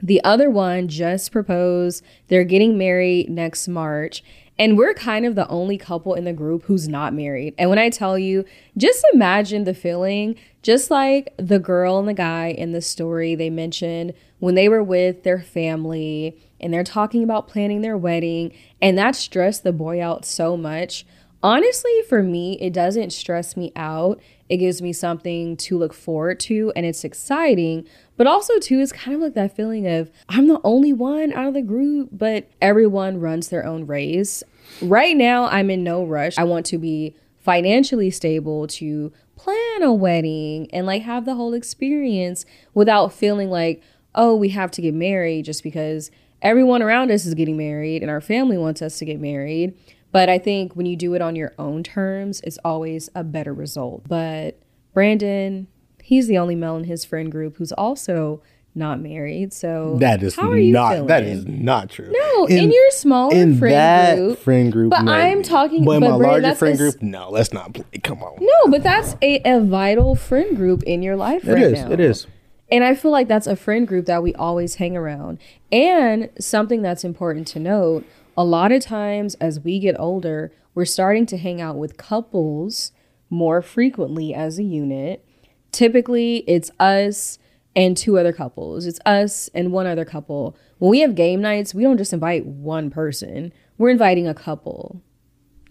The 0.00 0.22
other 0.24 0.50
one 0.50 0.88
just 0.88 1.32
proposed. 1.32 2.04
They're 2.28 2.44
getting 2.44 2.78
married 2.78 3.30
next 3.30 3.68
March. 3.68 4.22
And 4.58 4.78
we're 4.78 4.94
kind 4.94 5.26
of 5.26 5.34
the 5.34 5.48
only 5.48 5.76
couple 5.78 6.14
in 6.14 6.24
the 6.24 6.32
group 6.32 6.64
who's 6.64 6.88
not 6.88 7.12
married. 7.12 7.54
And 7.58 7.70
when 7.70 7.78
I 7.78 7.90
tell 7.90 8.16
you, 8.16 8.44
just 8.76 9.04
imagine 9.12 9.64
the 9.64 9.74
feeling, 9.74 10.36
just 10.62 10.90
like 10.90 11.34
the 11.38 11.58
girl 11.58 11.98
and 11.98 12.06
the 12.06 12.14
guy 12.14 12.48
in 12.48 12.72
the 12.72 12.80
story 12.80 13.34
they 13.34 13.50
mentioned 13.50 14.14
when 14.38 14.54
they 14.54 14.68
were 14.68 14.82
with 14.82 15.22
their 15.22 15.40
family 15.40 16.36
and 16.60 16.72
they're 16.72 16.84
talking 16.84 17.22
about 17.22 17.48
planning 17.48 17.82
their 17.82 17.96
wedding, 17.96 18.52
and 18.80 18.96
that 18.96 19.14
stressed 19.16 19.64
the 19.64 19.72
boy 19.72 20.02
out 20.02 20.24
so 20.24 20.56
much. 20.56 21.04
Honestly, 21.42 21.92
for 22.08 22.22
me, 22.22 22.58
it 22.58 22.72
doesn't 22.72 23.12
stress 23.12 23.54
me 23.54 23.70
out. 23.76 24.18
It 24.48 24.56
gives 24.56 24.80
me 24.80 24.94
something 24.94 25.58
to 25.58 25.76
look 25.76 25.92
forward 25.92 26.40
to 26.40 26.72
and 26.74 26.86
it's 26.86 27.04
exciting. 27.04 27.86
But 28.16 28.26
also, 28.26 28.58
too, 28.58 28.80
it's 28.80 28.92
kind 28.92 29.14
of 29.14 29.20
like 29.20 29.34
that 29.34 29.54
feeling 29.54 29.86
of 29.86 30.10
I'm 30.28 30.48
the 30.48 30.60
only 30.64 30.94
one 30.94 31.34
out 31.34 31.48
of 31.48 31.54
the 31.54 31.60
group, 31.60 32.08
but 32.12 32.50
everyone 32.62 33.20
runs 33.20 33.48
their 33.48 33.66
own 33.66 33.86
race. 33.86 34.42
Right 34.80 35.16
now, 35.16 35.44
I'm 35.44 35.68
in 35.68 35.84
no 35.84 36.02
rush. 36.02 36.38
I 36.38 36.44
want 36.44 36.64
to 36.66 36.78
be 36.78 37.14
financially 37.40 38.10
stable 38.10 38.66
to 38.66 39.12
plan 39.36 39.82
a 39.82 39.92
wedding 39.92 40.66
and 40.72 40.86
like 40.86 41.02
have 41.02 41.26
the 41.26 41.34
whole 41.34 41.52
experience 41.52 42.46
without 42.72 43.12
feeling 43.12 43.50
like, 43.50 43.82
oh, 44.14 44.34
we 44.34 44.50
have 44.50 44.70
to 44.72 44.82
get 44.82 44.94
married 44.94 45.44
just 45.44 45.62
because 45.62 46.10
everyone 46.42 46.82
around 46.82 47.10
us 47.10 47.26
is 47.26 47.34
getting 47.34 47.56
married 47.56 48.02
and 48.02 48.10
our 48.10 48.20
family 48.20 48.58
wants 48.58 48.82
us 48.82 48.98
to 48.98 49.04
get 49.04 49.20
married. 49.20 49.74
But 50.12 50.28
I 50.28 50.38
think 50.38 50.74
when 50.76 50.86
you 50.86 50.94
do 50.96 51.14
it 51.14 51.22
on 51.22 51.34
your 51.34 51.54
own 51.58 51.82
terms, 51.82 52.40
it's 52.44 52.58
always 52.64 53.10
a 53.14 53.24
better 53.24 53.52
result. 53.52 54.04
But 54.06 54.60
Brandon, 54.92 55.66
he's 56.02 56.28
the 56.28 56.38
only 56.38 56.54
male 56.54 56.76
in 56.76 56.84
his 56.84 57.04
friend 57.04 57.32
group 57.32 57.56
who's 57.56 57.72
also 57.72 58.40
not 58.74 59.00
married. 59.00 59.52
So 59.52 59.96
that 60.00 60.22
is 60.22 60.36
not 60.36 60.52
feeling? 60.92 61.06
that 61.06 61.22
is 61.22 61.46
not 61.46 61.90
true. 61.90 62.10
No, 62.10 62.46
in, 62.46 62.58
in 62.58 62.72
your 62.72 62.90
smaller 62.90 63.34
in 63.34 63.58
friend 63.58 63.74
that 63.74 64.16
group, 64.16 64.38
friend 64.38 64.72
group. 64.72 64.90
But 64.90 65.02
maybe. 65.02 65.16
I'm 65.16 65.42
talking. 65.42 65.84
But 65.84 66.00
my 66.00 66.08
larger 66.08 66.54
friend 66.54 66.74
a, 66.74 66.78
group, 66.78 67.02
no, 67.02 67.30
let's 67.30 67.52
not 67.52 67.74
play. 67.74 67.84
Come 68.02 68.22
on. 68.22 68.36
No, 68.40 68.70
but 68.70 68.82
that's 68.82 69.16
a, 69.22 69.40
a 69.44 69.60
vital 69.60 70.14
friend 70.14 70.56
group 70.56 70.82
in 70.84 71.02
your 71.02 71.16
life. 71.16 71.46
It 71.46 71.52
right 71.52 71.62
is. 71.62 71.82
Now. 71.82 71.90
It 71.92 72.00
is. 72.00 72.26
And 72.70 72.82
I 72.82 72.94
feel 72.94 73.10
like 73.10 73.28
that's 73.28 73.46
a 73.46 73.56
friend 73.56 73.86
group 73.86 74.06
that 74.06 74.22
we 74.22 74.34
always 74.34 74.76
hang 74.76 74.96
around. 74.96 75.38
And 75.70 76.30
something 76.38 76.82
that's 76.82 77.04
important 77.04 77.46
to 77.48 77.60
note 77.60 78.04
a 78.36 78.44
lot 78.44 78.72
of 78.72 78.82
times 78.82 79.34
as 79.36 79.60
we 79.60 79.78
get 79.78 79.98
older, 79.98 80.52
we're 80.74 80.84
starting 80.84 81.26
to 81.26 81.36
hang 81.36 81.60
out 81.60 81.76
with 81.76 81.96
couples 81.96 82.92
more 83.30 83.62
frequently 83.62 84.34
as 84.34 84.58
a 84.58 84.62
unit. 84.62 85.24
Typically, 85.72 86.38
it's 86.48 86.70
us 86.80 87.38
and 87.76 87.96
two 87.96 88.18
other 88.18 88.32
couples. 88.32 88.86
It's 88.86 89.00
us 89.04 89.48
and 89.54 89.72
one 89.72 89.86
other 89.86 90.04
couple. 90.04 90.56
When 90.78 90.90
we 90.90 91.00
have 91.00 91.14
game 91.14 91.40
nights, 91.40 91.74
we 91.74 91.82
don't 91.82 91.98
just 91.98 92.12
invite 92.12 92.46
one 92.46 92.90
person, 92.90 93.52
we're 93.78 93.90
inviting 93.90 94.28
a 94.28 94.34
couple. 94.34 95.02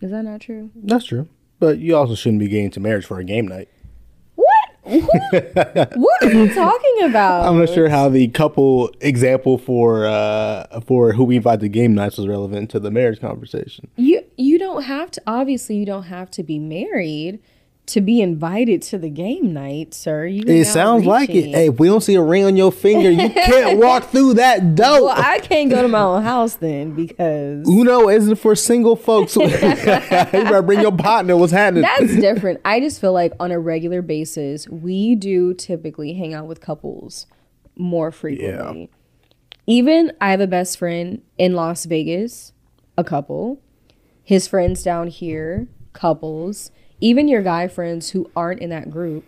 Is 0.01 0.11
that 0.11 0.23
not 0.23 0.41
true? 0.41 0.71
That's 0.75 1.05
true. 1.05 1.29
But 1.59 1.79
you 1.79 1.95
also 1.95 2.15
shouldn't 2.15 2.39
be 2.39 2.49
getting 2.49 2.71
to 2.71 2.81
marriage 2.81 3.05
for 3.05 3.19
a 3.19 3.23
game 3.23 3.47
night. 3.47 3.69
What? 4.83 5.93
what 5.95 6.23
are 6.23 6.31
you 6.31 6.53
talking 6.53 7.03
about? 7.03 7.45
I'm 7.45 7.57
not 7.57 7.69
sure 7.69 7.87
how 7.87 8.09
the 8.09 8.27
couple 8.29 8.91
example 8.99 9.57
for 9.57 10.05
uh 10.05 10.81
for 10.81 11.13
who 11.13 11.23
we 11.23 11.37
invite 11.37 11.61
to 11.61 11.69
game 11.69 11.95
nights 11.95 12.17
was 12.17 12.27
relevant 12.27 12.69
to 12.71 12.79
the 12.79 12.91
marriage 12.91 13.21
conversation. 13.21 13.87
You 13.95 14.23
you 14.37 14.59
don't 14.59 14.83
have 14.83 15.09
to 15.11 15.21
obviously 15.25 15.77
you 15.77 15.85
don't 15.85 16.03
have 16.03 16.29
to 16.31 16.43
be 16.43 16.59
married 16.59 17.39
to 17.85 18.01
be 18.01 18.21
invited 18.21 18.81
to 18.81 18.97
the 18.97 19.09
game 19.09 19.53
night, 19.53 19.93
sir. 19.93 20.25
You 20.25 20.43
It 20.47 20.65
sounds 20.65 21.05
like 21.05 21.29
it. 21.29 21.53
Hey, 21.53 21.67
if 21.67 21.79
we 21.79 21.87
don't 21.87 22.01
see 22.01 22.15
a 22.15 22.21
ring 22.21 22.45
on 22.45 22.55
your 22.55 22.71
finger, 22.71 23.11
you 23.11 23.29
can't 23.29 23.77
walk 23.77 24.05
through 24.05 24.35
that 24.35 24.75
door. 24.75 25.05
Well, 25.05 25.09
I 25.09 25.39
can't 25.39 25.69
go 25.69 25.81
to 25.81 25.87
my 25.87 26.01
own 26.01 26.23
house 26.23 26.55
then 26.55 26.93
because 26.93 27.67
Uno 27.67 28.07
isn't 28.07 28.37
for 28.37 28.55
single 28.55 28.95
folks. 28.95 29.35
you 29.35 29.47
better 29.49 30.61
bring 30.61 30.79
your 30.79 30.95
partner. 30.95 31.35
What's 31.35 31.51
happening? 31.51 31.83
that's 31.83 32.15
different. 32.21 32.61
I 32.63 32.79
just 32.79 33.01
feel 33.01 33.13
like 33.13 33.33
on 33.39 33.51
a 33.51 33.59
regular 33.59 34.01
basis, 34.01 34.67
we 34.69 35.15
do 35.15 35.53
typically 35.53 36.13
hang 36.13 36.33
out 36.33 36.47
with 36.47 36.61
couples 36.61 37.27
more 37.75 38.11
frequently. 38.11 38.81
Yeah. 38.81 38.87
Even 39.65 40.11
I 40.21 40.31
have 40.31 40.41
a 40.41 40.47
best 40.47 40.77
friend 40.77 41.21
in 41.37 41.53
Las 41.53 41.85
Vegas, 41.85 42.53
a 42.97 43.03
couple. 43.03 43.61
His 44.23 44.47
friends 44.47 44.83
down 44.83 45.07
here, 45.07 45.67
couples. 45.91 46.71
Even 47.03 47.27
your 47.27 47.41
guy 47.41 47.67
friends 47.67 48.11
who 48.11 48.31
aren't 48.33 48.61
in 48.61 48.69
that 48.69 48.89
group, 48.89 49.25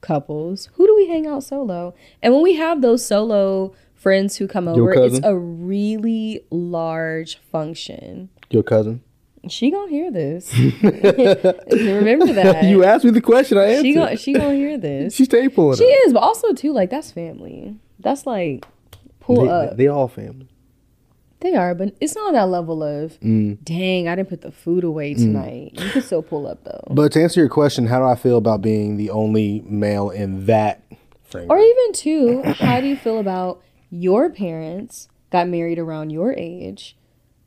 couples. 0.00 0.70
Who 0.76 0.86
do 0.86 0.96
we 0.96 1.06
hang 1.08 1.26
out 1.26 1.44
solo? 1.44 1.94
And 2.22 2.32
when 2.32 2.42
we 2.42 2.54
have 2.54 2.80
those 2.80 3.04
solo 3.04 3.74
friends 3.94 4.36
who 4.36 4.48
come 4.48 4.66
over, 4.66 4.94
it's 4.94 5.20
a 5.22 5.36
really 5.36 6.40
large 6.50 7.36
function. 7.52 8.30
your 8.48 8.62
cousin. 8.62 9.02
She 9.46 9.70
gonna 9.70 9.90
hear 9.90 10.10
this. 10.10 10.50
Remember 10.82 12.32
that. 12.32 12.64
you 12.64 12.82
asked 12.82 13.04
me 13.04 13.10
the 13.10 13.20
question. 13.20 13.58
I 13.58 13.64
answered. 13.66 13.82
she 13.82 13.92
gonna 13.94 14.16
she 14.16 14.32
gonna 14.32 14.54
hear 14.54 14.78
this. 14.78 15.14
she 15.14 15.26
stayed 15.26 15.54
pulling. 15.54 15.76
She 15.76 15.84
up. 15.92 15.98
is, 16.06 16.14
but 16.14 16.20
also 16.22 16.54
too 16.54 16.72
like 16.72 16.88
that's 16.88 17.10
family. 17.10 17.76
That's 18.00 18.24
like 18.26 18.64
pull 19.20 19.44
They, 19.44 19.50
up. 19.50 19.76
they 19.76 19.86
all 19.86 20.08
family. 20.08 20.48
They 21.40 21.54
are, 21.54 21.74
but 21.74 21.94
it's 22.00 22.14
not 22.14 22.32
that 22.32 22.48
level 22.48 22.82
of 22.82 23.20
Mm. 23.20 23.58
dang. 23.62 24.08
I 24.08 24.16
didn't 24.16 24.28
put 24.30 24.40
the 24.40 24.50
food 24.52 24.84
away 24.84 25.14
tonight. 25.14 25.72
You 25.74 25.90
can 25.90 26.02
still 26.02 26.22
pull 26.22 26.46
up 26.46 26.64
though, 26.64 26.82
But 26.90 27.12
to 27.12 27.22
answer 27.22 27.40
your 27.40 27.48
question, 27.50 27.86
how 27.86 27.98
do 27.98 28.06
I 28.06 28.14
feel 28.14 28.38
about 28.38 28.62
being 28.62 28.96
the 28.96 29.10
only 29.10 29.62
male 29.66 30.08
in 30.10 30.46
that 30.46 30.82
frame? 31.24 31.50
or 31.50 31.58
even 31.58 31.92
two, 31.92 32.42
How 32.42 32.80
do 32.80 32.86
you 32.86 32.96
feel 32.96 33.18
about 33.18 33.60
your 33.90 34.30
parents 34.30 35.08
got 35.30 35.48
married 35.48 35.78
around 35.78 36.10
your 36.10 36.32
age? 36.36 36.96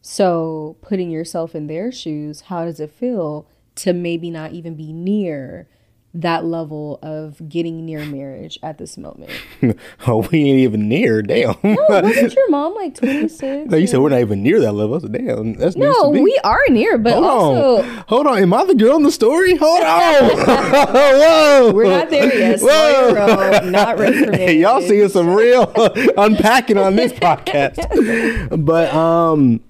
So 0.02 0.78
putting 0.82 1.10
yourself 1.10 1.56
in 1.56 1.68
their 1.68 1.92
shoes, 1.92 2.42
how 2.42 2.66
does 2.66 2.80
it 2.80 2.92
feel 2.92 3.48
to 3.76 3.94
maybe 3.94 4.30
not 4.30 4.52
even 4.54 4.76
be 4.76 4.94
near 4.94 5.68
that 6.14 6.44
level 6.44 7.00
of 7.04 7.48
getting 7.48 7.86
near 7.86 8.04
marriage 8.06 8.58
at 8.64 8.78
this 8.78 8.98
moment? 8.98 9.32
oh, 10.08 10.28
we 10.32 10.40
ain't 10.40 10.60
even 10.60 10.90
near. 10.90 11.22
Damn. 11.22 11.56
No, 11.64 11.78
wasn't 11.90 12.34
your 12.34 12.50
mom 12.50 12.76
like 12.76 12.96
26? 12.96 13.70
no, 13.70 13.78
you 13.78 13.88
said 13.88 14.00
we're 14.00 14.10
not 14.10 14.20
even 14.20 14.42
near 14.42 14.60
that 14.60 14.74
level. 14.74 14.96
I 14.96 15.00
said, 15.00 15.12
damn, 15.14 15.54
that's 15.54 15.76
No, 15.76 16.10
we 16.10 16.40
are 16.44 16.62
near, 16.70 16.98
but 16.98 17.14
Hold 17.14 17.26
also 17.26 17.84
on. 17.84 18.04
Hold 18.08 18.28
on. 18.28 18.40
Am 18.40 18.54
I 18.54 18.66
the 18.66 18.76
girl 18.76 18.96
in 18.98 19.04
the 19.04 19.12
story? 19.12 19.56
Hold 19.56 19.84
on. 19.84 20.30
Whoa. 20.48 21.72
we're 21.74 21.90
not 21.90 22.10
there 22.10 22.36
yet. 22.38 22.60
Your. 22.60 23.72
Not 23.72 23.98
ready 23.98 24.26
for 24.26 24.32
marriage. 24.32 24.58
y'all 24.58 24.82
seeing 24.82 25.10
some 25.10 25.30
real 25.30 25.72
unpacking 26.18 26.78
on 26.78 26.96
this 26.96 27.14
podcast. 27.14 28.66
But 28.66 28.94
um, 28.94 29.62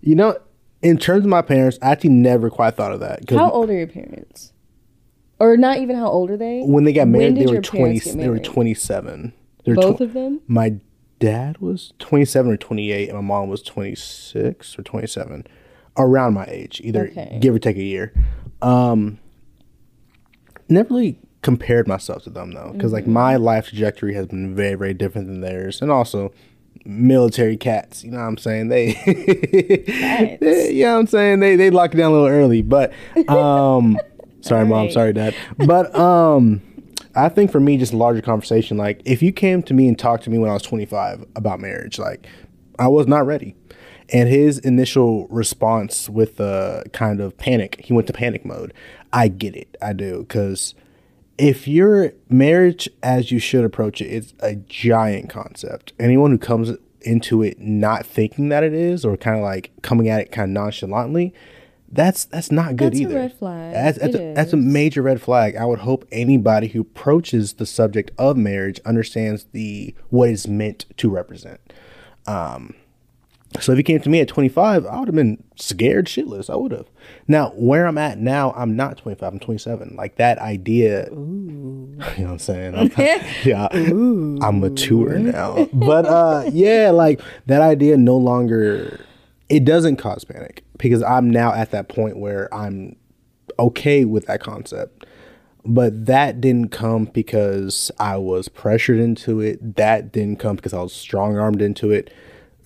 you 0.00 0.14
know, 0.14 0.36
in 0.82 0.98
terms 0.98 1.24
of 1.24 1.30
my 1.30 1.42
parents, 1.42 1.78
I 1.82 1.90
actually 1.90 2.10
never 2.10 2.50
quite 2.50 2.74
thought 2.74 2.92
of 2.92 3.00
that 3.00 3.28
How 3.28 3.50
old 3.50 3.70
are 3.70 3.74
your 3.74 3.86
parents? 3.86 4.49
Or 5.40 5.56
not 5.56 5.78
even 5.78 5.96
how 5.96 6.06
old 6.08 6.30
are 6.30 6.36
they? 6.36 6.60
when 6.64 6.84
they 6.84 6.92
got 6.92 7.08
married, 7.08 7.36
they 7.36 7.46
were 7.46 7.60
twenty. 7.62 7.98
They 7.98 8.28
were 8.28 8.38
twenty-seven. 8.38 9.32
They 9.64 9.72
were 9.72 9.76
Both 9.76 9.96
tw- 9.98 10.00
of 10.02 10.12
them? 10.12 10.40
My 10.46 10.74
dad 11.18 11.58
was 11.58 11.92
twenty-seven 11.98 12.52
or 12.52 12.56
twenty-eight, 12.56 13.08
and 13.08 13.16
my 13.16 13.22
mom 13.22 13.48
was 13.48 13.62
twenty-six 13.62 14.78
or 14.78 14.82
twenty-seven, 14.82 15.46
around 15.96 16.34
my 16.34 16.44
age, 16.46 16.80
either 16.84 17.08
Okay. 17.08 17.38
give 17.40 17.54
or 17.54 17.58
take 17.58 17.76
a 17.78 17.82
year. 17.82 18.12
Um, 18.62 19.18
never 20.68 20.92
really 20.94 21.18
compared 21.42 21.88
myself 21.88 22.24
to 22.24 22.30
them 22.30 22.52
though, 22.52 22.72
because 22.74 22.92
like 22.92 23.06
my 23.06 23.34
Mm-hmm. 23.34 23.42
life 23.44 23.68
trajectory 23.68 24.12
has 24.14 24.26
been 24.26 24.54
very, 24.54 24.74
very 24.74 24.92
different 24.94 25.26
than 25.26 25.40
theirs, 25.40 25.80
and 25.80 25.90
also 25.90 26.32
military 26.84 27.56
cats. 27.56 28.04
You 28.04 28.10
know 28.12 28.18
what 28.18 28.24
I'm 28.24 28.36
saying? 28.38 28.68
They, 28.68 28.92
they 30.40 30.72
you 30.72 30.84
know 30.84 30.94
what 30.94 31.00
I'm 31.00 31.06
saying? 31.06 31.40
They 31.40 31.56
they 31.56 31.70
lock 31.70 31.94
it 31.94 31.96
down 31.96 32.10
a 32.10 32.14
little 32.14 32.28
early, 32.28 32.62
but 32.62 32.92
um, 33.28 33.98
sorry, 34.40 34.66
mom, 34.66 34.84
right. 34.84 34.92
sorry, 34.92 35.12
dad, 35.12 35.34
but 35.58 35.94
um. 35.94 36.62
I 37.16 37.28
think 37.28 37.50
for 37.50 37.58
me, 37.58 37.76
just 37.76 37.92
a 37.92 37.96
larger 37.96 38.22
conversation. 38.22 38.76
Like, 38.76 39.02
if 39.04 39.20
you 39.20 39.32
came 39.32 39.64
to 39.64 39.74
me 39.74 39.88
and 39.88 39.98
talked 39.98 40.22
to 40.24 40.30
me 40.30 40.38
when 40.38 40.48
I 40.48 40.52
was 40.52 40.62
25 40.62 41.26
about 41.34 41.58
marriage, 41.58 41.98
like, 41.98 42.24
I 42.78 42.86
was 42.86 43.08
not 43.08 43.26
ready. 43.26 43.56
And 44.12 44.28
his 44.28 44.58
initial 44.60 45.26
response 45.28 46.08
with 46.08 46.36
the 46.36 46.84
kind 46.92 47.20
of 47.20 47.36
panic, 47.36 47.80
he 47.84 47.92
went 47.92 48.06
to 48.08 48.12
panic 48.12 48.44
mode. 48.44 48.72
I 49.12 49.26
get 49.26 49.56
it. 49.56 49.76
I 49.82 49.92
do. 49.92 50.20
Because 50.20 50.74
if 51.38 51.66
your 51.66 52.12
marriage 52.28 52.88
as 53.02 53.30
you 53.30 53.38
should 53.38 53.64
approach 53.64 54.00
it, 54.00 54.06
it's 54.06 54.34
a 54.40 54.56
giant 54.56 55.30
concept. 55.30 55.92
Anyone 55.98 56.30
who 56.30 56.38
comes 56.38 56.72
into 57.02 57.42
it 57.42 57.60
not 57.60 58.04
thinking 58.04 58.50
that 58.50 58.62
it 58.62 58.74
is, 58.74 59.04
or 59.04 59.16
kind 59.16 59.36
of 59.36 59.42
like 59.42 59.72
coming 59.82 60.08
at 60.08 60.20
it 60.20 60.32
kind 60.32 60.50
of 60.50 60.62
nonchalantly, 60.62 61.32
that's 61.90 62.24
that's 62.26 62.52
not 62.52 62.76
good 62.76 62.92
That's 62.92 63.00
a 63.00 63.02
either. 63.02 63.14
red 63.16 63.32
flag. 63.38 63.72
That's 63.72 63.98
that's, 63.98 64.14
a, 64.14 64.34
that's 64.34 64.52
a 64.52 64.56
major 64.56 65.02
red 65.02 65.20
flag. 65.20 65.56
I 65.56 65.64
would 65.64 65.80
hope 65.80 66.04
anybody 66.12 66.68
who 66.68 66.82
approaches 66.82 67.54
the 67.54 67.66
subject 67.66 68.12
of 68.18 68.36
marriage 68.36 68.80
understands 68.84 69.46
the 69.52 69.94
what 70.08 70.28
it's 70.28 70.46
meant 70.46 70.86
to 70.98 71.10
represent. 71.10 71.60
Um, 72.26 72.74
so 73.58 73.72
if 73.72 73.78
he 73.78 73.82
came 73.82 74.00
to 74.00 74.08
me 74.08 74.20
at 74.20 74.28
25, 74.28 74.86
I 74.86 74.98
would 75.00 75.08
have 75.08 75.14
been 75.16 75.42
scared 75.56 76.06
shitless. 76.06 76.48
I 76.48 76.54
would 76.54 76.70
have. 76.70 76.86
Now, 77.26 77.50
where 77.56 77.86
I'm 77.88 77.98
at 77.98 78.16
now, 78.18 78.52
I'm 78.52 78.76
not 78.76 78.96
25. 78.98 79.32
I'm 79.32 79.40
27. 79.40 79.96
Like 79.96 80.16
that 80.16 80.38
idea. 80.38 81.08
You 82.16 82.24
know 82.24 82.30
what 82.30 82.32
I'm 82.32 82.38
saying? 82.38 82.74
I'm, 82.74 82.90
yeah, 83.44 83.68
I'm 83.70 84.60
mature 84.60 85.18
now. 85.18 85.68
But 85.70 86.06
uh, 86.06 86.44
yeah, 86.50 86.90
like 86.90 87.20
that 87.44 87.60
idea 87.60 87.98
no 87.98 88.16
longer. 88.16 89.04
It 89.50 89.64
doesn't 89.64 89.96
cause 89.96 90.24
panic 90.24 90.62
because 90.78 91.02
I'm 91.02 91.28
now 91.28 91.52
at 91.52 91.70
that 91.72 91.88
point 91.88 92.16
where 92.18 92.52
I'm 92.54 92.96
okay 93.58 94.04
with 94.04 94.26
that 94.26 94.40
concept. 94.40 95.04
But 95.64 96.06
that 96.06 96.40
didn't 96.40 96.70
come 96.70 97.04
because 97.06 97.90
I 97.98 98.16
was 98.16 98.48
pressured 98.48 98.98
into 98.98 99.40
it. 99.40 99.76
That 99.76 100.10
didn't 100.12 100.38
come 100.38 100.56
because 100.56 100.72
I 100.72 100.80
was 100.80 100.92
strong 100.94 101.36
armed 101.36 101.60
into 101.60 101.90
it. 101.90 102.12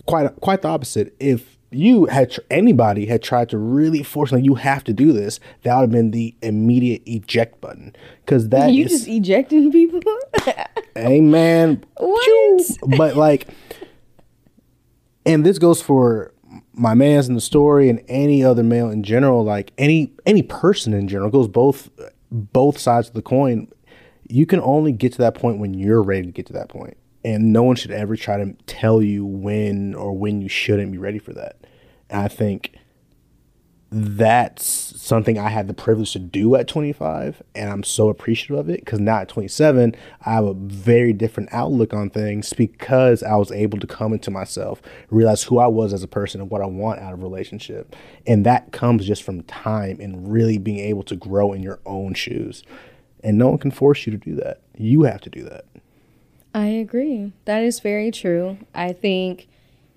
Quite 0.07 0.37
quite 0.41 0.63
the 0.63 0.69
opposite. 0.69 1.17
If 1.19 1.57
you 1.71 2.05
had 2.07 2.31
tr- 2.31 2.41
anybody 2.53 3.07
had 3.07 3.21
tried 3.21 3.49
to 3.49 3.59
really 3.59 4.05
force 4.05 4.31
like 4.31 4.45
you 4.45 4.55
have 4.55 4.85
to 4.85 4.93
do 4.93 5.13
this, 5.13 5.41
that 5.63 5.75
would 5.75 5.81
have 5.85 5.91
been 5.91 6.13
the 6.13 6.37
immediate 6.43 7.03
eject 7.07 7.61
button. 7.61 7.97
Because 8.25 8.51
that 8.51 8.71
You 8.73 8.85
is- 8.85 8.91
just 8.93 9.09
ejecting 9.09 9.73
people? 9.73 10.01
hey 10.95 11.21
man, 11.21 11.83
What? 11.97 12.63
but 12.97 13.17
like, 13.17 13.49
and 15.27 15.45
this 15.45 15.59
goes 15.59 15.81
for 15.83 16.33
my 16.77 16.95
man's 16.95 17.29
in 17.29 17.35
the 17.35 17.41
story 17.41 17.89
and 17.89 18.03
any 18.09 18.45
other 18.45 18.63
male 18.63 18.91
in 18.91 19.03
general. 19.03 19.45
Like 19.45 19.73
any 19.79 20.13
any 20.27 20.43
person 20.43 20.93
in 20.93 21.09
general 21.09 21.31
goes 21.31 21.49
both 21.49 21.91
both 22.31 22.79
sides 22.79 23.09
of 23.09 23.15
the 23.15 23.23
coin. 23.23 23.69
You 24.29 24.47
can 24.47 24.61
only 24.61 24.93
get 24.93 25.13
to 25.13 25.19
that 25.19 25.35
point 25.35 25.59
when 25.59 25.75
you're 25.75 26.03
ready 26.03 26.27
to 26.27 26.33
get 26.33 26.47
to 26.47 26.53
that 26.55 26.69
point, 26.69 26.97
and 27.25 27.53
no 27.53 27.63
one 27.63 27.77
should 27.77 27.91
ever 27.91 28.17
try 28.17 28.39
to 28.39 28.55
tell 28.67 29.03
you 29.03 29.25
when 29.25 29.95
or 29.95 30.17
when 30.17 30.41
you 30.41 30.49
shouldn't 30.49 30.93
be 30.93 30.99
ready 30.99 31.19
for 31.19 31.33
that. 31.35 31.57
And 32.11 32.23
I 32.23 32.29
think 32.29 32.77
that's 33.97 34.67
something 35.01 35.39
I 35.39 35.51
had 35.51 35.69
the 35.69 35.75
privilege 35.75 36.13
to 36.15 36.19
do 36.19 36.57
at 36.57 36.67
25, 36.67 37.43
and 37.55 37.71
I'm 37.71 37.85
so 37.85 38.09
appreciative 38.09 38.59
of 38.59 38.69
it 38.69 38.81
because 38.81 38.99
now 38.99 39.19
at 39.19 39.29
27, 39.29 39.95
I 40.25 40.33
have 40.33 40.45
a 40.45 40.55
very 40.55 41.13
different 41.13 41.51
outlook 41.53 41.95
on 41.95 42.11
things 42.11 42.53
because 42.53 43.23
I 43.23 43.37
was 43.37 43.53
able 43.53 43.79
to 43.79 43.87
come 43.87 44.13
into 44.13 44.33
myself, 44.33 44.83
realize 45.11 45.45
who 45.45 45.59
I 45.59 45.69
was 45.69 45.93
as 45.93 46.03
a 46.03 46.09
person 46.09 46.41
and 46.41 46.51
what 46.51 46.61
I 46.61 46.67
want 46.67 46.99
out 46.99 47.13
of 47.13 47.23
relationship. 47.23 47.95
And 48.27 48.45
that 48.45 48.73
comes 48.73 49.07
just 49.07 49.23
from 49.23 49.43
time 49.45 50.01
and 50.01 50.33
really 50.33 50.59
being 50.59 50.81
able 50.81 51.05
to 51.05 51.15
grow 51.15 51.53
in 51.53 51.63
your 51.63 51.79
own 51.87 52.15
shoes. 52.15 52.65
And 53.23 53.39
no 53.39 53.51
one 53.51 53.59
can 53.59 53.71
force 53.71 54.07
you 54.07 54.11
to 54.11 54.19
do 54.19 54.35
that. 54.37 54.61
You 54.77 55.05
have 55.05 55.21
to 55.21 55.31
do 55.31 55.45
that. 55.45 55.67
I 56.53 56.67
agree. 56.67 57.33
That 57.45 57.63
is 57.63 57.79
very 57.79 58.11
true. 58.11 58.59
I 58.75 58.93
think 58.93 59.47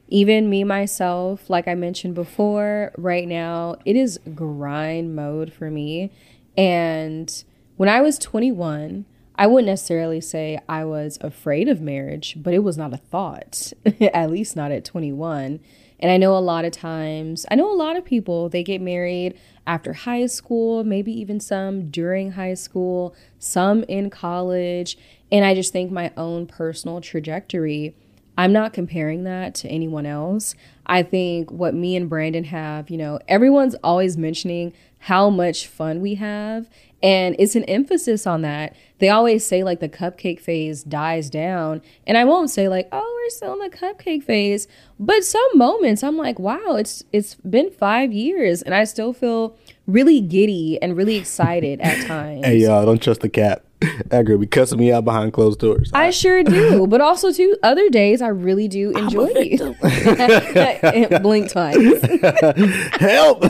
even 0.08 0.49
me 0.49 0.64
myself, 0.64 1.49
like 1.49 1.68
I 1.68 1.76
mentioned 1.76 2.16
before, 2.16 2.91
right 2.97 3.28
now 3.28 3.76
it 3.86 3.95
is 3.95 4.20
grind 4.34 5.16
mode 5.16 5.51
for 5.51 5.70
me. 5.70 6.12
And 6.58 7.43
when 7.76 7.89
I 7.89 8.01
was 8.01 8.18
21, 8.18 9.05
I 9.36 9.47
wouldn't 9.47 9.68
necessarily 9.68 10.22
say 10.22 10.60
I 10.68 10.84
was 10.86 11.20
afraid 11.22 11.68
of 11.68 11.80
marriage, 11.80 12.38
but 12.38 12.53
it 12.53 12.64
was 12.64 12.78
not 12.78 12.93
a 12.93 12.97
thought, 12.97 13.72
at 14.01 14.32
least 14.32 14.55
not 14.55 14.72
at 14.72 14.84
21. 14.84 15.60
And 15.99 16.12
I 16.12 16.18
know 16.18 16.38
a 16.38 16.39
lot 16.39 16.66
of 16.66 16.72
times, 16.72 17.45
I 17.49 17.55
know 17.55 17.72
a 17.72 17.76
lot 17.76 17.95
of 17.95 18.05
people, 18.05 18.49
they 18.49 18.64
get 18.64 18.82
married 18.82 19.38
after 19.66 19.93
high 19.93 20.28
school, 20.28 20.84
maybe 20.84 21.12
even 21.12 21.39
some 21.39 21.89
during 21.89 22.32
high 22.32 22.53
school, 22.53 23.16
some 23.39 23.84
in 23.84 24.10
college. 24.10 24.97
And 25.32 25.43
I 25.43 25.53
just 25.53 25.74
think 25.74 25.91
my 25.91 26.12
own 26.16 26.45
personal 26.45 27.01
trajectory, 27.01 27.95
I'm 28.38 28.54
not 28.54 28.72
comparing 28.72 29.24
that 29.24 29.56
to 29.56 29.68
anyone 29.68 30.06
else. 30.06 30.54
I 30.86 31.04
think 31.04 31.52
what 31.52 31.74
me 31.74 31.96
and 31.96 32.08
Brandon 32.08 32.46
have, 32.46 32.90
you 32.90 32.98
know, 32.98 33.20
everyone's 33.28 33.76
always 33.84 34.16
mentioning 34.16 34.74
how 35.00 35.30
much 35.30 35.68
fun 35.68 36.02
we 36.02 36.16
have. 36.16 36.70
And 37.04 37.36
it's 37.38 37.56
an 37.56 37.64
emphasis 37.66 38.26
on 38.26 38.42
that. 38.42 38.76
They 39.00 39.10
always 39.10 39.46
say 39.46 39.64
like 39.64 39.80
the 39.80 39.90
cupcake 39.90 40.40
phase 40.40 40.84
dies 40.84 41.30
down. 41.30 41.82
And 42.06 42.18
I 42.18 42.26
won't 42.26 42.50
say 42.50 42.68
like, 42.70 42.88
oh, 42.92 43.22
we're 43.24 43.30
still 43.30 43.54
in 43.54 43.60
the 43.60 43.76
cupcake 43.76 44.24
phase. 44.24 44.68
But 45.00 45.24
some 45.24 45.50
moments 45.56 46.04
I'm 46.04 46.18
like, 46.18 46.40
wow, 46.40 46.76
it's 46.76 47.04
it's 47.12 47.36
been 47.36 47.70
five 47.70 48.12
years 48.12 48.62
and 48.62 48.74
I 48.74 48.84
still 48.86 49.14
feel 49.14 49.56
really 49.86 50.22
giddy 50.22 50.82
and 50.82 50.98
really 50.98 51.16
excited 51.18 51.82
at 51.82 52.06
times. 52.08 52.46
Hey 52.46 52.58
y'all, 52.58 52.86
don't 52.86 53.02
trust 53.02 53.22
the 53.22 53.30
cat. 53.30 53.64
That 54.08 54.26
girl 54.26 54.38
be 54.40 54.48
cussing 54.48 54.80
me 54.80 54.92
out 54.92 55.06
behind 55.06 55.34
closed 55.34 55.60
doors. 55.60 55.92
I 55.94 56.10
sure 56.10 56.44
do. 56.44 56.88
But 56.88 57.00
also 57.02 57.32
too, 57.32 57.56
other 57.62 57.90
days 57.90 58.22
I 58.24 58.30
really 58.30 58.68
do 58.68 58.90
enjoy 58.92 59.30
it. 59.36 61.22
Blink 61.22 61.52
twice. 61.52 61.76
Help! 63.00 63.44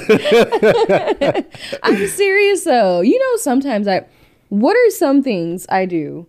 I'm 1.83 2.07
serious 2.07 2.63
though. 2.63 3.01
You 3.01 3.17
know, 3.19 3.35
sometimes 3.37 3.87
I. 3.87 4.05
What 4.49 4.75
are 4.77 4.89
some 4.91 5.23
things 5.23 5.65
I 5.69 5.85
do 5.85 6.25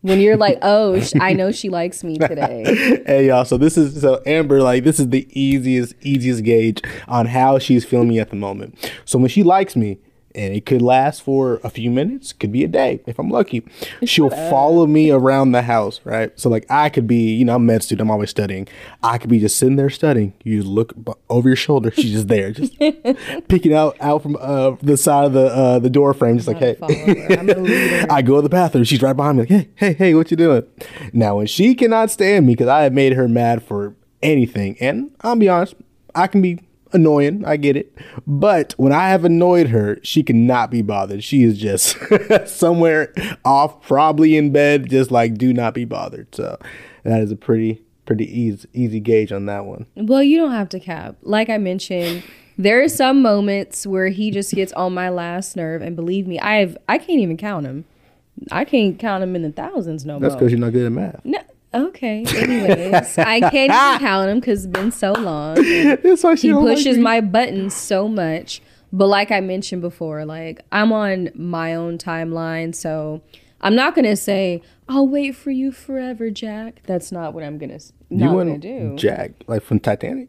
when 0.00 0.20
you're 0.20 0.36
like, 0.38 0.58
oh, 0.62 1.00
sh- 1.00 1.12
I 1.20 1.32
know 1.34 1.52
she 1.52 1.68
likes 1.68 2.02
me 2.02 2.16
today? 2.18 3.02
hey 3.06 3.26
y'all, 3.28 3.44
so 3.44 3.58
this 3.58 3.76
is 3.76 4.00
so 4.00 4.22
Amber, 4.24 4.62
like 4.62 4.84
this 4.84 4.98
is 4.98 5.10
the 5.10 5.26
easiest, 5.38 5.94
easiest 6.02 6.44
gauge 6.44 6.82
on 7.08 7.26
how 7.26 7.58
she's 7.58 7.84
feeling 7.84 8.08
me 8.08 8.18
at 8.20 8.30
the 8.30 8.36
moment. 8.36 8.90
So 9.04 9.18
when 9.18 9.28
she 9.28 9.42
likes 9.42 9.76
me, 9.76 9.98
and 10.36 10.54
it 10.54 10.66
could 10.66 10.82
last 10.82 11.22
for 11.22 11.60
a 11.64 11.70
few 11.70 11.90
minutes, 11.90 12.32
could 12.32 12.52
be 12.52 12.62
a 12.62 12.68
day 12.68 13.00
if 13.06 13.18
I'm 13.18 13.30
lucky. 13.30 13.64
She'll 14.04 14.30
follow 14.30 14.86
me 14.86 15.10
around 15.10 15.52
the 15.52 15.62
house, 15.62 16.00
right? 16.04 16.30
So 16.38 16.48
like 16.50 16.66
I 16.70 16.90
could 16.90 17.06
be, 17.06 17.34
you 17.34 17.44
know, 17.44 17.54
I'm 17.56 17.62
a 17.62 17.64
med 17.72 17.82
student, 17.82 18.06
I'm 18.06 18.10
always 18.10 18.30
studying. 18.30 18.68
I 19.02 19.18
could 19.18 19.30
be 19.30 19.38
just 19.40 19.56
sitting 19.56 19.76
there 19.76 19.90
studying. 19.90 20.34
You 20.44 20.62
look 20.62 20.92
b- 21.02 21.12
over 21.30 21.48
your 21.48 21.56
shoulder, 21.56 21.90
she's 21.90 22.12
just 22.12 22.28
there, 22.28 22.52
just 22.52 22.78
peeking 23.48 23.72
out 23.72 23.96
out 24.00 24.22
from 24.22 24.36
uh, 24.40 24.76
the 24.82 24.96
side 24.96 25.24
of 25.24 25.32
the 25.32 25.46
uh, 25.46 25.78
the 25.78 25.90
door 25.90 26.12
frame, 26.14 26.36
just 26.36 26.48
like 26.48 26.58
hey. 26.58 26.76
I'm 26.82 27.48
a 27.48 27.54
leader. 27.58 28.06
I 28.10 28.22
go 28.22 28.36
to 28.36 28.42
the 28.42 28.48
bathroom. 28.48 28.84
She's 28.84 29.02
right 29.02 29.14
behind 29.16 29.38
me. 29.38 29.42
Like, 29.42 29.48
hey, 29.48 29.68
hey, 29.76 29.92
hey, 29.94 30.14
what 30.14 30.30
you 30.30 30.36
doing? 30.36 30.64
Now, 31.12 31.36
when 31.36 31.46
she 31.46 31.74
cannot 31.74 32.10
stand 32.10 32.46
me 32.46 32.52
because 32.54 32.68
I 32.68 32.82
have 32.82 32.92
made 32.92 33.14
her 33.14 33.26
mad 33.28 33.62
for 33.62 33.94
anything, 34.22 34.76
and 34.80 35.10
I'll 35.22 35.36
be 35.36 35.48
honest, 35.48 35.74
I 36.14 36.26
can 36.26 36.42
be 36.42 36.60
annoying. 36.96 37.44
I 37.44 37.56
get 37.56 37.76
it, 37.76 37.96
but 38.26 38.74
when 38.76 38.92
I 38.92 39.08
have 39.10 39.24
annoyed 39.24 39.68
her, 39.68 39.98
she 40.02 40.24
cannot 40.24 40.70
be 40.72 40.82
bothered. 40.82 41.22
She 41.22 41.44
is 41.44 41.56
just 41.58 41.96
somewhere 42.48 43.12
off, 43.44 43.80
probably 43.86 44.36
in 44.36 44.50
bed, 44.50 44.90
just 44.90 45.10
like 45.12 45.38
do 45.38 45.52
not 45.52 45.72
be 45.74 45.84
bothered. 45.84 46.34
So 46.34 46.58
that 47.04 47.20
is 47.22 47.30
a 47.30 47.36
pretty 47.36 47.82
pretty 48.04 48.24
easy 48.26 48.68
easy 48.72 48.98
gauge 49.00 49.30
on 49.32 49.46
that 49.46 49.64
one. 49.64 49.86
Well, 49.96 50.22
you 50.22 50.38
don't 50.38 50.52
have 50.52 50.68
to 50.70 50.80
cap. 50.80 51.16
Like 51.22 51.48
I 51.50 51.58
mentioned, 51.58 52.24
there 52.58 52.82
are 52.82 52.88
some 52.88 53.22
moments 53.22 53.86
where 53.86 54.08
he 54.08 54.30
just 54.30 54.52
gets 54.54 54.72
on 54.72 54.94
my 54.94 55.08
last 55.10 55.56
nerve, 55.56 55.82
and 55.82 55.94
believe 55.94 56.26
me, 56.26 56.38
I 56.40 56.56
have 56.56 56.76
I 56.88 56.98
can't 56.98 57.20
even 57.20 57.36
count 57.36 57.66
him. 57.66 57.84
I 58.52 58.64
can't 58.66 58.98
count 58.98 59.22
him 59.22 59.34
in 59.34 59.42
the 59.42 59.50
thousands 59.52 60.04
no 60.04 60.18
That's 60.18 60.32
more. 60.32 60.40
because 60.40 60.52
you're 60.52 60.60
not 60.60 60.72
good 60.72 60.84
at 60.86 60.92
math. 60.92 61.24
No, 61.24 61.38
okay. 61.76 62.24
Anyways, 62.26 63.18
I 63.18 63.40
can't 63.40 63.72
even 63.72 63.98
count 64.06 64.30
him 64.30 64.40
because 64.40 64.64
it's 64.64 64.72
been 64.72 64.90
so 64.92 65.12
long. 65.12 65.54
That's 65.56 66.22
why 66.24 66.34
she 66.34 66.48
he 66.48 66.52
don't 66.52 66.64
like 66.64 66.76
pushes 66.76 66.98
my 66.98 67.20
buttons 67.20 67.74
so 67.74 68.08
much. 68.08 68.60
But 68.92 69.06
like 69.06 69.30
I 69.30 69.40
mentioned 69.40 69.82
before, 69.82 70.24
like 70.24 70.64
I'm 70.72 70.92
on 70.92 71.30
my 71.34 71.74
own 71.74 71.98
timeline, 71.98 72.74
so 72.74 73.22
I'm 73.60 73.74
not 73.74 73.94
gonna 73.94 74.16
say 74.16 74.62
I'll 74.88 75.08
wait 75.08 75.34
for 75.34 75.50
you 75.50 75.72
forever, 75.72 76.30
Jack. 76.30 76.82
That's 76.84 77.10
not 77.10 77.34
what 77.34 77.42
I'm 77.42 77.58
gonna 77.58 77.80
not 78.10 78.30
you 78.30 78.36
gonna 78.38 78.58
do. 78.58 78.96
Jack, 78.96 79.32
like 79.46 79.62
from 79.62 79.80
Titanic. 79.80 80.28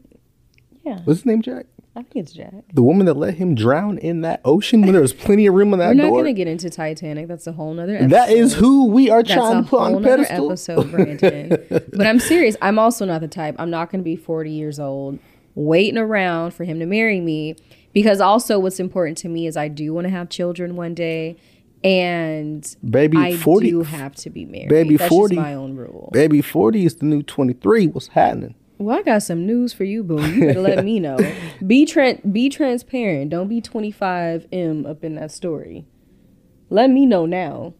Yeah, 0.83 0.99
What's 1.03 1.19
his 1.19 1.25
name, 1.25 1.41
Jack? 1.41 1.65
I 1.97 2.03
think 2.03 2.25
it's 2.25 2.31
Jack. 2.33 2.53
The 2.73 2.83
woman 2.83 3.07
that 3.07 3.15
let 3.15 3.33
him 3.33 3.55
drown 3.55 3.97
in 3.97 4.21
that 4.21 4.39
ocean 4.45 4.81
when 4.81 4.91
there 4.93 5.01
was 5.01 5.13
plenty 5.13 5.47
of 5.47 5.55
room 5.55 5.73
on 5.73 5.79
that 5.79 5.87
We're 5.87 5.93
not 5.95 6.09
door. 6.09 6.19
gonna 6.19 6.33
get 6.33 6.47
into 6.47 6.69
Titanic. 6.69 7.27
That's 7.27 7.47
a 7.47 7.51
whole 7.51 7.73
nother. 7.73 7.95
Episode. 7.95 8.09
That 8.11 8.29
is 8.29 8.53
who 8.53 8.85
we 8.85 9.09
are 9.09 9.23
That's 9.23 9.33
trying 9.33 9.63
to 9.63 9.69
put 9.69 9.79
on 9.81 10.03
pedestal. 10.03 10.45
episode, 10.51 10.91
Brandon. 10.91 11.57
but 11.69 12.05
I'm 12.05 12.19
serious. 12.19 12.55
I'm 12.61 12.77
also 12.77 13.03
not 13.05 13.21
the 13.21 13.27
type. 13.27 13.55
I'm 13.57 13.71
not 13.71 13.91
going 13.91 13.99
to 14.01 14.03
be 14.05 14.15
40 14.15 14.51
years 14.51 14.79
old 14.79 15.17
waiting 15.55 15.97
around 15.97 16.51
for 16.53 16.65
him 16.65 16.79
to 16.79 16.85
marry 16.85 17.19
me. 17.19 17.55
Because 17.93 18.21
also, 18.21 18.59
what's 18.59 18.79
important 18.79 19.17
to 19.19 19.27
me 19.27 19.47
is 19.47 19.57
I 19.57 19.67
do 19.69 19.91
want 19.91 20.05
to 20.05 20.11
have 20.11 20.29
children 20.29 20.75
one 20.75 20.93
day, 20.93 21.35
and 21.83 22.75
Baby, 22.87 23.17
I 23.17 23.35
40 23.37 23.69
do 23.71 23.81
have 23.81 24.13
to 24.17 24.29
be 24.29 24.45
married. 24.45 24.69
Baby, 24.69 24.97
That's 24.97 25.09
40. 25.09 25.35
just 25.35 25.43
my 25.43 25.55
own 25.55 25.75
rule. 25.75 26.09
Baby, 26.13 26.43
40 26.43 26.85
is 26.85 26.95
the 26.97 27.05
new 27.05 27.23
23. 27.23 27.87
What's 27.87 28.09
happening? 28.09 28.53
Well, 28.77 28.99
I 28.99 29.01
got 29.01 29.23
some 29.23 29.45
news 29.45 29.73
for 29.73 29.83
you, 29.83 30.03
boo. 30.03 30.21
You 30.21 30.47
better 30.47 30.61
let 30.61 30.85
me 30.85 30.99
know. 31.01 31.17
Be 31.65 31.85
tran 31.85 32.31
be 32.31 32.49
transparent. 32.49 33.31
Don't 33.31 33.47
be 33.47 33.61
25 33.61 34.47
m 34.51 34.85
up 34.85 35.03
in 35.03 35.15
that 35.15 35.31
story. 35.31 35.85
Let 36.69 36.89
me 36.89 37.05
know 37.05 37.25
now. 37.25 37.73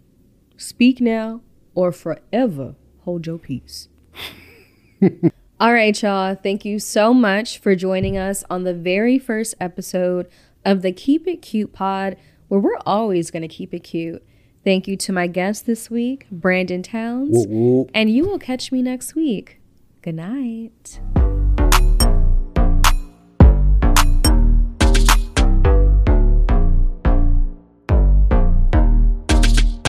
Speak 0.58 1.00
now 1.00 1.42
or 1.76 1.92
forever 1.92 2.76
hold 3.08 3.26
your 3.26 3.38
peace. 3.38 3.88
All 5.62 5.72
right, 5.72 6.00
y'all. 6.02 6.36
Thank 6.36 6.66
you 6.66 6.78
so 6.78 7.14
much 7.14 7.58
for 7.58 7.74
joining 7.74 8.18
us 8.18 8.44
on 8.50 8.66
the 8.66 8.74
very 8.74 9.18
first 9.18 9.56
episode 9.62 10.28
of 10.66 10.82
the 10.82 10.92
Keep 10.92 11.26
It 11.26 11.38
Cute 11.38 11.72
pod, 11.72 12.18
where 12.50 12.60
we're 12.60 12.78
always 12.86 13.32
going 13.32 13.44
to 13.44 13.48
keep 13.48 13.74
it 13.74 13.80
cute. 13.80 14.22
Thank 14.66 14.90
you 14.90 14.98
to 14.98 15.14
my 15.14 15.28
guest 15.28 15.66
this 15.66 15.90
week, 15.90 16.28
Brandon 16.30 16.84
Towns. 16.84 17.46
And 17.94 18.12
you 18.12 18.26
will 18.28 18.40
catch 18.40 18.74
me 18.74 18.82
next 18.82 19.16
week. 19.16 19.57
Good 20.08 20.16
night. 20.16 21.02